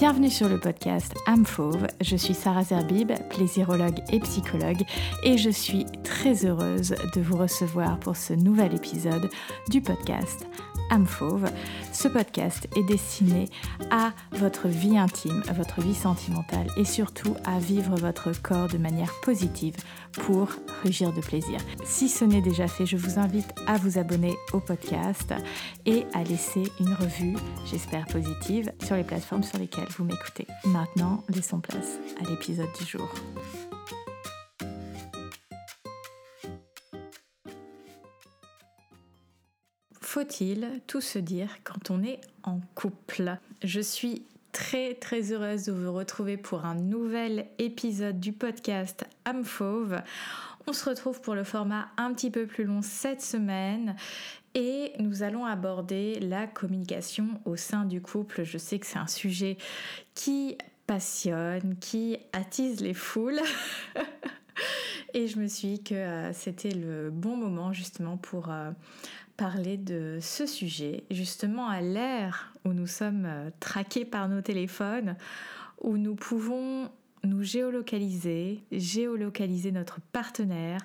Bienvenue 0.00 0.30
sur 0.30 0.48
le 0.48 0.58
podcast 0.58 1.12
Fauve. 1.44 1.86
Je 2.00 2.16
suis 2.16 2.32
Sarah 2.32 2.64
Zerbib, 2.64 3.12
plaisirologue 3.28 4.00
et 4.10 4.18
psychologue, 4.20 4.82
et 5.24 5.36
je 5.36 5.50
suis 5.50 5.84
très 6.02 6.46
heureuse 6.46 6.94
de 7.14 7.20
vous 7.20 7.36
recevoir 7.36 8.00
pour 8.00 8.16
ce 8.16 8.32
nouvel 8.32 8.74
épisode 8.74 9.28
du 9.68 9.82
podcast 9.82 10.46
Fauve. 11.04 11.50
Ce 11.92 12.08
podcast 12.08 12.66
est 12.76 12.82
destiné 12.82 13.50
à 13.90 14.12
votre 14.32 14.68
vie 14.68 14.96
intime, 14.96 15.42
votre 15.54 15.82
vie 15.82 15.94
sentimentale 15.94 16.68
et 16.78 16.86
surtout 16.86 17.36
à 17.44 17.58
vivre 17.58 17.94
votre 17.96 18.32
corps 18.40 18.68
de 18.68 18.78
manière 18.78 19.12
positive 19.22 19.76
pour 20.12 20.48
rugir 20.82 21.12
de 21.12 21.20
plaisir. 21.20 21.58
Si 21.84 22.08
ce 22.08 22.24
n'est 22.24 22.40
déjà 22.40 22.66
fait, 22.68 22.86
je 22.86 22.96
vous 22.96 23.18
invite 23.18 23.52
à 23.66 23.76
vous 23.76 23.98
abonner 23.98 24.34
au 24.52 24.60
podcast 24.60 25.32
et 25.86 26.04
à 26.14 26.24
laisser 26.24 26.64
une 26.80 26.92
revue, 26.94 27.36
j'espère 27.70 28.06
positive, 28.06 28.72
sur 28.84 28.96
les 28.96 29.04
plateformes 29.04 29.42
sur 29.42 29.58
lesquelles 29.58 29.88
vous 29.96 30.04
m'écoutez. 30.04 30.46
Maintenant, 30.64 31.22
laissons 31.28 31.60
place 31.60 31.98
à 32.20 32.28
l'épisode 32.28 32.68
du 32.78 32.86
jour. 32.86 33.08
Faut-il 40.00 40.80
tout 40.88 41.00
se 41.00 41.20
dire 41.20 41.48
quand 41.62 41.90
on 41.90 42.02
est 42.02 42.20
en 42.42 42.60
couple? 42.74 43.38
Je 43.62 43.80
suis 43.80 44.24
très 44.52 44.94
très 44.94 45.32
heureuse 45.32 45.66
de 45.66 45.72
vous 45.72 45.92
retrouver 45.92 46.36
pour 46.36 46.64
un 46.64 46.74
nouvel 46.74 47.46
épisode 47.58 48.18
du 48.18 48.32
podcast 48.32 49.04
Am 49.24 49.44
Fauve. 49.44 50.02
On 50.66 50.72
se 50.72 50.88
retrouve 50.88 51.20
pour 51.20 51.34
le 51.34 51.44
format 51.44 51.88
un 51.96 52.12
petit 52.12 52.30
peu 52.30 52.46
plus 52.46 52.64
long 52.64 52.82
cette 52.82 53.22
semaine 53.22 53.96
et 54.54 54.92
nous 54.98 55.22
allons 55.22 55.44
aborder 55.44 56.18
la 56.20 56.46
communication 56.46 57.40
au 57.44 57.56
sein 57.56 57.84
du 57.84 58.00
couple. 58.00 58.44
Je 58.44 58.58
sais 58.58 58.78
que 58.78 58.86
c'est 58.86 58.98
un 58.98 59.06
sujet 59.06 59.56
qui 60.14 60.58
passionne, 60.86 61.76
qui 61.80 62.18
attise 62.32 62.80
les 62.80 62.94
foules. 62.94 63.40
et 65.14 65.28
je 65.28 65.38
me 65.38 65.46
suis 65.46 65.68
dit 65.68 65.82
que 65.82 65.94
euh, 65.94 66.32
c'était 66.32 66.72
le 66.72 67.10
bon 67.10 67.36
moment 67.36 67.72
justement 67.72 68.16
pour 68.16 68.50
euh, 68.50 68.70
parler 69.36 69.76
de 69.76 70.18
ce 70.20 70.46
sujet, 70.46 71.04
justement 71.10 71.68
à 71.68 71.80
l'ère 71.80 72.52
où 72.64 72.72
nous 72.72 72.86
sommes 72.88 73.24
euh, 73.26 73.50
traqués 73.60 74.04
par 74.04 74.28
nos 74.28 74.42
téléphones, 74.42 75.16
où 75.80 75.96
nous 75.96 76.14
pouvons 76.14 76.90
nous 77.24 77.42
géolocaliser, 77.42 78.62
géolocaliser 78.72 79.72
notre 79.72 80.00
partenaire, 80.12 80.80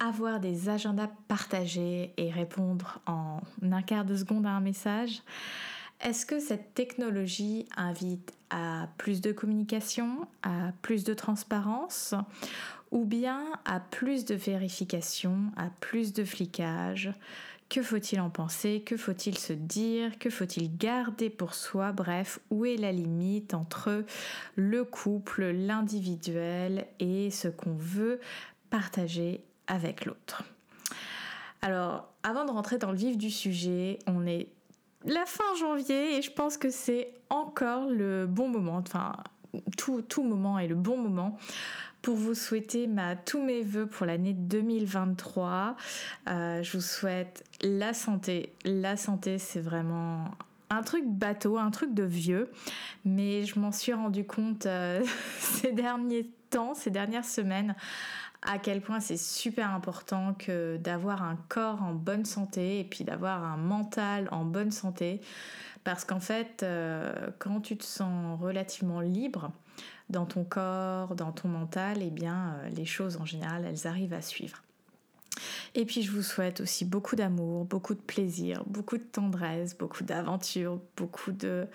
avoir 0.00 0.40
des 0.40 0.68
agendas 0.68 1.10
partagés 1.28 2.12
et 2.16 2.30
répondre 2.30 3.00
en 3.06 3.40
un 3.62 3.82
quart 3.82 4.04
de 4.04 4.16
seconde 4.16 4.46
à 4.46 4.50
un 4.50 4.60
message. 4.60 5.22
Est-ce 6.00 6.26
que 6.26 6.40
cette 6.40 6.74
technologie 6.74 7.66
invite 7.76 8.34
à 8.50 8.88
plus 8.98 9.20
de 9.20 9.32
communication, 9.32 10.26
à 10.42 10.72
plus 10.82 11.04
de 11.04 11.14
transparence 11.14 12.14
ou 12.90 13.04
bien 13.04 13.42
à 13.64 13.80
plus 13.80 14.24
de 14.24 14.34
vérification, 14.34 15.52
à 15.56 15.70
plus 15.80 16.12
de 16.12 16.24
flicage? 16.24 17.12
Que 17.74 17.82
faut-il 17.82 18.20
en 18.20 18.30
penser? 18.30 18.84
Que 18.86 18.96
faut-il 18.96 19.36
se 19.36 19.52
dire? 19.52 20.16
Que 20.20 20.30
faut-il 20.30 20.76
garder 20.76 21.28
pour 21.28 21.54
soi? 21.54 21.90
Bref, 21.90 22.38
où 22.50 22.64
est 22.64 22.76
la 22.76 22.92
limite 22.92 23.52
entre 23.52 24.04
le 24.54 24.84
couple, 24.84 25.46
l'individuel 25.46 26.86
et 27.00 27.32
ce 27.32 27.48
qu'on 27.48 27.74
veut 27.74 28.20
partager 28.70 29.42
avec 29.66 30.04
l'autre? 30.04 30.44
Alors, 31.62 32.12
avant 32.22 32.44
de 32.44 32.52
rentrer 32.52 32.78
dans 32.78 32.92
le 32.92 32.96
vif 32.96 33.18
du 33.18 33.28
sujet, 33.28 33.98
on 34.06 34.24
est 34.24 34.46
la 35.04 35.26
fin 35.26 35.56
janvier 35.58 36.16
et 36.16 36.22
je 36.22 36.30
pense 36.30 36.56
que 36.56 36.70
c'est 36.70 37.12
encore 37.28 37.88
le 37.90 38.26
bon 38.26 38.46
moment, 38.48 38.76
enfin 38.76 39.16
tout, 39.76 40.22
moment 40.22 40.60
est 40.60 40.68
le 40.68 40.76
bon 40.76 40.96
moment 40.96 41.36
pour 42.04 42.16
vous 42.16 42.34
souhaiter 42.34 42.86
tous 43.24 43.42
mes 43.42 43.62
voeux 43.62 43.86
pour 43.86 44.04
l'année 44.04 44.34
2023. 44.34 45.74
Euh, 46.28 46.62
je 46.62 46.76
vous 46.76 46.82
souhaite 46.82 47.42
la 47.62 47.94
santé. 47.94 48.52
La 48.66 48.98
santé, 48.98 49.38
c'est 49.38 49.60
vraiment 49.60 50.26
un 50.68 50.82
truc 50.82 51.04
bateau, 51.06 51.56
un 51.56 51.70
truc 51.70 51.94
de 51.94 52.02
vieux, 52.02 52.50
mais 53.06 53.44
je 53.44 53.58
m'en 53.58 53.72
suis 53.72 53.94
rendu 53.94 54.26
compte 54.26 54.66
euh, 54.66 55.02
ces 55.38 55.72
derniers 55.72 56.30
temps, 56.50 56.74
ces 56.74 56.90
dernières 56.90 57.24
semaines, 57.24 57.74
à 58.42 58.58
quel 58.58 58.82
point 58.82 59.00
c'est 59.00 59.16
super 59.16 59.70
important 59.70 60.34
que 60.34 60.76
d'avoir 60.76 61.22
un 61.22 61.38
corps 61.48 61.82
en 61.82 61.94
bonne 61.94 62.26
santé 62.26 62.80
et 62.80 62.84
puis 62.84 63.04
d'avoir 63.04 63.42
un 63.42 63.56
mental 63.56 64.28
en 64.30 64.44
bonne 64.44 64.72
santé, 64.72 65.22
parce 65.84 66.04
qu'en 66.04 66.20
fait, 66.20 66.62
euh, 66.62 67.14
quand 67.38 67.62
tu 67.62 67.78
te 67.78 67.84
sens 67.84 68.38
relativement 68.38 69.00
libre, 69.00 69.50
dans 70.10 70.26
ton 70.26 70.44
corps, 70.44 71.14
dans 71.14 71.32
ton 71.32 71.48
mental, 71.48 72.02
et 72.02 72.06
eh 72.06 72.10
bien 72.10 72.56
euh, 72.56 72.68
les 72.70 72.84
choses 72.84 73.16
en 73.16 73.24
général, 73.24 73.64
elles 73.64 73.86
arrivent 73.86 74.14
à 74.14 74.22
suivre. 74.22 74.62
Et 75.74 75.84
puis 75.84 76.02
je 76.02 76.12
vous 76.12 76.22
souhaite 76.22 76.60
aussi 76.60 76.84
beaucoup 76.84 77.16
d'amour, 77.16 77.64
beaucoup 77.64 77.94
de 77.94 78.00
plaisir, 78.00 78.62
beaucoup 78.66 78.96
de 78.96 79.02
tendresse, 79.02 79.76
beaucoup 79.76 80.04
d'aventure, 80.04 80.80
beaucoup 80.96 81.32
de, 81.32 81.66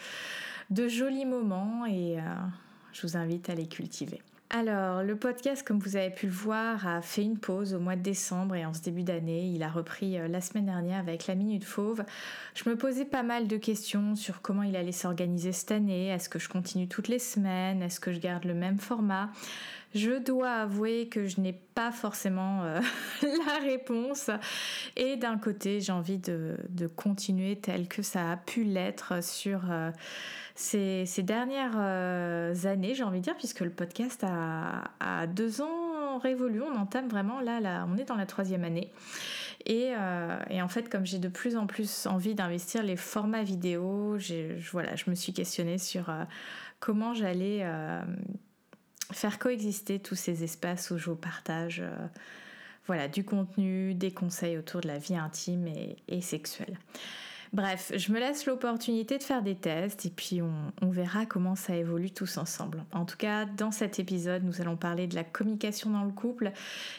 jolis 0.72 1.26
moments 1.26 1.86
et 1.86 2.20
euh, 2.20 2.24
je 2.94 3.02
vous 3.02 3.18
invite 3.18 3.50
à 3.50 3.56
les 3.56 3.68
cultiver. 3.68 4.22
Alors, 4.52 5.04
le 5.04 5.16
podcast, 5.16 5.62
comme 5.62 5.78
vous 5.78 5.96
avez 5.96 6.10
pu 6.10 6.26
le 6.26 6.32
voir, 6.32 6.88
a 6.88 7.04
fait 7.04 7.22
une 7.22 7.38
pause 7.38 7.76
au 7.76 7.80
mois 7.80 7.96
de 7.96 8.02
décembre 8.02 8.56
et 8.56 8.66
en 8.66 8.74
ce 8.74 8.82
début 8.82 9.04
d'année, 9.04 9.46
il 9.46 9.62
a 9.62 9.70
repris 9.70 10.18
euh, 10.18 10.28
la 10.28 10.42
semaine 10.42 10.66
dernière 10.66 10.98
avec 10.98 11.28
la 11.28 11.36
Minute 11.36 11.64
Fauve. 11.64 12.04
Je 12.56 12.68
me 12.68 12.76
posais 12.76 13.06
pas 13.06 13.22
mal 13.22 13.48
de 13.48 13.58
questions 13.58 14.16
sur 14.16 14.42
comment 14.42 14.64
il 14.64 14.76
allait 14.76 14.92
s'organiser 14.92 15.52
cette 15.52 15.72
année. 15.72 16.08
Est-ce 16.08 16.30
que 16.30 16.40
je 16.40 16.50
continue 16.50 16.88
toutes 16.88 17.10
les 17.10 17.20
semaines? 17.20 17.84
Est-ce 17.84 18.00
que 18.00 18.12
je 18.12 18.20
garde 18.20 18.46
le 18.46 18.56
même 18.56 18.80
format? 18.80 19.30
Je 19.96 20.20
dois 20.20 20.52
avouer 20.52 21.08
que 21.08 21.26
je 21.26 21.42
n'ai 21.42 21.54
pas 21.54 21.92
forcément 21.92 22.64
euh, 22.64 22.80
la 23.48 23.60
réponse. 23.60 24.30
Et 24.96 25.16
d'un 25.16 25.38
côté, 25.38 25.82
j'ai 25.82 25.92
envie 25.92 26.20
de, 26.20 26.58
continuer 26.96 27.56
tel 27.56 27.88
que 27.88 28.02
ça 28.02 28.32
a 28.32 28.38
pu 28.38 28.64
l'être 28.64 29.24
sur 29.24 29.72
euh, 29.72 29.92
ces, 30.56 31.06
dernières 31.24 31.76
euh, 31.78 32.54
années, 32.66 32.94
j'ai 32.94 33.04
envie 33.04 33.20
de 33.20 33.24
dire, 33.24 33.38
puisque 33.38 33.62
le 33.62 33.72
podcast 33.72 34.24
a, 34.24 35.28
deux 35.28 35.62
ans 35.62 36.18
révolu. 36.20 36.62
On 36.62 36.76
entame 36.76 37.08
vraiment 37.08 37.40
là, 37.40 37.60
là, 37.60 37.88
on 37.92 37.98
est 37.98 38.06
dans 38.06 38.16
la 38.16 38.26
troisième 38.26 38.64
année. 38.64 38.92
Et, 39.66 39.92
en 39.96 40.68
fait, 40.68 40.90
comme 40.90 41.06
j'ai 41.06 41.20
de 41.20 41.28
plus 41.28 41.58
en 41.58 41.68
plus 41.68 42.08
envie 42.08 42.36
d'investir 42.36 42.84
les 42.84 42.96
formats 42.96 43.44
vidéo, 43.44 44.18
je, 44.18 44.54
voilà, 44.72 44.96
je 44.96 45.10
me 45.10 45.16
suis 45.16 45.34
questionnée 45.34 45.78
sur 45.78 46.12
comment 46.80 47.14
j'allais 47.14 47.64
faire 49.12 49.40
coexister 49.40 50.00
tous 50.00 50.16
ces 50.16 50.44
espaces 50.44 50.92
où 50.92 50.98
je 50.98 51.12
partage 51.12 51.82
euh, 51.82 52.08
voilà, 52.88 53.08
du 53.08 53.24
contenu, 53.24 53.94
des 53.94 54.12
conseils 54.12 54.58
autour 54.58 54.82
de 54.82 54.88
la 54.88 54.98
vie 54.98 55.16
intime 55.16 55.68
et, 56.08 56.22
sexuelle. 56.22 56.78
Bref, 57.52 57.92
je 57.96 58.12
me 58.12 58.20
laisse 58.20 58.46
l'opportunité 58.46 59.18
de 59.18 59.24
faire 59.24 59.42
des 59.42 59.56
tests 59.56 60.06
et 60.06 60.10
puis 60.10 60.40
on, 60.42 60.90
verra 60.90 61.26
comment 61.26 61.56
ça 61.56 61.76
évolue 61.76 62.12
tous 62.12 62.38
ensemble. 62.38 62.84
En 62.92 63.06
tout 63.06 63.18
cas, 63.18 63.46
dans 63.46 63.72
cet 63.72 64.00
épisode, 64.00 64.44
nous 64.44 64.62
allons 64.62 64.76
parler 64.76 65.08
de 65.08 65.16
la 65.16 65.24
communication 65.24 65.90
dans 65.90 66.04
le 66.04 66.12
couple 66.12 66.52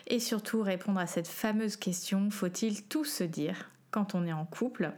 et 0.08 0.18
surtout 0.18 0.62
répondre 0.62 0.98
à 0.98 1.06
cette 1.06 1.28
fameuse 1.28 1.76
question, 1.76 2.30
faut-il 2.30 2.82
tout 2.84 3.04
se 3.04 3.22
dire? 3.22 3.70
Quand 3.90 4.14
on 4.14 4.26
est 4.26 4.32
en 4.32 4.44
couple. 4.44 4.92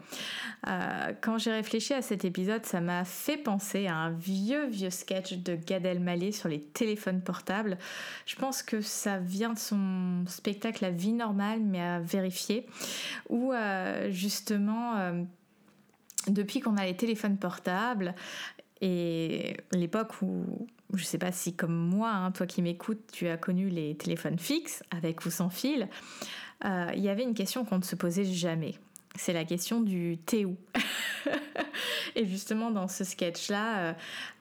Euh, 0.69 1.13
quand 1.21 1.39
j'ai 1.39 1.53
réfléchi 1.53 1.95
à 1.95 2.03
cet 2.03 2.25
épisode, 2.25 2.65
ça 2.67 2.81
m'a 2.81 3.05
fait 3.05 3.37
penser 3.37 3.87
à 3.87 3.97
un 3.97 4.11
vieux, 4.11 4.67
vieux 4.67 4.91
sketch 4.91 5.35
de 5.35 5.57
Gad 5.57 5.87
Elmaleh 5.87 6.33
sur 6.33 6.49
les 6.49 6.61
téléphones 6.61 7.23
portables. 7.23 7.79
Je 8.27 8.37
pense 8.37 8.63
que 8.63 8.81
ça 8.81 9.19
vient 9.19 9.53
de 9.53 9.59
son 9.59 10.25
spectacle 10.27 10.83
La 10.83 10.91
vie 10.91 11.13
normale, 11.13 11.61
mais 11.61 11.81
à 11.81 12.01
vérifier, 12.01 12.67
où 13.29 13.53
euh, 13.53 14.11
justement, 14.11 14.97
euh, 14.97 15.23
depuis 16.29 16.61
qu'on 16.61 16.77
a 16.77 16.85
les 16.85 16.97
téléphones 16.97 17.39
portables, 17.39 18.15
et 18.85 19.57
l'époque 19.71 20.21
où, 20.23 20.67
je 20.93 21.05
sais 21.05 21.19
pas 21.19 21.31
si 21.31 21.55
comme 21.55 21.75
moi, 21.75 22.11
hein, 22.11 22.33
toi 22.33 22.47
qui 22.47 22.63
m'écoutes, 22.63 23.13
tu 23.13 23.29
as 23.29 23.37
connu 23.37 23.69
les 23.69 23.97
téléphones 23.97 24.41
fixes 24.41 24.83
avec 24.91 25.25
ou 25.25 25.31
sans 25.31 25.51
fil, 25.51 25.89
euh, 26.65 26.91
il 26.95 27.03
y 27.03 27.09
avait 27.09 27.23
une 27.23 27.35
question 27.35 27.65
qu'on 27.65 27.79
ne 27.79 27.83
se 27.83 27.97
posait 27.97 28.25
jamais. 28.25 28.75
C'est 29.15 29.33
la 29.33 29.45
question 29.45 29.81
du 29.81 30.19
t'es 30.25 30.45
où 30.45 30.57
Et 32.15 32.27
justement, 32.27 32.71
dans 32.71 32.89
ce 32.89 33.05
sketch-là, 33.05 33.79
euh, 33.79 33.93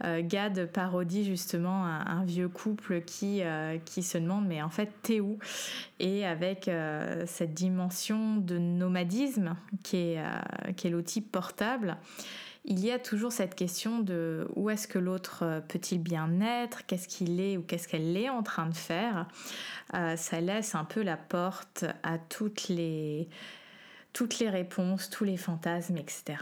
euh, 0.03 0.21
Gad 0.23 0.71
parodie 0.71 1.25
justement 1.25 1.85
un, 1.85 2.23
vieux 2.25 2.49
couple 2.49 3.01
qui, 3.01 3.41
qui 3.85 4.03
se 4.03 4.17
demande 4.17 4.45
mais 4.47 4.61
en 4.61 4.69
fait, 4.69 4.91
t'es 5.03 5.19
où? 5.19 5.39
Et 5.99 6.25
avec 6.25 6.69
cette 7.25 7.53
dimension 7.53 8.37
de 8.37 8.57
nomadisme 8.57 9.55
qui 9.83 9.97
est, 9.97 10.23
qui 10.75 10.87
est 10.87 10.89
l'outil 10.89 11.21
portable, 11.21 11.97
il 12.63 12.79
y 12.79 12.91
a 12.91 12.99
toujours 12.99 13.31
cette 13.31 13.55
question 13.55 13.99
de 13.99 14.47
où 14.55 14.69
est-ce 14.69 14.87
que 14.87 14.99
l'autre 14.99 15.43
euh, 15.43 15.61
peut-il 15.61 15.99
bien 15.99 16.41
être, 16.41 16.85
qu'est-ce 16.85 17.07
qu'il 17.07 17.39
est 17.39 17.57
ou 17.57 17.63
qu'est-ce 17.63 17.87
qu'elle 17.87 18.15
est 18.15 18.29
en 18.29 18.43
train 18.43 18.67
de 18.67 18.75
faire? 18.75 19.27
Euh, 19.95 20.15
ça 20.15 20.41
laisse 20.41 20.75
un 20.75 20.85
peu 20.85 21.01
la 21.01 21.17
porte 21.17 21.85
à 22.03 22.19
les, 22.69 23.27
toutes 24.13 24.39
les 24.39 24.49
réponses, 24.49 25.09
tous 25.09 25.23
les 25.23 25.37
fantasmes, 25.37 25.97
etc. 25.97 26.37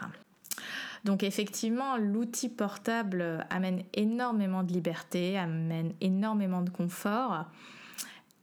Donc 1.05 1.23
effectivement, 1.23 1.95
l'outil 1.95 2.49
portable 2.49 3.45
amène 3.49 3.83
énormément 3.93 4.63
de 4.63 4.73
liberté, 4.73 5.37
amène 5.37 5.93
énormément 6.01 6.61
de 6.61 6.69
confort. 6.69 7.45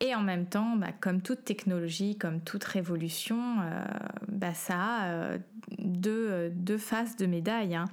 Et 0.00 0.14
en 0.14 0.20
même 0.20 0.46
temps, 0.46 0.76
bah, 0.76 0.93
comme 1.00 1.22
toute 1.22 1.44
technologie, 1.44 2.16
comme 2.16 2.40
toute 2.40 2.64
révolution, 2.64 3.60
euh, 3.60 3.84
bah, 4.28 4.52
ça 4.52 4.78
a 4.78 5.06
euh, 5.06 5.38
deux, 5.78 6.50
deux, 6.50 6.78
faces 6.78 7.16
de 7.16 7.26
médaille. 7.26 7.75
Hein. 7.75 7.87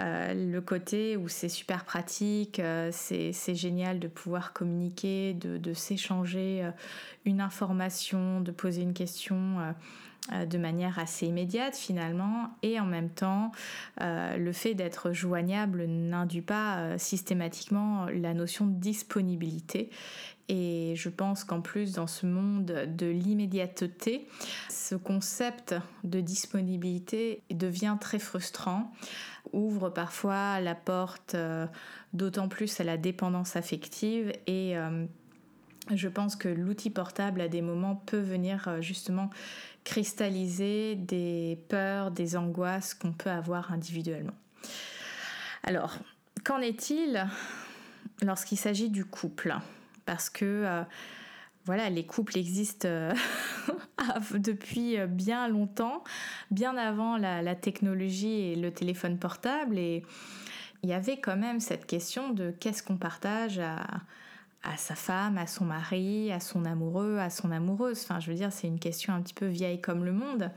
Euh, 0.00 0.34
le 0.34 0.60
côté 0.60 1.16
où 1.16 1.28
c'est 1.28 1.48
super 1.48 1.84
pratique, 1.84 2.60
c'est 2.90 3.54
génial 3.54 3.98
de 3.98 4.08
pouvoir 4.08 4.52
communiquer, 4.52 5.34
de, 5.34 5.56
de 5.56 5.72
s'échanger 5.72 6.70
une 7.24 7.40
information, 7.40 8.40
de 8.40 8.50
poser 8.50 8.82
une 8.82 8.94
question 8.94 9.58
euh, 10.30 10.46
de 10.46 10.56
manière 10.56 11.00
assez 11.00 11.26
immédiate 11.26 11.74
finalement 11.74 12.50
et 12.62 12.78
en 12.78 12.86
même 12.86 13.10
temps 13.10 13.50
euh, 14.00 14.36
le 14.36 14.52
fait 14.52 14.74
d'être 14.74 15.10
joignable 15.10 15.86
n'induit 15.86 16.42
pas 16.42 16.76
euh, 16.76 16.96
systématiquement 16.96 18.06
la 18.06 18.32
notion 18.32 18.66
de 18.66 18.74
disponibilité 18.74 19.90
et 20.54 20.92
je 20.96 21.08
pense 21.08 21.44
qu'en 21.44 21.62
plus 21.62 21.94
dans 21.94 22.06
ce 22.06 22.26
monde 22.26 22.66
de 22.66 23.06
l'immédiateté 23.06 24.28
ce 24.68 24.94
concept 24.94 25.74
de 26.04 26.20
disponibilité 26.20 27.42
devient 27.50 27.96
très 27.98 28.18
frustrant 28.18 28.92
ouvre 29.52 29.88
parfois 29.88 30.60
la 30.60 30.74
porte 30.74 31.34
d'autant 32.12 32.48
plus 32.48 32.80
à 32.80 32.84
la 32.84 32.98
dépendance 32.98 33.56
affective 33.56 34.32
et 34.46 34.74
je 35.90 36.08
pense 36.08 36.36
que 36.36 36.48
l'outil 36.48 36.90
portable 36.90 37.40
à 37.40 37.48
des 37.48 37.62
moments 37.62 37.96
peut 37.96 38.20
venir 38.20 38.80
justement 38.80 39.30
cristalliser 39.84 40.94
des 40.94 41.58
peurs, 41.68 42.10
des 42.10 42.36
angoisses 42.36 42.94
qu'on 42.94 43.12
peut 43.12 43.30
avoir 43.30 43.72
individuellement. 43.72 44.34
Alors, 45.64 45.96
qu'en 46.44 46.60
est-il 46.60 47.26
lorsqu'il 48.22 48.58
s'agit 48.58 48.90
du 48.90 49.04
couple? 49.04 49.56
Parce 50.04 50.30
que 50.30 50.44
euh, 50.44 50.82
voilà, 51.64 51.90
les 51.90 52.04
couples 52.04 52.36
existent 52.36 52.88
euh, 52.88 53.12
depuis 54.34 54.96
bien 55.06 55.48
longtemps, 55.48 56.02
bien 56.50 56.76
avant 56.76 57.16
la, 57.16 57.54
technologie 57.54 58.52
et 58.52 58.56
le 58.56 58.72
téléphone 58.72 59.18
portable. 59.18 59.78
Et 59.78 60.02
il 60.82 60.90
y 60.90 60.92
avait 60.92 61.20
quand 61.20 61.36
même 61.36 61.60
cette 61.60 61.86
question 61.86 62.30
de 62.30 62.50
qu'est-ce 62.50 62.82
qu'on 62.82 62.96
partage 62.96 63.58
à, 63.60 63.84
à 64.62 64.76
sa 64.76 64.94
femme, 64.94 65.38
à 65.38 65.46
son 65.46 65.64
mari, 65.64 66.30
à 66.32 66.40
son 66.40 66.64
amoureux, 66.64 67.18
à 67.18 67.30
son 67.30 67.50
amoureuse. 67.50 68.02
Enfin, 68.04 68.20
je 68.20 68.30
veux 68.30 68.36
dire, 68.36 68.52
c'est 68.52 68.68
une 68.68 68.78
question 68.78 69.12
un 69.12 69.20
petit 69.20 69.34
peu 69.34 69.46
vieille 69.46 69.80
comme 69.80 70.04
le 70.04 70.12
monde. 70.12 70.50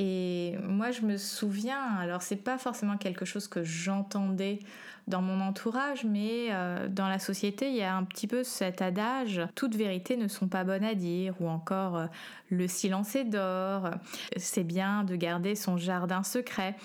Et 0.00 0.54
moi, 0.62 0.92
je 0.92 1.02
me 1.02 1.16
souviens, 1.16 1.96
alors 1.98 2.22
c'est 2.22 2.36
pas 2.36 2.56
forcément 2.56 2.96
quelque 2.96 3.24
chose 3.24 3.48
que 3.48 3.64
j'entendais 3.64 4.60
dans 5.08 5.22
mon 5.22 5.40
entourage, 5.40 6.04
mais 6.04 6.48
euh, 6.50 6.86
dans 6.86 7.08
la 7.08 7.18
société, 7.18 7.68
il 7.70 7.76
y 7.76 7.82
a 7.82 7.96
un 7.96 8.04
petit 8.04 8.28
peu 8.28 8.44
cet 8.44 8.80
adage 8.80 9.40
toutes 9.56 9.74
vérités 9.74 10.16
ne 10.16 10.28
sont 10.28 10.46
pas 10.46 10.62
bonnes 10.62 10.84
à 10.84 10.94
dire, 10.94 11.34
ou 11.40 11.48
encore 11.48 11.96
euh, 11.96 12.06
le 12.48 12.68
silence 12.68 13.16
est 13.16 13.24
d'or, 13.24 13.90
c'est 14.36 14.62
bien 14.62 15.02
de 15.02 15.16
garder 15.16 15.56
son 15.56 15.78
jardin 15.78 16.22
secret. 16.22 16.76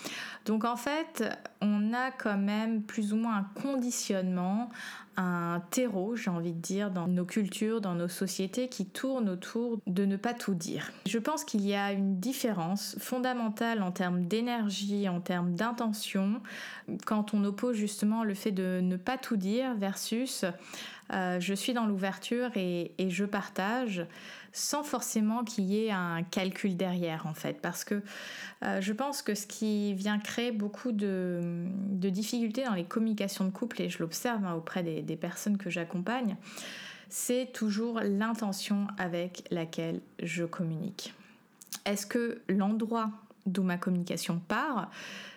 Donc 0.46 0.66
en 0.66 0.76
fait, 0.76 1.24
on 1.62 1.94
a 1.94 2.10
quand 2.10 2.38
même 2.38 2.82
plus 2.82 3.14
ou 3.14 3.18
moins 3.18 3.38
un 3.38 3.62
conditionnement, 3.62 4.72
un 5.18 5.62
terreau, 5.72 6.16
j'ai 6.16 6.30
envie 6.30 6.54
de 6.54 6.60
dire, 6.60 6.92
dans 6.92 7.08
nos 7.08 7.26
cultures, 7.26 7.82
dans 7.82 7.96
nos 7.96 8.08
sociétés 8.08 8.68
qui 8.68 8.86
tournent 8.86 9.30
autour 9.30 9.80
de 9.88 10.06
ne 10.06 10.16
pas 10.16 10.34
tout 10.34 10.56
dire. 10.56 10.92
Je 11.08 11.20
pense 11.20 11.44
qu'il 11.44 11.66
y 11.66 11.76
a 11.76 11.92
une 11.92 12.20
différence 12.20 12.96
fondamentale 13.00 13.84
en 13.84 13.92
termes 13.92 14.26
d'énergie, 14.26 15.08
en 15.10 15.22
termes 15.22 15.54
d'intention, 15.54 16.42
quand 17.06 17.34
on 17.34 17.44
oppose 17.44 17.76
justement 17.76 18.24
le 18.24 18.34
fait 18.34 18.52
de 18.52 18.80
ne 18.82 18.98
pas 18.98 19.18
tout 19.18 19.38
dire 19.38 19.76
versus 19.76 20.46
euh, 21.12 21.40
je 21.40 21.54
suis 21.54 21.74
dans 21.74 21.86
l'ouverture 21.86 22.50
et, 22.56 22.92
je 23.10 23.26
partage 23.26 24.06
sans 24.54 24.84
forcément 24.84 25.44
qu'il 25.44 25.66
y 25.66 25.86
ait 25.86 25.92
un 25.92 26.22
calcul 26.24 26.78
derrière 26.78 27.26
en 27.26 27.34
fait 27.34 27.60
parce 27.60 27.84
que 27.84 28.02
euh, 28.64 28.80
je 28.80 28.94
pense 28.94 29.24
que 29.24 29.34
ce 29.34 29.48
qui 29.48 29.94
vient 29.96 30.20
créer 30.20 30.52
beaucoup 30.52 30.92
de, 30.92 31.66
difficultés 31.90 32.64
dans 32.64 32.76
les 32.76 32.86
communications 32.86 33.46
de 33.46 33.50
couple 33.50 33.82
et 33.82 33.90
je 33.90 34.00
l'observe 34.00 34.46
hein, 34.46 34.54
auprès 34.54 34.84
des, 34.84 35.16
personnes 35.16 35.58
que 35.58 35.70
j'accompagne 35.70 36.38
c'est 37.10 37.52
toujours 37.54 38.00
l'intention 38.00 38.88
avec 38.98 39.44
laquelle 39.52 40.02
je 40.22 40.46
communique. 40.46 41.14
Est-ce 41.86 42.08
que 42.08 42.42
l'endroit 42.48 43.12
d'où 43.46 43.62
ma 43.62 43.78
communication 43.78 44.40
part, 44.40 44.90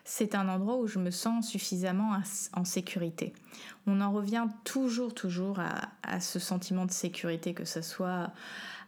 c'est 0.04 0.34
un 0.34 0.48
endroit 0.48 0.76
où 0.76 0.86
je 0.86 0.98
me 0.98 1.10
sens 1.10 1.48
suffisamment 1.48 2.12
en 2.54 2.64
sécurité? 2.64 3.34
On 3.86 4.00
en 4.00 4.12
revient 4.12 4.46
toujours, 4.64 5.12
toujours 5.12 5.60
à, 5.60 6.20
ce 6.20 6.38
sentiment 6.38 6.86
de 6.86 6.92
sécurité, 6.92 7.52
que 7.52 7.64
ce 7.64 7.82
soit 7.82 8.30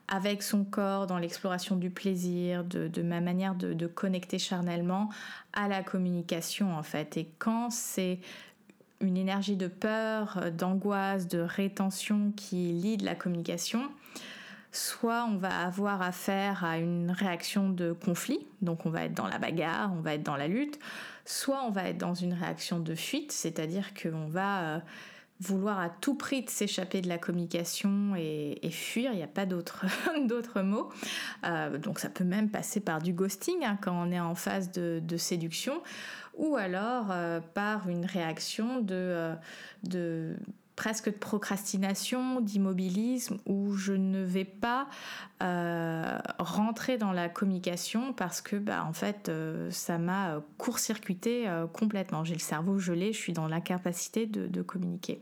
avec 0.08 0.43
son 0.43 0.64
corps, 0.64 1.06
dans 1.06 1.19
l'exploration 1.19 1.76
du 1.76 1.90
plaisir, 1.90 2.64
de, 2.64 3.02
ma 3.02 3.20
manière 3.20 3.55
de, 3.55 3.87
connecter 3.87 4.38
charnellement 4.38 5.10
à 5.52 5.69
la 5.69 5.82
communication 5.82 6.76
en 6.76 6.82
fait. 6.82 7.16
Et 7.16 7.28
quand 7.38 7.70
c'est 7.70 8.19
une 9.00 9.16
énergie 9.16 9.56
de 9.56 9.69
peur, 9.69 10.50
d'angoisse, 10.52 11.28
de 11.28 11.38
rétention 11.38 12.32
qui 12.37 12.72
lie 12.72 12.96
de 12.96 13.05
la 13.05 13.14
communication, 13.14 13.82
soit 14.72 15.25
on 15.25 15.37
va 15.37 15.66
avoir 15.66 16.02
affaire 16.02 16.64
à 16.64 16.78
une 16.78 17.10
réaction 17.10 17.70
de 17.70 17.93
conflit, 17.93 18.46
donc 18.60 18.87
on 18.87 18.90
va 18.90 19.05
être 19.05 19.14
dans 19.14 19.26
la 19.26 19.38
bagarre, 19.38 19.93
on 19.96 20.00
va 20.00 20.14
être 20.14 20.22
dans 20.22 20.37
la 20.37 20.49
lutte, 20.49 20.78
soit 21.25 21.62
on 21.64 21.70
va 21.70 21.84
être 21.84 21.99
dans 21.99 22.14
une 22.14 22.32
réaction 22.32 22.81
de 22.81 22.94
fuite, 22.94 23.32
c'est-à-dire 23.32 23.93
qu'on 23.94 24.26
va 24.26 24.60
euh, 24.62 24.78
vouloir 25.40 25.79
à 25.79 25.88
tout 25.88 26.14
prix 26.14 26.43
de 26.43 26.50
s'échapper 26.50 27.00
de 27.00 27.08
la 27.08 27.19
communication 27.19 28.14
et, 28.17 28.70
fuir, 28.70 29.12
il 29.12 29.17
n'y 29.17 29.23
a 29.23 29.29
pas 29.29 29.46
d'autre 30.26 30.62
mot. 30.62 30.90
Euh, 31.44 31.79
donc 31.79 31.99
ça 31.99 32.08
peut 32.08 32.25
même 32.25 32.50
passer 32.50 32.81
par 32.81 33.00
du 33.00 33.12
ghosting 33.12 33.64
hein, 33.64 33.79
quand 33.81 33.93
on 33.93 34.11
est 34.11 34.20
en 34.20 34.35
phase 34.35 34.73
de, 34.73 35.17
séduction, 35.17 35.82
ou 36.37 36.56
alors 36.56 37.06
euh, 37.11 37.40
par 37.55 37.88
une 37.88 38.05
réaction 38.05 38.81
de, 38.81 39.32
de 39.82 40.37
presque 40.79 41.07
de 41.07 41.19
procrastination, 41.19 42.41
d'immobilisme, 42.41 43.39
où 43.47 43.75
je 43.75 43.93
ne 43.93 44.23
vais 44.23 44.45
pas 44.45 44.87
euh, 45.43 46.19
rentrer 46.39 46.99
dans 46.99 47.11
la 47.11 47.29
communication 47.29 48.13
parce 48.13 48.41
que 48.41 48.55
bah, 48.55 48.85
en 48.89 48.93
fait 48.93 49.29
euh, 49.29 49.73
ça 49.73 49.99
m'a 49.99 50.41
court-circuité 50.57 51.49
euh, 51.49 51.67
complètement. 51.67 52.23
J'ai 52.23 52.35
le 52.35 52.39
cerveau 52.39 52.79
gelé, 52.79 53.13
je 53.13 53.19
suis 53.19 53.32
dans 53.32 53.49
l'incapacité 53.49 54.27
de, 54.27 54.47
de, 54.47 54.63
communiquer. 54.63 55.20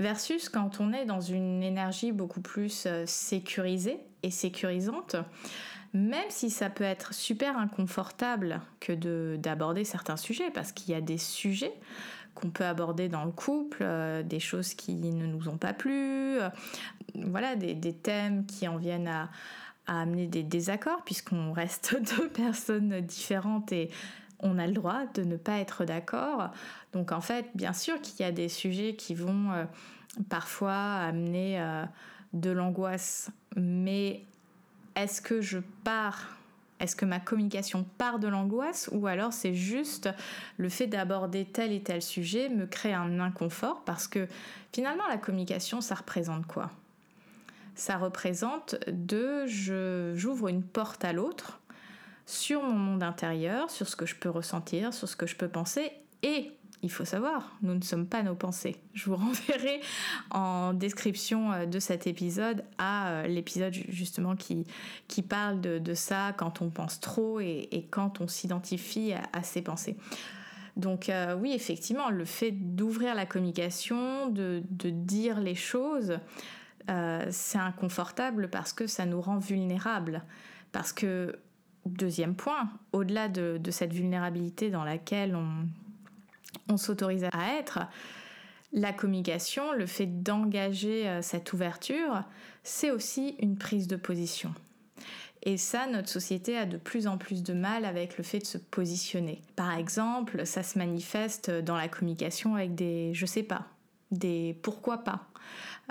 Versus 0.00 0.50
quand 0.50 0.80
on 0.80 0.92
est 0.92 1.06
dans 1.06 1.22
une 1.22 1.62
énergie 1.62 2.12
beaucoup 2.12 2.42
plus 2.42 2.86
sécurisée 3.06 4.00
et 4.22 4.30
sécurisante, 4.30 5.16
même 5.94 6.28
si 6.28 6.50
ça 6.50 6.68
peut 6.68 6.84
être 6.84 7.14
super 7.14 7.56
inconfortable 7.56 8.60
que 8.80 8.92
d'aborder 9.36 9.84
certains 9.84 10.18
sujets, 10.18 10.50
parce 10.50 10.72
qu'il 10.72 10.92
y 10.92 10.94
a 10.94 11.00
des 11.00 11.18
sujets 11.18 11.72
qu'on 12.34 12.50
peut 12.50 12.64
aborder 12.64 13.08
dans 13.08 13.24
le 13.24 13.30
couple, 13.30 13.78
euh, 13.82 14.22
des 14.22 14.40
choses 14.40 14.74
qui 14.74 14.94
ne 14.94 15.26
nous 15.26 15.48
ont 15.48 15.56
pas 15.56 15.72
plu, 15.72 16.38
euh, 16.38 16.48
voilà, 17.14 17.56
des, 17.56 17.92
thèmes 17.94 18.44
qui 18.46 18.66
en 18.68 18.76
viennent 18.76 19.08
à, 19.08 19.30
amener 19.86 20.26
des 20.26 20.42
désaccords, 20.42 21.02
puisqu'on 21.04 21.52
reste 21.52 21.96
deux 22.16 22.28
personnes 22.28 23.00
différentes 23.00 23.70
et 23.72 23.90
on 24.40 24.58
a 24.58 24.66
le 24.66 24.72
droit 24.72 25.06
de 25.14 25.22
ne 25.22 25.36
pas 25.36 25.58
être 25.58 25.84
d'accord. 25.84 26.50
Donc 26.92 27.12
en 27.12 27.20
fait, 27.20 27.46
bien 27.54 27.72
sûr 27.72 28.00
qu'il 28.00 28.24
y 28.24 28.28
a 28.28 28.32
des 28.32 28.48
sujets 28.48 28.96
qui 28.96 29.14
vont 29.14 29.52
euh, 29.52 29.64
parfois 30.28 30.96
amener 30.96 31.62
de 32.32 32.50
l'angoisse, 32.50 33.30
mais 33.56 34.24
est-ce 34.96 35.20
que 35.20 35.40
je 35.40 35.58
pars 35.84 36.36
est-ce 36.80 36.96
que 36.96 37.04
ma 37.04 37.20
communication 37.20 37.84
part 37.98 38.18
de 38.18 38.28
l'angoisse 38.28 38.90
ou 38.92 39.06
alors 39.06 39.32
c'est 39.32 39.54
juste 39.54 40.08
le 40.56 40.68
fait 40.68 40.86
d'aborder 40.86 41.44
tel 41.44 41.72
et 41.72 41.82
tel 41.82 42.02
sujet 42.02 42.48
me 42.48 42.66
crée 42.66 42.92
un 42.92 43.20
inconfort 43.20 43.84
parce 43.84 44.08
que 44.08 44.26
finalement 44.72 45.06
la 45.08 45.16
communication 45.16 45.80
ça 45.80 45.94
représente 45.94 46.46
quoi? 46.46 46.70
Ça 47.76 47.96
représente 47.96 48.76
de 48.88 49.46
j'ouvre 49.46 50.48
une 50.48 50.62
porte 50.62 51.04
à 51.04 51.12
l'autre 51.12 51.60
sur 52.26 52.62
mon 52.62 52.76
monde 52.76 53.02
intérieur, 53.02 53.70
sur 53.70 53.88
ce 53.88 53.96
que 53.96 54.06
je 54.06 54.14
peux 54.14 54.30
ressentir, 54.30 54.94
sur 54.94 55.08
ce 55.08 55.16
que 55.16 55.26
je 55.26 55.36
peux 55.36 55.48
penser 55.48 55.92
et 56.22 56.52
il 56.82 56.90
faut 56.90 57.04
savoir, 57.04 57.56
nous 57.62 57.74
ne 57.74 57.82
sommes 57.82 58.06
pas 58.06 58.22
nos 58.22 58.34
pensées. 58.34 58.76
Je 58.92 59.06
vous 59.06 59.16
renverrai 59.16 59.80
en 60.30 60.74
description 60.74 61.52
euh, 61.52 61.66
de 61.66 61.78
cet 61.78 62.06
épisode 62.06 62.62
à 62.78 63.08
euh, 63.08 63.26
l'épisode 63.26 63.72
justement 63.88 64.36
qui, 64.36 64.66
qui 65.08 65.22
parle 65.22 65.60
de, 65.60 65.94
ça 65.94 66.34
quand 66.36 66.60
on 66.60 66.70
pense 66.70 67.00
trop 67.00 67.40
et, 67.40 67.86
quand 67.90 68.20
on 68.20 68.28
s'identifie 68.28 69.12
à, 69.32 69.42
ses 69.42 69.62
pensées. 69.62 69.96
Donc 70.76 71.08
euh, 71.08 71.36
oui, 71.36 71.52
effectivement, 71.52 72.10
le 72.10 72.24
fait 72.24 72.50
d'ouvrir 72.50 73.14
la 73.14 73.26
communication, 73.26 74.28
de, 74.28 74.62
dire 74.90 75.40
les 75.40 75.54
choses, 75.54 76.18
c'est 77.30 77.58
inconfortable 77.58 78.50
parce 78.50 78.72
que 78.72 78.86
ça 78.86 79.06
nous 79.06 79.20
rend 79.20 79.38
vulnérables. 79.38 80.22
Parce 80.72 80.92
que 80.92 81.38
deuxième 81.86 82.34
point, 82.34 82.68
au-delà 82.92 83.28
de, 83.28 83.60
cette 83.70 83.92
vulnérabilité 83.92 84.70
dans 84.70 84.84
laquelle 84.84 85.36
on, 85.36 85.66
on 86.68 86.76
s'autorise 86.76 87.24
à 87.24 87.58
être, 87.58 87.80
la 88.72 88.92
communication, 88.92 89.72
le 89.72 89.86
fait 89.86 90.22
d'engager 90.22 91.08
euh, 91.08 91.22
cette 91.22 91.52
ouverture, 91.52 92.24
c'est 92.64 92.90
aussi 92.90 93.36
une 93.38 93.56
prise 93.56 93.86
de 93.86 93.96
position. 93.96 94.52
Et 95.44 95.58
ça, 95.58 95.86
notre 95.86 96.08
société 96.08 96.56
a 96.56 96.64
de 96.64 96.78
plus 96.78 97.06
en 97.06 97.18
plus 97.18 97.42
de 97.42 97.52
mal 97.52 97.84
avec 97.84 98.16
le 98.16 98.24
fait 98.24 98.38
de 98.38 98.46
se 98.46 98.58
positionner. 98.58 99.42
Par 99.56 99.76
exemple, 99.76 100.46
ça 100.46 100.62
se 100.62 100.78
manifeste 100.78 101.50
dans 101.50 101.76
la 101.76 101.86
communication 101.86 102.56
avec 102.56 102.74
des 102.74 103.12
je 103.12 103.26
sais 103.26 103.42
pas, 103.42 103.66
des 104.10 104.58
pourquoi 104.62 104.98
pas. 104.98 105.28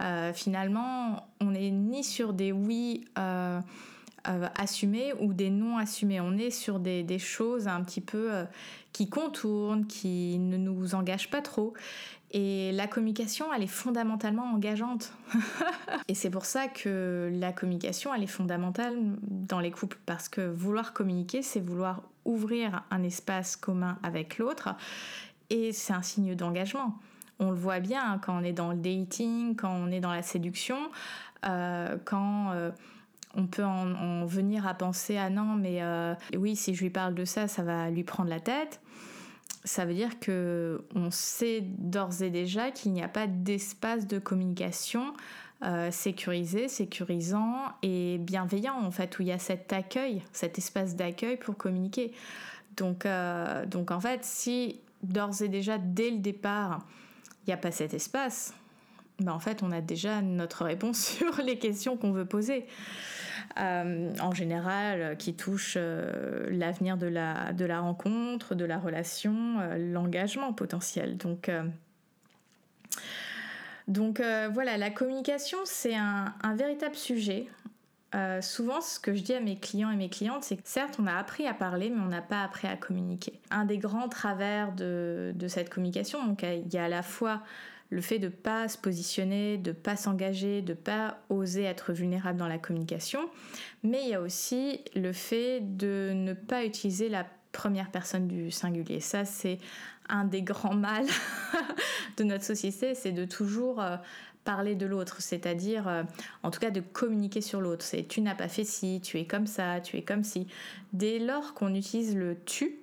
Euh, 0.02 0.34
finalement, 0.34 1.28
on 1.40 1.52
n'est 1.52 1.70
ni 1.70 2.04
sur 2.04 2.34
des 2.34 2.52
oui 2.52 3.06
euh, 3.20 3.60
euh, 4.28 4.48
assumés 4.60 5.14
ou 5.20 5.34
des 5.34 5.50
non 5.50 5.78
assumés. 5.78 6.20
On 6.22 6.38
est 6.38 6.52
sur 6.52 6.80
des, 6.80 7.04
des 7.04 7.20
choses 7.20 7.68
un 7.68 7.84
petit 7.84 8.02
peu 8.02 8.32
qui 8.92 9.10
contournent, 9.10 9.86
qui 9.88 10.38
ne 10.40 10.58
nous 10.58 10.96
engagent 10.96 11.30
pas 11.30 11.42
trop. 11.42 11.74
Et 12.36 12.72
la 12.72 12.88
communication, 12.88 13.54
elle 13.54 13.62
est 13.62 13.68
fondamentalement 13.68 14.54
engageante. 14.54 15.14
et 16.08 16.16
c'est 16.16 16.32
pour 16.32 16.46
ça 16.46 16.68
que 16.68 17.30
la 17.32 17.54
communication, 17.54 18.12
elle 18.12 18.24
est 18.24 18.28
fondamentale 18.28 18.96
dans 19.22 19.60
les 19.60 19.70
couples. 19.70 20.00
Parce 20.08 20.30
que 20.30 20.42
vouloir 20.42 20.94
communiquer, 20.94 21.44
c'est 21.44 21.60
vouloir 21.60 22.02
ouvrir 22.26 22.84
un 22.90 23.04
espace 23.04 23.56
commun 23.56 24.00
avec 24.02 24.40
l'autre. 24.40 24.70
Et 25.52 25.74
c'est 25.74 25.94
un 25.94 26.02
signe 26.02 26.34
d'engagement. 26.34 26.98
On 27.38 27.52
le 27.52 27.58
voit 27.58 27.80
bien 27.80 28.04
hein, 28.04 28.20
quand 28.20 28.36
on 28.36 28.44
est 28.44 28.54
dans 28.54 28.72
le 28.72 28.78
dating, 28.78 29.56
quand 29.56 29.72
on 29.72 29.92
est 29.92 30.00
dans 30.00 30.12
la 30.12 30.24
séduction, 30.24 30.78
euh, 31.46 31.98
quand 32.04 32.52
euh, 32.54 32.72
on 33.36 33.48
peut 33.48 33.64
en, 33.64 34.26
venir 34.26 34.68
à 34.68 34.74
penser 34.74 35.18
ah 35.18 35.30
non 35.30 35.56
mais 35.56 35.82
euh, 35.82 36.14
oui 36.38 36.56
si 36.56 36.76
je 36.76 36.84
lui 36.84 36.90
parle 36.90 37.16
de 37.16 37.26
ça 37.26 37.48
ça 37.48 37.64
va 37.64 37.90
lui 37.90 38.04
prendre 38.04 38.30
la 38.30 38.40
tête 38.40 38.80
ça 39.64 39.86
veut 39.86 39.94
dire 39.94 40.20
que 40.20 40.84
on 40.94 41.10
sait 41.10 41.62
d'ores 41.62 42.22
et 42.22 42.30
déjà 42.30 42.72
qu'il 42.72 42.92
n'y 42.92 43.04
a 43.04 43.08
pas 43.08 43.28
d'espace 43.28 44.08
de 44.08 44.20
communication 44.20 45.14
euh, 45.64 45.92
sécurisé, 45.92 46.68
sécurisant 46.68 47.56
et 47.84 48.18
bienveillant 48.18 48.76
en 48.84 48.92
fait, 48.92 49.18
où 49.18 49.22
il 49.22 49.30
y 49.30 49.32
a 49.32 49.40
cet 49.40 49.72
accueil, 49.72 50.22
cet 50.34 50.58
espace 50.58 50.98
d'accueil 50.98 51.38
pour 51.38 51.56
communiquer. 51.56 52.12
Donc, 52.76 53.06
euh, 53.06 53.66
donc 53.66 53.92
en 53.92 54.02
fait, 54.02 54.26
si 54.26 54.82
d'ores 55.04 55.42
et 55.42 55.48
déjà 55.48 55.78
dès 55.78 56.10
le 56.10 56.18
départ, 56.18 56.86
il 57.42 57.50
n'y 57.50 57.54
a 57.54 57.58
pas 57.58 57.72
cet 57.72 57.94
espace, 57.94 58.54
ben 59.20 59.32
en 59.32 59.40
fait, 59.40 59.64
on 59.64 59.72
a 59.72 59.80
déjà 59.80 60.22
notre 60.22 60.66
réponse 60.66 60.98
sur 61.18 61.42
les 61.42 61.58
questions 61.58 61.96
qu'on 61.96 62.12
veut 62.12 62.26
poser. 62.26 62.66
Euh, 63.60 64.12
en 64.20 64.34
général, 64.34 65.02
euh, 65.02 65.16
qui 65.16 65.36
touche 65.36 65.76
euh, 65.78 66.48
l'avenir 66.50 66.98
de 66.98 67.06
la, 67.06 67.54
de 67.54 67.66
la 67.66 67.82
rencontre, 67.82 68.56
de 68.56 68.66
la 68.66 68.80
relation, 68.80 69.60
l'engagement 69.78 70.54
potentiel. 70.54 71.18
Donc, 71.18 71.52
donc 73.88 74.22
voilà, 74.52 74.78
la 74.78 74.90
communication, 74.90 75.60
c'est 75.66 75.96
un, 75.96 76.34
un, 76.42 76.56
véritable 76.56 76.96
sujet. 76.96 77.48
souvent, 78.42 78.82
ce 78.82 79.00
que 79.00 79.14
je 79.14 79.22
dis 79.22 79.34
à 79.34 79.40
mes 79.40 79.58
clients 79.58 79.92
et 79.92 79.96
mes 79.96 80.10
clientes, 80.10 80.44
c'est 80.44 80.58
que 80.58 80.64
certes, 80.66 80.98
on 81.00 81.08
a 81.08 81.16
appris 81.16 81.48
à 81.48 81.54
parler, 81.54 81.90
mais 81.90 82.02
on 82.02 82.10
n'a 82.10 82.22
pas 82.22 82.44
appris 82.44 82.68
à 82.68 82.76
communiquer. 82.76 83.40
Un 83.52 83.66
des 83.66 83.78
grands 83.78 84.10
travers 84.10 84.72
de, 84.74 85.34
de 85.36 85.48
cette 85.48 85.70
communication, 85.70 86.26
donc 86.26 86.44
il 86.44 86.74
y 86.74 86.78
a 86.78 86.86
à 86.86 86.90
la 86.90 87.04
fois 87.04 87.42
le 87.90 88.02
fait 88.02 88.20
de 88.20 88.30
pas 88.30 88.68
se 88.68 88.78
positionner, 88.78 89.58
de 89.58 89.72
pas 89.72 89.96
s'engager, 89.96 90.62
de 90.62 90.74
pas 90.74 91.20
oser 91.30 91.64
être 91.64 91.94
vulnérable 91.94 92.40
dans 92.40 92.48
la 92.48 92.58
communication, 92.58 93.30
mais 93.84 94.02
il 94.04 94.10
y 94.10 94.14
a 94.14 94.22
aussi 94.22 94.82
le 94.96 95.14
fait 95.14 95.60
de 95.62 96.12
ne 96.14 96.34
pas 96.34 96.66
utiliser 96.66 97.10
la 97.10 97.26
première 97.52 97.92
personne 97.92 98.28
du 98.28 98.52
singulier. 98.52 99.00
Ça, 99.00 99.26
c'est 99.26 99.60
un 100.10 100.26
des 100.26 100.42
grands 100.42 100.74
mâles 100.74 101.08
de 102.18 102.24
notre 102.24 102.44
société, 102.44 102.96
c'est 102.96 103.12
de 103.12 103.26
toujours 103.26 103.82
euh, 103.82 103.96
parler 104.44 104.76
de 104.76 104.86
l'autre, 104.86 105.22
c'est-à-dire 105.22 105.88
euh, 105.88 106.04
en 106.42 106.52
tout 106.52 106.60
cas 106.60 106.72
de 106.72 106.82
communiquer 106.82 107.42
sur 107.42 107.62
l'autre. 107.62 107.86
C'est 107.86 108.04
tu 108.08 108.22
n'as 108.22 108.36
pas 108.36 108.50
fait 108.50 108.66
ci, 108.66 109.02
tu 109.02 109.18
es 109.20 109.26
comme 109.26 109.48
ça, 109.48 109.80
tu 109.80 109.98
es 109.98 110.02
comme 110.02 110.24
si. 110.24 110.48
Dès 110.92 111.20
lors 111.20 111.54
qu'on 111.54 111.74
utilise 111.74 112.16
le 112.16 112.38
tu, 112.44 112.83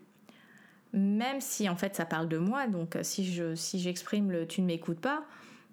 même 0.93 1.41
si 1.41 1.69
en 1.69 1.77
fait 1.77 1.97
ça 1.97 2.05
parle 2.05 2.29
de 2.29 2.39
moi, 2.39 2.67
donc 2.67 2.97
euh, 2.97 3.03
si 3.03 3.33
je 3.33 3.55
si 3.55 3.79
j'exprime 3.79 4.31
le 4.31 4.47
tu 4.47 4.61
ne 4.61 4.67
m'écoutes 4.67 5.01
pas, 5.01 5.25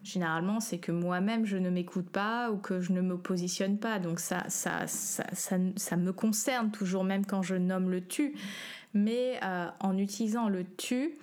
généralement 0.04 0.60
c'est 0.60 0.78
que 0.78 0.92
moi-même 0.92 1.46
je 1.46 1.58
ne 1.58 1.70
m'écoute 1.70 2.10
pas 2.10 2.52
ou 2.52 2.58
que 2.58 2.82
je 2.82 2.92
ne 2.92 3.02
me 3.02 3.18
positionne 3.18 3.78
pas, 3.78 4.00
donc 4.00 4.20
ça 4.20 4.46
me 5.98 6.12
concerne 6.12 6.72
toujours 6.72 7.04
même 7.04 7.26
quand 7.26 7.42
je 7.42 7.56
nomme 7.56 7.90
le 7.90 8.06
tu, 8.06 8.36
mais 8.94 9.40
euh, 9.44 9.68
en 9.80 9.98
utilisant 9.98 10.50
le 10.50 10.64
tu, 10.78 11.18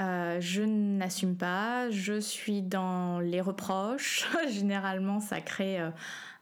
euh, 0.00 0.40
je 0.40 0.62
n'assume 0.62 1.36
pas, 1.36 1.90
je 1.90 2.20
suis 2.20 2.62
dans 2.62 3.18
les 3.18 3.40
reproches, 3.40 4.28
généralement 4.50 5.18
ça 5.18 5.40
crée 5.40 5.80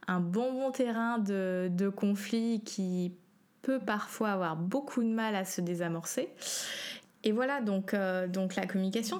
un 0.07 0.21
bon 0.21 0.53
bon 0.53 0.71
terrain 0.71 1.19
de, 1.19 1.71
de 1.73 1.89
conflit 1.89 2.63
qui 2.65 3.15
peut 3.63 3.79
parfois 3.79 4.31
avoir 4.31 4.57
beaucoup 4.57 5.03
de 5.03 5.09
mal 5.09 5.35
à 5.35 5.45
se 5.45 5.61
désamorcer. 5.61 6.29
Et 7.25 7.33
voilà, 7.33 7.61
donc, 7.61 7.95
euh, 7.95 8.27
donc 8.27 8.57
la 8.57 8.67
communication, 8.67 9.19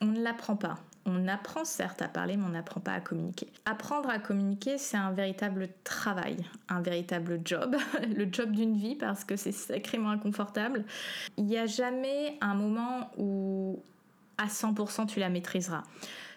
on 0.00 0.06
ne 0.06 0.20
l'apprend 0.22 0.56
pas. 0.56 0.78
On 1.08 1.28
apprend 1.28 1.64
certes 1.64 2.02
à 2.02 2.08
parler, 2.08 2.36
mais 2.36 2.44
on 2.44 2.50
n'apprend 2.50 2.80
pas 2.80 2.92
à 2.92 3.00
communiquer. 3.00 3.46
Apprendre 3.64 4.10
à 4.10 4.18
communiquer, 4.18 4.76
c'est 4.76 4.96
un 4.96 5.12
véritable 5.12 5.68
travail, 5.84 6.36
un 6.68 6.80
véritable 6.80 7.40
job, 7.44 7.76
le 8.16 8.26
job 8.30 8.50
d'une 8.50 8.76
vie 8.76 8.96
parce 8.96 9.22
que 9.22 9.36
c'est 9.36 9.52
sacrément 9.52 10.10
inconfortable. 10.10 10.84
Il 11.36 11.44
n'y 11.44 11.58
a 11.58 11.66
jamais 11.66 12.36
un 12.40 12.54
moment 12.54 13.12
où 13.16 13.80
à 14.36 14.46
100% 14.46 15.06
tu 15.06 15.20
la 15.20 15.28
maîtriseras. 15.28 15.84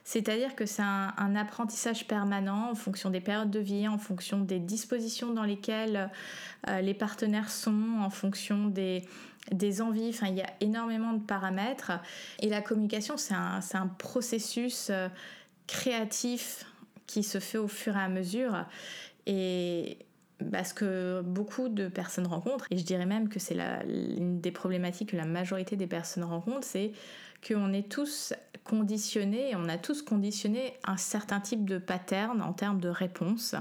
C'est-à-dire 0.04 0.56
que 0.56 0.66
c'est 0.66 0.82
un, 0.82 1.36
apprentissage 1.36 2.08
permanent 2.08 2.72
en 2.72 2.76
fonction 2.76 3.10
des 3.10 3.22
périodes 3.22 3.52
de 3.52 3.60
vie, 3.60 3.88
en 3.88 3.98
fonction 3.98 4.40
des 4.40 4.60
dispositions 4.60 5.34
dans 5.34 5.44
lesquelles 5.44 6.10
euh, 6.68 6.82
les 6.82 6.94
partenaires 6.94 7.50
sont, 7.50 8.00
en 8.00 8.10
fonction 8.10 8.68
des, 8.68 9.04
des 9.52 9.82
envies, 9.82 10.10
enfin 10.10 10.28
il 10.28 10.38
y 10.38 10.42
a 10.42 10.50
énormément 10.62 11.14
de 11.14 11.24
paramètres. 11.24 11.92
Et 12.40 12.50
la 12.50 12.62
communication, 12.62 13.18
c'est 13.18 13.34
un, 13.36 13.60
un, 13.74 13.88
processus 13.88 14.90
euh, 14.90 15.08
créatif 15.68 16.66
qui 17.06 17.24
se 17.24 17.40
fait 17.40 17.58
au 17.58 17.68
fur 17.68 17.96
et 17.96 18.02
à 18.02 18.10
mesure. 18.10 18.66
Et 19.26 20.00
parce 20.52 20.74
que 20.74 21.22
beaucoup 21.22 21.70
de 21.70 21.88
personnes 21.88 22.28
rencontrent, 22.28 22.66
et 22.72 22.78
je 22.78 22.84
dirais 22.84 23.06
même 23.06 23.30
que 23.30 23.40
c'est 23.40 23.58
une 23.58 24.40
des 24.40 24.52
problématiques 24.52 25.12
que 25.12 25.18
la 25.18 25.26
majorité 25.26 25.76
des 25.76 25.88
personnes 25.88 26.24
rencontrent, 26.24 26.66
c'est 26.66 26.94
qu'on 27.46 27.74
est 27.74 27.90
tous 27.90 28.34
conditionnés, 28.64 29.56
on 29.56 29.68
a 29.68 29.78
tous 29.78 30.02
conditionné 30.02 30.74
un 30.86 30.98
certain 30.98 31.40
type 31.40 31.66
de 31.66 31.78
pattern 31.78 32.42
en 32.42 32.54
termes 32.54 32.80
de 32.80 32.90
réponse. 32.90 33.56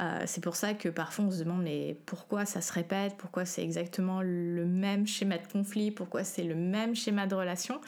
Euh, 0.00 0.22
c'est 0.26 0.42
pour 0.42 0.56
ça 0.56 0.74
que 0.74 0.88
parfois 0.88 1.26
on 1.26 1.30
se 1.30 1.38
demande 1.38 1.62
mais 1.62 1.96
pourquoi 2.06 2.46
ça 2.46 2.60
se 2.60 2.72
répète, 2.72 3.14
pourquoi 3.16 3.44
c'est 3.44 3.62
exactement 3.62 4.22
le 4.22 4.66
même 4.66 5.06
schéma 5.06 5.38
de 5.38 5.46
conflit, 5.46 5.92
pourquoi 5.92 6.24
c'est 6.24 6.42
le 6.42 6.56
même 6.56 6.96
schéma 6.96 7.28
de 7.28 7.34
relation? 7.36 7.80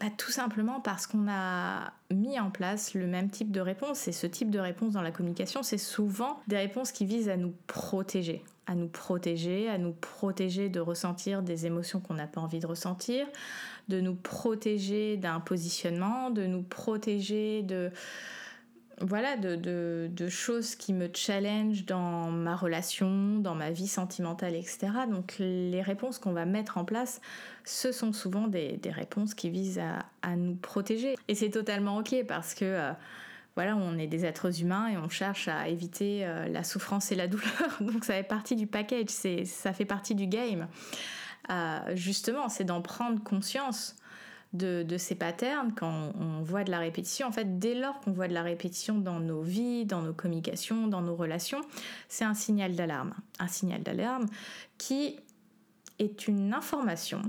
Bah, 0.00 0.06
tout 0.16 0.30
simplement 0.30 0.80
parce 0.80 1.06
qu'on 1.06 1.28
a 1.28 1.92
mis 2.10 2.38
en 2.40 2.50
place 2.50 2.94
le 2.94 3.06
même 3.06 3.30
type 3.30 3.52
de 3.52 3.60
réponse. 3.60 4.08
Et 4.08 4.12
ce 4.12 4.26
type 4.26 4.50
de 4.50 4.58
réponse 4.58 4.92
dans 4.92 5.02
la 5.02 5.12
communication, 5.12 5.62
c'est 5.62 5.78
souvent 5.78 6.40
des 6.48 6.56
réponses 6.56 6.90
qui 6.92 7.04
visent 7.04 7.28
à 7.28 7.36
nous 7.36 7.54
protéger, 7.66 8.44
à 8.66 8.74
nous 8.74 8.88
protéger, 8.88 9.68
à 9.68 9.78
nous 9.78 9.92
protéger 9.92 10.68
de 10.68 10.80
ressentir 10.80 11.42
des 11.42 11.66
émotions 11.66 12.00
qu'on 12.00 12.14
n'a 12.14 12.26
pas 12.26 12.40
envie 12.40 12.60
de 12.60 12.66
ressentir, 12.66 13.26
de 13.88 14.00
nous 14.00 14.14
protéger 14.14 15.16
d'un 15.16 15.40
positionnement, 15.40 16.30
de 16.30 16.46
nous 16.46 16.62
protéger 16.62 17.62
de 17.62 17.90
voilà, 19.00 19.36
de, 19.36 20.28
choses 20.28 20.76
qui 20.76 20.92
me 20.92 21.08
challenge 21.12 21.86
dans 21.86 22.30
ma 22.30 22.54
relation, 22.54 23.38
dans 23.38 23.54
ma 23.54 23.70
vie 23.70 23.88
sentimentale, 23.88 24.54
etc. 24.54 24.88
Donc 25.10 25.36
les 25.38 25.82
réponses 25.82 26.18
qu'on 26.18 26.32
va 26.32 26.44
mettre 26.44 26.78
en 26.78 26.84
place, 26.84 27.20
ce 27.64 27.90
sont 27.90 28.12
souvent 28.12 28.46
des, 28.46 28.78
réponses 28.84 29.34
qui 29.34 29.50
visent 29.50 29.80
à, 29.80 30.06
à, 30.22 30.36
nous 30.36 30.54
protéger. 30.54 31.16
Et 31.28 31.34
c'est 31.34 31.50
totalement 31.50 31.98
ok 31.98 32.24
parce 32.28 32.54
que 32.54 32.64
euh, 32.64 32.92
voilà, 33.54 33.76
on 33.76 33.98
est 33.98 34.06
des 34.06 34.24
êtres 34.24 34.62
humains 34.62 34.88
et 34.88 34.96
on 34.96 35.08
cherche 35.08 35.48
à 35.48 35.68
éviter 35.68 36.24
euh, 36.24 36.48
la 36.48 36.64
souffrance 36.64 37.12
et 37.12 37.14
la 37.14 37.28
douleur. 37.28 37.50
Donc 37.80 38.04
ça 38.04 38.14
fait 38.14 38.22
partie 38.22 38.56
du 38.56 38.66
package, 38.66 39.10
ça 39.44 39.72
fait 39.72 39.84
partie 39.84 40.14
du 40.14 40.26
game. 40.26 40.68
Euh, 41.50 41.78
justement, 41.94 42.48
c'est 42.48 42.64
d'en 42.64 42.80
prendre 42.80 43.22
conscience 43.22 43.96
de, 44.52 44.98
ces 44.98 45.14
patterns, 45.14 45.72
quand 45.74 46.12
on, 46.20 46.42
voit 46.42 46.62
de 46.62 46.70
la 46.70 46.78
répétition, 46.78 47.26
en 47.26 47.32
fait, 47.32 47.58
dès 47.58 47.74
lors 47.74 48.00
qu'on 48.00 48.12
voit 48.12 48.28
de 48.28 48.34
la 48.34 48.42
répétition 48.42 48.98
dans 48.98 49.18
nos 49.18 49.40
vies, 49.40 49.86
dans 49.86 50.02
nos 50.02 50.12
communications, 50.12 50.88
dans 50.88 51.00
nos 51.00 51.16
relations, 51.16 51.62
c'est 52.08 52.24
un 52.24 52.34
signal 52.34 52.74
d'alarme. 52.74 53.14
Un 53.38 53.48
signal 53.48 53.82
d'alarme 53.82 54.26
qui 54.76 55.16
est 55.98 56.28
une 56.28 56.52
information 56.52 57.22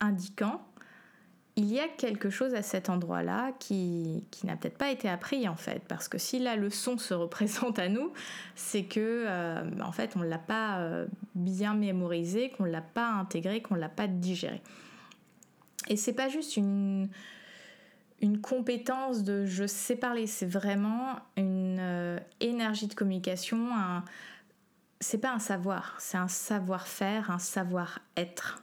indiquant 0.00 0.62
il 1.56 1.70
y 1.70 1.80
a 1.80 1.88
quelque 1.88 2.30
chose 2.30 2.54
à 2.54 2.62
cet 2.62 2.88
endroit-là 2.88 3.52
qui, 3.58 4.24
qui 4.30 4.46
n'a 4.46 4.56
peut-être 4.56 4.78
pas 4.78 4.90
été 4.90 5.08
appris 5.08 5.48
en 5.48 5.56
fait, 5.56 5.82
parce 5.86 6.08
que 6.08 6.16
si 6.16 6.38
la 6.38 6.56
leçon 6.56 6.96
se 6.96 7.12
représente 7.12 7.78
à 7.78 7.88
nous, 7.88 8.12
c'est 8.54 8.84
que 8.84 9.24
euh, 9.28 9.62
en 9.82 9.92
fait 9.92 10.14
on 10.16 10.22
l'a 10.22 10.38
pas 10.38 10.78
euh, 10.78 11.06
bien 11.34 11.74
mémorisé, 11.74 12.50
qu'on 12.50 12.64
l'a 12.64 12.80
pas 12.80 13.08
intégré, 13.08 13.60
qu'on 13.60 13.74
l'a 13.74 13.90
pas 13.90 14.06
digéré. 14.06 14.62
Et 15.88 15.96
c'est 15.96 16.14
pas 16.14 16.28
juste 16.28 16.56
une 16.56 17.10
compétence 18.40 19.22
de 19.22 19.44
je 19.44 19.66
sais 19.66 19.96
parler, 19.96 20.26
c'est 20.26 20.46
vraiment 20.46 21.16
une 21.36 21.78
euh, 21.80 22.18
énergie 22.40 22.86
de 22.86 22.94
communication, 22.94 23.76
un, 23.76 24.04
c'est 25.00 25.18
pas 25.18 25.32
un 25.32 25.40
savoir, 25.40 25.96
c'est 25.98 26.16
un 26.16 26.28
savoir-faire, 26.28 27.30
un 27.30 27.40
savoir-être. 27.40 28.62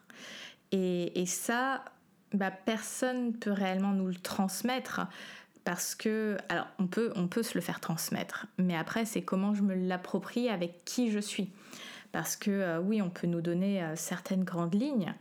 Et 0.72 1.26
ça, 1.26 1.84
bah, 2.34 2.52
personne 2.52 3.28
ne 3.28 3.32
peut 3.32 3.52
réellement 3.52 3.92
nous 3.92 4.08
le 4.08 4.16
transmettre 4.16 5.02
parce 5.64 5.96
que, 5.96 6.38
alors 6.50 6.68
on 6.80 6.88
peut, 6.88 7.12
on 7.16 7.28
peut 7.28 7.44
se 7.44 7.56
le 7.56 7.62
faire 7.62 7.80
transmettre, 7.80 8.48
mais 8.58 8.76
après 8.76 9.06
c'est 9.06 9.22
comment 9.22 9.54
je 9.54 9.62
me 9.62 9.76
l'approprie 9.76 10.50
avec 10.50 10.84
qui 10.86 11.12
je 11.12 11.20
suis. 11.20 11.52
Parce 12.12 12.36
que 12.36 12.50
euh, 12.50 12.80
oui, 12.80 13.02
on 13.02 13.10
peut 13.10 13.28
nous 13.28 13.42
donner 13.42 13.84
euh, 13.84 13.96
certaines 13.96 14.44
grandes 14.44 14.74
lignes, 14.74 15.14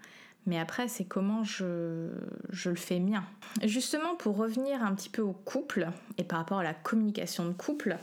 mais 0.47 0.59
après 0.59 0.88
c'est 0.88 1.05
comment 1.05 1.45
je, 1.45 2.09
je, 2.50 2.71
le 2.71 2.77
fais 2.77 2.99
mien. 2.99 3.25
Justement, 3.62 4.15
pour 4.15 4.37
revenir 4.37 4.83
un 4.83 4.95
petit 4.95 5.11
peu 5.11 5.23
au 5.23 5.33
couple 5.33 5.88
et 6.17 6.25
par 6.25 6.38
rapport 6.38 6.61
à 6.61 6.65
la 6.65 6.75
communication 6.75 7.45
de 7.47 7.53
couple, 7.53 7.99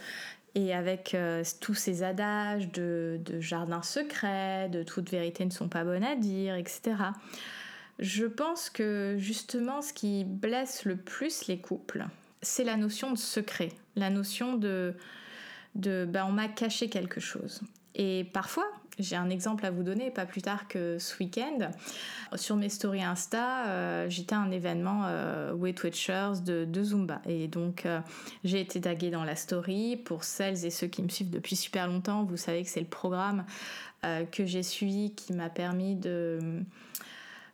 et 0.54 0.74
avec 0.74 1.16
euh, 1.16 1.44
tous 1.60 1.74
ces 1.74 2.04
adages 2.04 2.72
de, 2.72 3.20
de 3.26 3.40
jardin 3.42 3.82
secret, 3.82 4.70
de 4.70 4.84
toute 4.84 5.10
vérité 5.10 5.46
ne 5.46 5.50
sont 5.50 5.68
pas 5.68 5.84
bonnes 5.84 6.04
à 6.04 6.16
dire, 6.16 6.56
etc. 6.56 6.96
Je 8.00 8.26
pense 8.26 8.70
que 8.70 9.16
justement 9.18 9.82
ce 9.82 9.94
qui 9.94 10.24
blesse 10.26 10.86
le 10.86 10.98
plus 10.98 11.48
les 11.48 11.60
couples, 11.60 12.06
c'est 12.42 12.64
la 12.64 12.78
notion 12.78 13.12
de 13.12 13.18
secret, 13.18 13.70
la 13.96 14.10
notion 14.10 14.56
de, 14.56 14.94
de 15.76 16.06
bah, 16.08 16.26
on 16.28 16.32
m'a 16.32 16.48
caché 16.48 16.90
quelque 16.90 17.20
chose. 17.20 17.62
Et 17.96 18.26
parfois, 18.34 18.66
j'ai 19.00 19.16
un 19.16 19.30
exemple 19.30 19.66
à 19.66 19.72
vous 19.72 19.84
donner, 19.84 20.12
pas 20.12 20.26
plus 20.26 20.42
tard 20.42 20.68
que 20.68 20.98
ce 21.00 21.18
week-end. 21.20 21.72
Sur 22.36 22.56
mes 22.56 22.70
stories 22.70 23.04
Insta, 23.04 23.68
euh, 23.68 24.10
j'étais 24.10 24.36
à 24.36 24.40
un 24.40 24.52
événement 24.52 25.04
euh, 25.06 25.54
Weight 25.54 25.82
Watchers 25.84 26.42
de, 26.46 26.84
Zumba. 26.84 27.22
Et 27.26 27.48
donc, 27.48 27.86
euh, 27.86 28.00
j'ai 28.44 28.62
été 28.62 28.82
taguée 28.82 29.12
dans 29.12 29.24
la 29.24 29.36
story. 29.36 29.98
Pour 29.98 30.24
celles 30.24 30.66
et 30.66 30.70
ceux 30.70 30.88
qui 30.88 31.04
me 31.04 31.10
suivent 31.10 31.30
depuis 31.30 31.56
super 31.56 31.88
longtemps, 31.88 32.24
vous 32.24 32.38
savez 32.38 32.64
que 32.64 32.70
c'est 32.70 32.82
le 32.82 32.86
programme 32.86 33.46
que 34.32 34.46
j'ai 34.46 34.62
suivi 34.62 35.16
qui 35.16 35.34
m'a 35.34 35.50
permis 35.50 35.96
de 35.96 36.38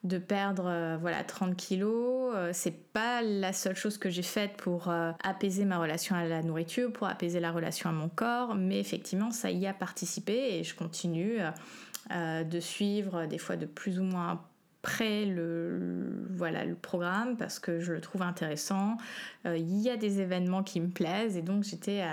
de 0.04 0.18
perdre 0.18 0.66
euh, 0.66 0.98
voilà 1.00 1.24
30 1.24 1.56
kilos. 1.56 2.34
Euh, 2.36 2.52
c'est 2.54 2.92
pas 2.92 3.22
la 3.22 3.54
seule 3.54 3.76
chose 3.76 3.98
que 3.98 4.10
j'ai 4.10 4.24
faite 4.24 4.54
pour 4.58 4.90
euh, 4.90 5.12
apaiser 5.24 5.66
ma 5.66 5.78
relation 5.78 6.16
à 6.16 6.26
la 6.26 6.42
nourriture, 6.42 6.92
pour 6.92 7.08
apaiser 7.08 7.40
la 7.40 7.52
relation 7.52 7.90
à 7.90 7.94
mon 7.94 8.10
corps, 8.10 8.56
mais 8.56 8.80
effectivement 8.80 9.32
ça 9.32 9.52
y 9.52 9.68
a 9.68 9.74
participé 9.74 10.58
et 10.58 10.64
je 10.64 10.76
continue 10.76 11.40
de 12.10 12.60
suivre 12.60 13.26
des 13.26 13.38
fois 13.38 13.56
de 13.56 13.66
plus 13.66 14.00
ou 14.00 14.04
moins 14.04 14.44
près 14.82 15.26
le, 15.26 16.26
voilà, 16.32 16.66
le 16.66 16.76
programme 16.76 17.38
parce 17.38 17.60
que 17.60 17.80
je 17.80 17.94
le 17.94 18.02
trouve 18.02 18.24
intéressant. 18.24 18.98
Il 19.46 19.80
y 19.80 19.90
a 19.90 19.96
des 19.96 20.20
événements 20.20 20.64
qui 20.64 20.82
me 20.82 20.90
plaisent 20.90 21.38
et 21.38 21.42
donc 21.42 21.64
c'était 21.64 22.04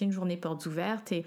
une 0.00 0.12
journée 0.12 0.36
portes 0.36 0.66
ouvertes 0.66 1.12
et 1.12 1.24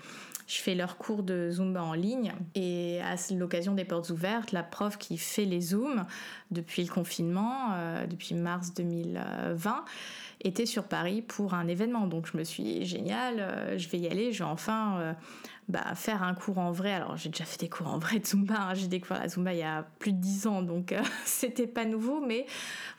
je 0.51 0.61
fais 0.61 0.75
leur 0.75 0.97
cours 0.97 1.23
de 1.23 1.49
Zumba 1.49 1.81
en 1.81 1.93
ligne 1.93 2.33
et 2.55 2.99
à 3.01 3.15
l'occasion 3.33 3.73
des 3.73 3.85
portes 3.85 4.09
ouvertes, 4.09 4.51
la 4.51 4.63
prof 4.63 4.97
qui 4.97 5.17
fait 5.17 5.45
les 5.45 5.61
Zooms 5.61 6.05
depuis 6.51 6.83
le 6.83 6.91
confinement, 6.91 7.69
euh, 7.71 8.05
depuis 8.05 8.35
mars 8.35 8.73
2020, 8.73 9.85
était 10.43 10.65
sur 10.65 10.83
Paris 10.83 11.21
pour 11.21 11.53
un 11.53 11.69
événement. 11.69 12.05
Donc 12.05 12.27
je 12.29 12.37
me 12.37 12.43
suis 12.43 12.63
dit, 12.63 12.85
génial, 12.85 13.35
euh, 13.39 13.77
je 13.77 13.87
vais 13.87 13.99
y 13.99 14.07
aller, 14.07 14.33
je 14.33 14.43
vais 14.43 14.49
enfin 14.49 14.99
euh, 14.99 15.13
bah, 15.71 15.95
faire 15.95 16.21
un 16.23 16.33
cours 16.33 16.57
en 16.57 16.71
vrai. 16.71 16.93
Alors 16.93 17.17
j'ai 17.17 17.29
déjà 17.29 17.45
fait 17.45 17.59
des 17.59 17.69
cours 17.69 17.87
en 17.87 17.97
vrai 17.97 18.19
de 18.19 18.25
Zumba, 18.25 18.55
hein. 18.59 18.73
j'ai 18.73 18.87
découvert 18.87 19.19
la 19.19 19.27
Zumba 19.27 19.53
il 19.53 19.59
y 19.59 19.63
a 19.63 19.85
plus 19.99 20.13
de 20.13 20.19
10 20.19 20.47
ans, 20.47 20.61
donc 20.61 20.93
c'était 21.25 21.67
pas 21.67 21.85
nouveau, 21.85 22.21
mais 22.21 22.45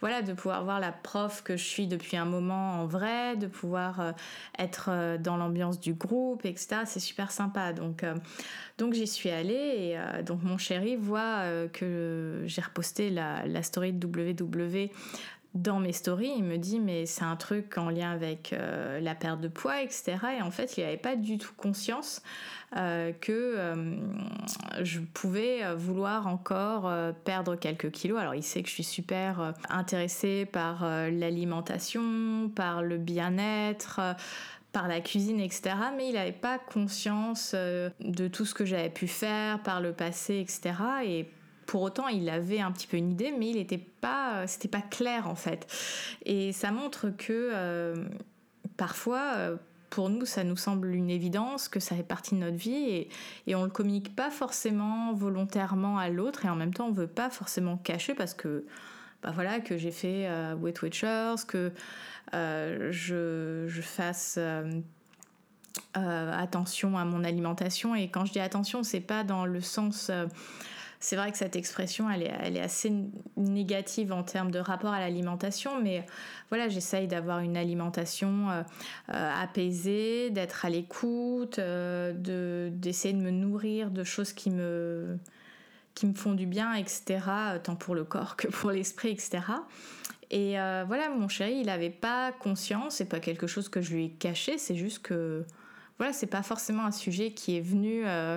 voilà, 0.00 0.22
de 0.22 0.32
pouvoir 0.32 0.64
voir 0.64 0.80
la 0.80 0.92
prof 0.92 1.42
que 1.42 1.56
je 1.56 1.64
suis 1.64 1.86
depuis 1.86 2.16
un 2.16 2.24
moment 2.24 2.80
en 2.80 2.86
vrai, 2.86 3.36
de 3.36 3.46
pouvoir 3.46 4.14
être 4.58 5.18
dans 5.18 5.36
l'ambiance 5.36 5.78
du 5.78 5.94
groupe, 5.94 6.44
etc. 6.44 6.82
C'est 6.86 7.00
super 7.00 7.30
sympa. 7.30 7.72
Donc, 7.72 8.04
donc 8.78 8.94
j'y 8.94 9.06
suis 9.06 9.30
allée 9.30 9.94
et 9.94 10.22
donc 10.24 10.42
mon 10.42 10.58
chéri 10.58 10.96
voit 10.96 11.44
que 11.72 12.42
j'ai 12.46 12.62
reposté 12.62 13.10
la, 13.10 13.46
la 13.46 13.62
story 13.62 13.92
de 13.92 14.06
WW 14.06 14.90
dans 15.54 15.80
mes 15.80 15.92
stories, 15.92 16.32
il 16.38 16.44
me 16.44 16.56
dit 16.56 16.80
mais 16.80 17.04
c'est 17.04 17.24
un 17.24 17.36
truc 17.36 17.76
en 17.76 17.90
lien 17.90 18.10
avec 18.10 18.52
euh, 18.52 19.00
la 19.00 19.14
perte 19.14 19.40
de 19.40 19.48
poids, 19.48 19.82
etc. 19.82 20.16
Et 20.38 20.42
en 20.42 20.50
fait, 20.50 20.76
il 20.76 20.84
n'avait 20.84 20.96
pas 20.96 21.14
du 21.14 21.36
tout 21.36 21.52
conscience 21.56 22.22
euh, 22.76 23.12
que 23.12 23.32
euh, 23.32 23.96
je 24.82 25.00
pouvais 25.00 25.74
vouloir 25.74 26.26
encore 26.26 26.90
perdre 27.24 27.56
quelques 27.56 27.90
kilos. 27.90 28.18
Alors 28.18 28.34
il 28.34 28.42
sait 28.42 28.62
que 28.62 28.68
je 28.68 28.74
suis 28.74 28.84
super 28.84 29.52
intéressée 29.68 30.46
par 30.46 30.84
l'alimentation, 31.10 32.50
par 32.54 32.82
le 32.82 32.96
bien-être 32.98 34.00
par 34.72 34.88
la 34.88 35.02
cuisine, 35.02 35.38
etc. 35.38 35.74
Mais 35.98 36.08
il 36.08 36.14
n'avait 36.14 36.32
pas 36.32 36.58
conscience 36.58 37.54
de 37.54 38.28
tout 38.28 38.46
ce 38.46 38.54
que 38.54 38.64
j'avais 38.64 38.88
pu 38.88 39.06
faire 39.06 39.62
par 39.62 39.82
le 39.82 39.92
passé, 39.92 40.38
etc. 40.38 40.72
Et 41.04 41.28
pour 41.72 41.80
autant, 41.80 42.08
il 42.08 42.28
avait 42.28 42.60
un 42.60 42.70
petit 42.70 42.86
peu 42.86 42.98
une 42.98 43.12
idée, 43.12 43.32
mais 43.32 43.48
il 43.48 43.56
n'était 43.56 43.78
pas, 43.78 44.46
c'était 44.46 44.68
pas 44.68 44.82
clair 44.82 45.26
en 45.26 45.34
fait. 45.34 45.66
Et 46.26 46.52
ça 46.52 46.70
montre 46.70 47.08
que 47.08 47.32
euh, 47.32 48.04
parfois, 48.76 49.32
euh, 49.36 49.56
pour 49.88 50.10
nous, 50.10 50.26
ça 50.26 50.44
nous 50.44 50.58
semble 50.58 50.94
une 50.94 51.08
évidence 51.08 51.70
que 51.70 51.80
ça 51.80 51.96
fait 51.96 52.02
partie 52.02 52.34
de 52.34 52.40
notre 52.40 52.58
vie 52.58 53.08
et, 53.46 53.54
on 53.54 53.64
le 53.64 53.70
communique 53.70 54.14
pas 54.14 54.28
forcément 54.28 55.14
volontairement 55.14 55.96
à 55.96 56.10
l'autre 56.10 56.44
et 56.44 56.50
en 56.50 56.56
même 56.56 56.74
temps, 56.74 56.88
on 56.88 56.92
veut 56.92 57.06
pas 57.06 57.30
forcément 57.30 57.78
cacher 57.78 58.12
parce 58.12 58.34
que 58.34 58.66
bah 59.22 59.30
voilà, 59.34 59.60
que 59.60 59.78
j'ai 59.78 59.92
fait 59.92 60.26
euh, 60.28 60.54
Weight 60.54 60.82
Watchers, 60.82 61.36
que 61.48 61.72
je, 62.34 63.64
je, 63.66 63.80
fasse 63.80 64.38
attention 65.94 66.98
à 66.98 67.06
mon 67.06 67.24
alimentation. 67.24 67.94
Et 67.94 68.10
quand 68.10 68.26
je 68.26 68.32
dis 68.32 68.40
attention, 68.40 68.82
c'est 68.82 69.00
pas 69.00 69.24
dans 69.24 69.46
le 69.46 69.62
sens 69.62 70.10
c'est 71.02 71.16
vrai 71.16 71.32
que 71.32 71.36
cette 71.36 71.56
expression, 71.56 72.08
elle 72.08 72.22
est, 72.56 72.60
assez 72.60 72.92
négative 73.36 74.12
en 74.12 74.22
termes 74.22 74.52
de 74.52 74.60
rapport 74.60 74.92
à 74.92 75.00
l'alimentation, 75.00 75.82
mais 75.82 76.06
voilà, 76.48 76.68
j'essaye 76.68 77.08
d'avoir 77.08 77.40
une 77.40 77.56
alimentation 77.56 78.50
euh, 78.50 78.62
euh, 79.12 79.42
apaisée, 79.42 80.30
d'être 80.30 80.64
à 80.64 80.70
l'écoute, 80.70 81.58
euh, 81.58 82.70
d'essayer 82.70 83.14
de, 83.14 83.20
me 83.20 83.32
nourrir 83.32 83.90
de 83.90 84.04
choses 84.04 84.32
qui 84.32 84.50
me, 84.50 85.18
qui 85.94 86.06
me 86.06 86.14
font 86.14 86.34
du 86.34 86.46
bien, 86.46 86.74
etc., 86.74 87.18
tant 87.64 87.74
pour 87.74 87.96
le 87.96 88.04
corps 88.04 88.36
que 88.36 88.46
pour 88.46 88.70
l'esprit, 88.70 89.10
etc. 89.10 89.40
Et 90.30 90.52
voilà, 90.86 91.10
mon 91.10 91.26
chéri, 91.26 91.56
il 91.56 91.66
n'avait 91.66 91.90
pas 91.90 92.30
conscience, 92.30 92.94
c'est 92.94 93.08
pas 93.08 93.20
quelque 93.20 93.48
chose 93.48 93.68
que 93.68 93.80
je 93.80 93.92
lui 93.92 94.04
ai 94.04 94.10
caché, 94.10 94.56
c'est 94.56 94.76
juste 94.76 95.00
que 95.00 95.44
voilà, 96.02 96.12
c'est 96.12 96.26
pas 96.26 96.42
forcément 96.42 96.84
un 96.84 96.90
sujet 96.90 97.30
qui 97.30 97.56
est 97.56 97.60
venu 97.60 98.02
euh, 98.04 98.36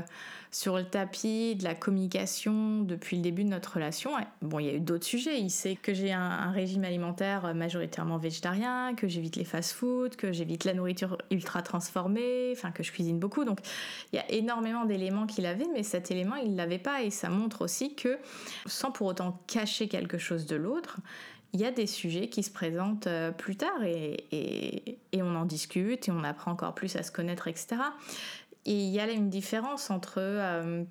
sur 0.52 0.78
le 0.78 0.84
tapis 0.84 1.56
de 1.56 1.64
la 1.64 1.74
communication 1.74 2.82
depuis 2.82 3.16
le 3.16 3.24
début 3.24 3.44
de 3.44 3.50
notre 3.50 3.74
relation. 3.74 4.12
Bon, 4.44 4.60
il 4.60 4.68
y 4.68 4.70
a 4.70 4.74
eu 4.74 4.80
d'autres 4.80 5.04
sujets. 5.04 5.42
Il 5.42 5.50
sait 5.50 5.76
que 5.76 5.92
j'ai 5.92 6.14
un, 6.14 6.52
régime 6.52 6.84
alimentaire 6.84 7.56
majoritairement 7.56 8.20
végétarien, 8.20 8.94
que 8.94 9.08
j'évite 9.08 9.36
les 9.36 9.46
fast-foods, 9.46 10.12
que 10.16 10.32
j'évite 10.32 10.64
la 10.64 10.76
nourriture 10.76 11.18
ultra 11.32 11.64
transformée, 11.64 12.52
enfin 12.52 12.70
que 12.70 12.84
je 12.84 12.92
cuisine 12.92 13.18
beaucoup. 13.18 13.46
Donc, 13.46 13.58
il 14.14 14.18
y 14.18 14.20
a 14.20 14.32
énormément 14.32 14.86
d'éléments 14.86 15.26
qu'il 15.26 15.48
avait, 15.48 15.68
mais 15.74 15.82
cet 15.82 16.12
élément, 16.12 16.36
il 16.36 16.56
l'avait 16.56 16.78
pas. 16.78 17.02
Et 17.02 17.10
ça 17.10 17.30
montre 17.30 17.64
aussi 17.64 17.96
que, 17.96 18.20
sans 18.68 18.92
pour 18.92 19.08
autant 19.08 19.42
cacher 19.48 19.88
quelque 19.88 20.20
chose 20.20 20.46
de 20.46 20.56
l'autre, 20.56 21.00
il 21.56 21.62
y 21.62 21.66
a 21.66 21.72
des 21.72 21.88
sujets 21.88 22.28
qui 22.28 22.44
se 22.44 22.52
présentent 22.52 23.08
euh, 23.08 23.32
plus 23.32 23.56
tard 23.56 23.82
et, 23.82 24.98
on 25.14 25.36
en 25.38 25.46
discute 25.46 26.10
et 26.10 26.12
on 26.12 26.26
apprend 26.26 26.52
encore 26.52 26.76
plus 26.76 26.98
à 26.98 27.04
se 27.04 27.14
connaître, 27.14 27.48
etc. 27.48 27.78
Et 28.66 28.74
il 28.74 28.90
y 28.90 29.00
a 29.00 29.10
une 29.10 29.30
différence 29.30 29.90
entre 29.90 30.18
euh, 30.18 30.84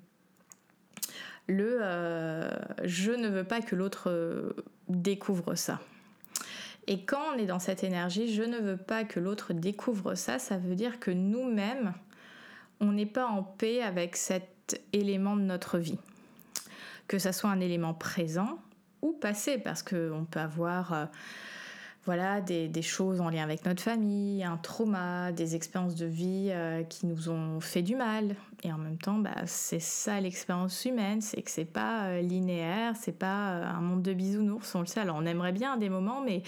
le 1.45 1.77
euh, 1.81 2.49
je 2.83 3.11
ne 3.11 3.29
veux 3.29 3.43
pas 3.43 3.61
que 3.61 3.75
l'autre 3.75 4.55
découvre 4.89 5.53
ça. 5.53 5.79
Et 6.87 7.05
quand 7.05 7.21
on 7.35 7.37
est 7.37 7.45
dans 7.45 7.59
cette 7.59 7.83
énergie, 7.83 8.33
je 8.33 8.41
ne 8.41 8.57
veux 8.57 8.77
pas 8.77 9.03
que 9.03 9.19
l'autre 9.19 9.53
découvre 9.53 10.15
ça, 10.15 10.39
ça 10.39 10.57
veut 10.57 10.75
dire 10.75 10.99
que 10.99 11.11
nous-mêmes, 11.11 11.93
on 12.79 12.91
n'est 12.91 13.05
pas 13.05 13.27
en 13.27 13.43
paix 13.43 13.83
avec 13.83 14.15
cet 14.15 14.81
élément 14.93 15.35
de 15.35 15.43
notre 15.43 15.77
vie. 15.77 15.99
Que 17.07 17.19
ça 17.19 17.33
soit 17.33 17.51
un 17.51 17.59
élément 17.59 17.93
présent, 17.93 18.57
ou 19.05 19.13
passé, 19.13 19.57
parce 19.57 19.83
qu'on 19.83 20.25
peut 20.29 20.39
avoir... 20.39 20.93
Euh, 20.93 21.05
voilà, 22.05 22.39
des, 22.39 22.81
choses 22.83 23.19
en 23.19 23.31
lien 23.31 23.41
avec 23.41 23.65
notre 23.65 23.81
famille, 23.81 24.43
un 24.43 24.57
trauma, 24.57 25.31
des 25.31 25.55
expériences 25.55 25.95
de 25.95 26.05
vie 26.05 26.49
euh, 26.51 26.83
qui 26.83 27.07
nous 27.07 27.29
ont 27.29 27.59
fait 27.59 27.81
du 27.81 27.95
mal. 27.95 28.35
Et 28.61 28.71
en 28.71 28.77
même 28.77 28.99
temps, 28.99 29.17
bah, 29.17 29.31
c'est 29.47 29.79
ça 29.79 30.21
l'expérience 30.21 30.85
humaine, 30.85 31.21
c'est 31.21 31.41
que 31.41 31.49
c'est 31.49 31.65
pas 31.65 32.03
euh, 32.03 32.21
linéaire, 32.21 32.93
c'est 32.95 33.17
pas 33.17 33.25
un 33.25 33.81
monde 33.81 34.03
de 34.03 34.13
bisounours, 34.13 34.75
on 34.75 34.81
le 34.81 34.85
sait. 34.85 34.99
Alors 34.99 35.17
on 35.19 35.25
aimerait 35.25 35.51
bien 35.51 35.77
des 35.77 35.89
moments, 35.89 36.21
mais 36.21 36.43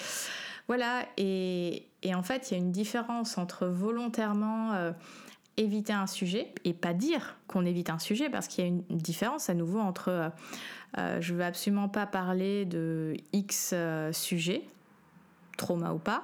voilà. 0.67 1.01
Et, 1.17 1.87
en 2.13 2.21
fait, 2.21 2.51
il 2.51 2.53
y 2.53 2.57
a 2.57 2.59
une 2.59 2.71
différence 2.71 3.39
entre 3.39 3.65
volontairement 3.65 4.93
éviter 5.57 5.93
un 5.93 6.07
sujet 6.07 6.53
et 6.63 6.73
pas 6.73 6.93
dire 6.93 7.37
qu'on 7.47 7.65
évite 7.65 7.89
un 7.89 7.99
sujet, 7.99 8.29
parce 8.29 8.47
qu'il 8.47 8.63
y 8.63 8.67
a 8.67 8.69
une 8.69 8.83
différence 8.89 9.49
à 9.49 9.53
nouveau 9.53 9.79
entre 9.79 10.31
je 10.95 11.33
veux 11.33 11.43
absolument 11.43 11.89
pas 11.89 12.07
parler 12.07 12.65
de 12.65 13.15
X 13.33 13.73
sujet 14.11 14.63
trauma 15.57 15.91
ou 15.91 15.97
pas, 15.97 16.23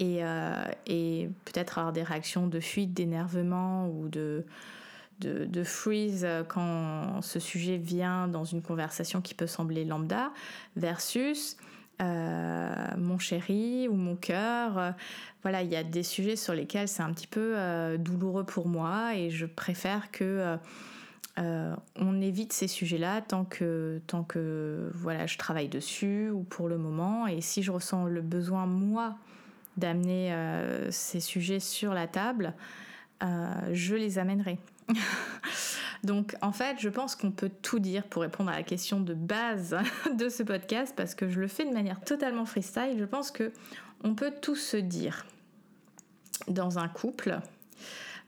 euh, 0.00 0.64
et, 0.86 1.28
peut-être 1.44 1.78
avoir 1.78 1.92
des 1.92 2.02
réactions 2.02 2.48
de 2.48 2.58
fuite, 2.58 2.92
d'énervement 2.92 3.88
ou 3.88 4.08
de, 4.08 4.44
de, 5.20 5.64
freeze 5.64 6.26
quand 6.48 7.22
ce 7.22 7.38
sujet 7.38 7.76
vient 7.76 8.26
dans 8.26 8.44
une 8.44 8.62
conversation 8.62 9.20
qui 9.20 9.34
peut 9.34 9.46
sembler 9.46 9.84
lambda, 9.84 10.32
versus 10.76 11.56
euh, 12.00 12.74
mon 12.96 13.18
chéri 13.18 13.88
ou 13.88 13.94
mon 13.94 14.16
cœur. 14.16 14.94
Voilà, 15.42 15.62
il 15.62 15.70
y 15.70 15.76
a 15.76 15.84
des 15.84 16.02
sujets 16.02 16.36
sur 16.36 16.54
lesquels 16.54 16.88
c'est 16.88 17.02
un 17.02 17.12
petit 17.12 17.26
peu 17.26 17.54
euh, 17.56 17.96
douloureux 17.96 18.44
pour 18.44 18.68
moi 18.68 19.14
et 19.14 19.30
je 19.30 19.46
préfère 19.46 20.10
que 20.10 20.58
euh, 21.38 21.74
on 21.96 22.20
évite 22.20 22.52
ces 22.52 22.68
sujets-là 22.68 23.20
tant 23.20 23.44
que, 23.44 24.00
tant 24.06 24.22
que 24.22 24.90
voilà, 24.94 25.26
je 25.26 25.36
travaille 25.36 25.68
dessus 25.68 26.30
ou 26.30 26.42
pour 26.42 26.68
le 26.68 26.78
moment. 26.78 27.26
Et 27.26 27.40
si 27.40 27.62
je 27.62 27.72
ressens 27.72 28.06
le 28.06 28.20
besoin, 28.20 28.66
moi, 28.66 29.16
d'amener 29.76 30.32
euh, 30.32 30.90
ces 30.90 31.20
sujets 31.20 31.60
sur 31.60 31.92
la 31.92 32.06
table, 32.06 32.54
euh, 33.22 33.52
je 33.72 33.96
les 33.96 34.18
amènerai. 34.18 34.58
Donc 36.04 36.36
en 36.42 36.52
fait, 36.52 36.76
je 36.78 36.88
pense 36.88 37.16
qu'on 37.16 37.30
peut 37.30 37.50
tout 37.62 37.78
dire 37.78 38.04
pour 38.04 38.22
répondre 38.22 38.50
à 38.50 38.56
la 38.56 38.62
question 38.62 39.00
de 39.00 39.14
base 39.14 39.76
de 40.18 40.28
ce 40.28 40.42
podcast 40.42 40.94
parce 40.96 41.14
que 41.14 41.28
je 41.28 41.40
le 41.40 41.48
fais 41.48 41.64
de 41.64 41.72
manière 41.72 42.00
totalement 42.00 42.44
freestyle. 42.44 42.96
Je 42.98 43.04
pense 43.04 43.30
que 43.30 43.52
on 44.02 44.14
peut 44.14 44.32
tout 44.42 44.56
se 44.56 44.76
dire 44.76 45.24
dans 46.48 46.78
un 46.78 46.88
couple 46.88 47.40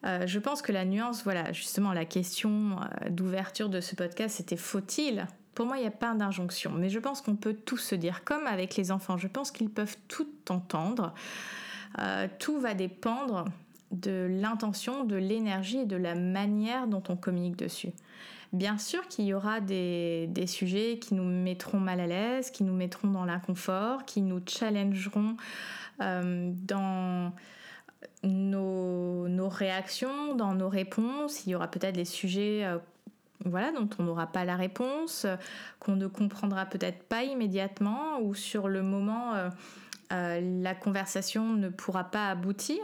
euh, 0.04 0.26
je 0.26 0.38
pense 0.38 0.62
que 0.62 0.72
la 0.72 0.84
nuance, 0.84 1.24
voilà, 1.24 1.52
justement, 1.52 1.92
la 1.92 2.04
question 2.04 2.78
euh, 2.80 3.08
d'ouverture 3.08 3.68
de 3.68 3.80
ce 3.80 3.94
podcast, 3.94 4.36
c'était 4.36 4.56
faut-il? 4.56 5.26
Pour 5.54 5.66
moi, 5.66 5.78
il 5.78 5.80
n'y 5.80 5.86
a 5.86 5.92
pas 5.92 6.14
d'injonction, 6.14 6.70
mais 6.72 6.90
je 6.90 6.98
pense 6.98 7.22
qu'on 7.22 7.34
peut 7.34 7.54
tout 7.54 7.78
se 7.78 7.94
dire, 7.94 8.22
comme 8.24 8.46
avec 8.46 8.76
les 8.76 8.92
enfants. 8.92 9.16
Je 9.16 9.26
pense 9.26 9.50
qu'ils 9.50 9.70
peuvent 9.70 9.96
tout 10.06 10.28
entendre. 10.48 11.14
Euh, 11.98 12.28
tout 12.38 12.60
va 12.60 12.74
dépendre 12.74 13.46
de 13.92 14.26
l'intention, 14.28 15.04
de 15.04 15.16
l'énergie 15.16 15.78
et 15.78 15.86
de 15.86 15.96
la 15.96 16.14
manière 16.14 16.86
dont 16.86 17.02
on 17.08 17.16
communique 17.16 17.56
dessus. 17.56 17.90
Bien 18.52 18.78
sûr 18.78 19.06
qu'il 19.08 19.26
y 19.26 19.34
aura 19.34 19.60
des, 19.60 20.28
sujets 20.46 20.98
qui 20.98 21.14
nous 21.14 21.24
mettront 21.24 21.80
mal 21.80 22.00
à 22.00 22.06
l'aise, 22.06 22.50
qui 22.50 22.64
nous 22.64 22.74
mettront 22.74 23.08
dans 23.08 23.24
l'inconfort, 23.24 24.04
qui 24.04 24.22
nous 24.22 24.40
challengeront 24.46 25.36
dans 25.98 27.32
nos, 28.22 29.48
réactions, 29.48 30.34
dans 30.34 30.54
nos 30.54 30.68
réponses. 30.68 31.46
Il 31.46 31.50
y 31.50 31.54
aura 31.54 31.68
peut-être 31.68 31.94
des 31.94 32.04
sujets 32.04 32.64
euh, 32.64 32.78
voilà, 33.44 33.72
dont 33.72 33.88
on 33.98 34.04
n'aura 34.04 34.26
pas 34.26 34.44
la 34.44 34.56
réponse, 34.56 35.24
euh, 35.24 35.36
qu'on 35.80 35.96
ne 35.96 36.06
comprendra 36.06 36.66
peut-être 36.66 37.02
pas 37.04 37.24
immédiatement, 37.24 38.20
ou 38.20 38.34
sur 38.34 38.68
le 38.68 38.82
moment, 38.82 39.34
euh, 39.34 40.60
la 40.62 40.74
conversation 40.74 41.52
ne 41.54 41.68
pourra 41.68 42.04
pas 42.04 42.30
aboutir. 42.30 42.78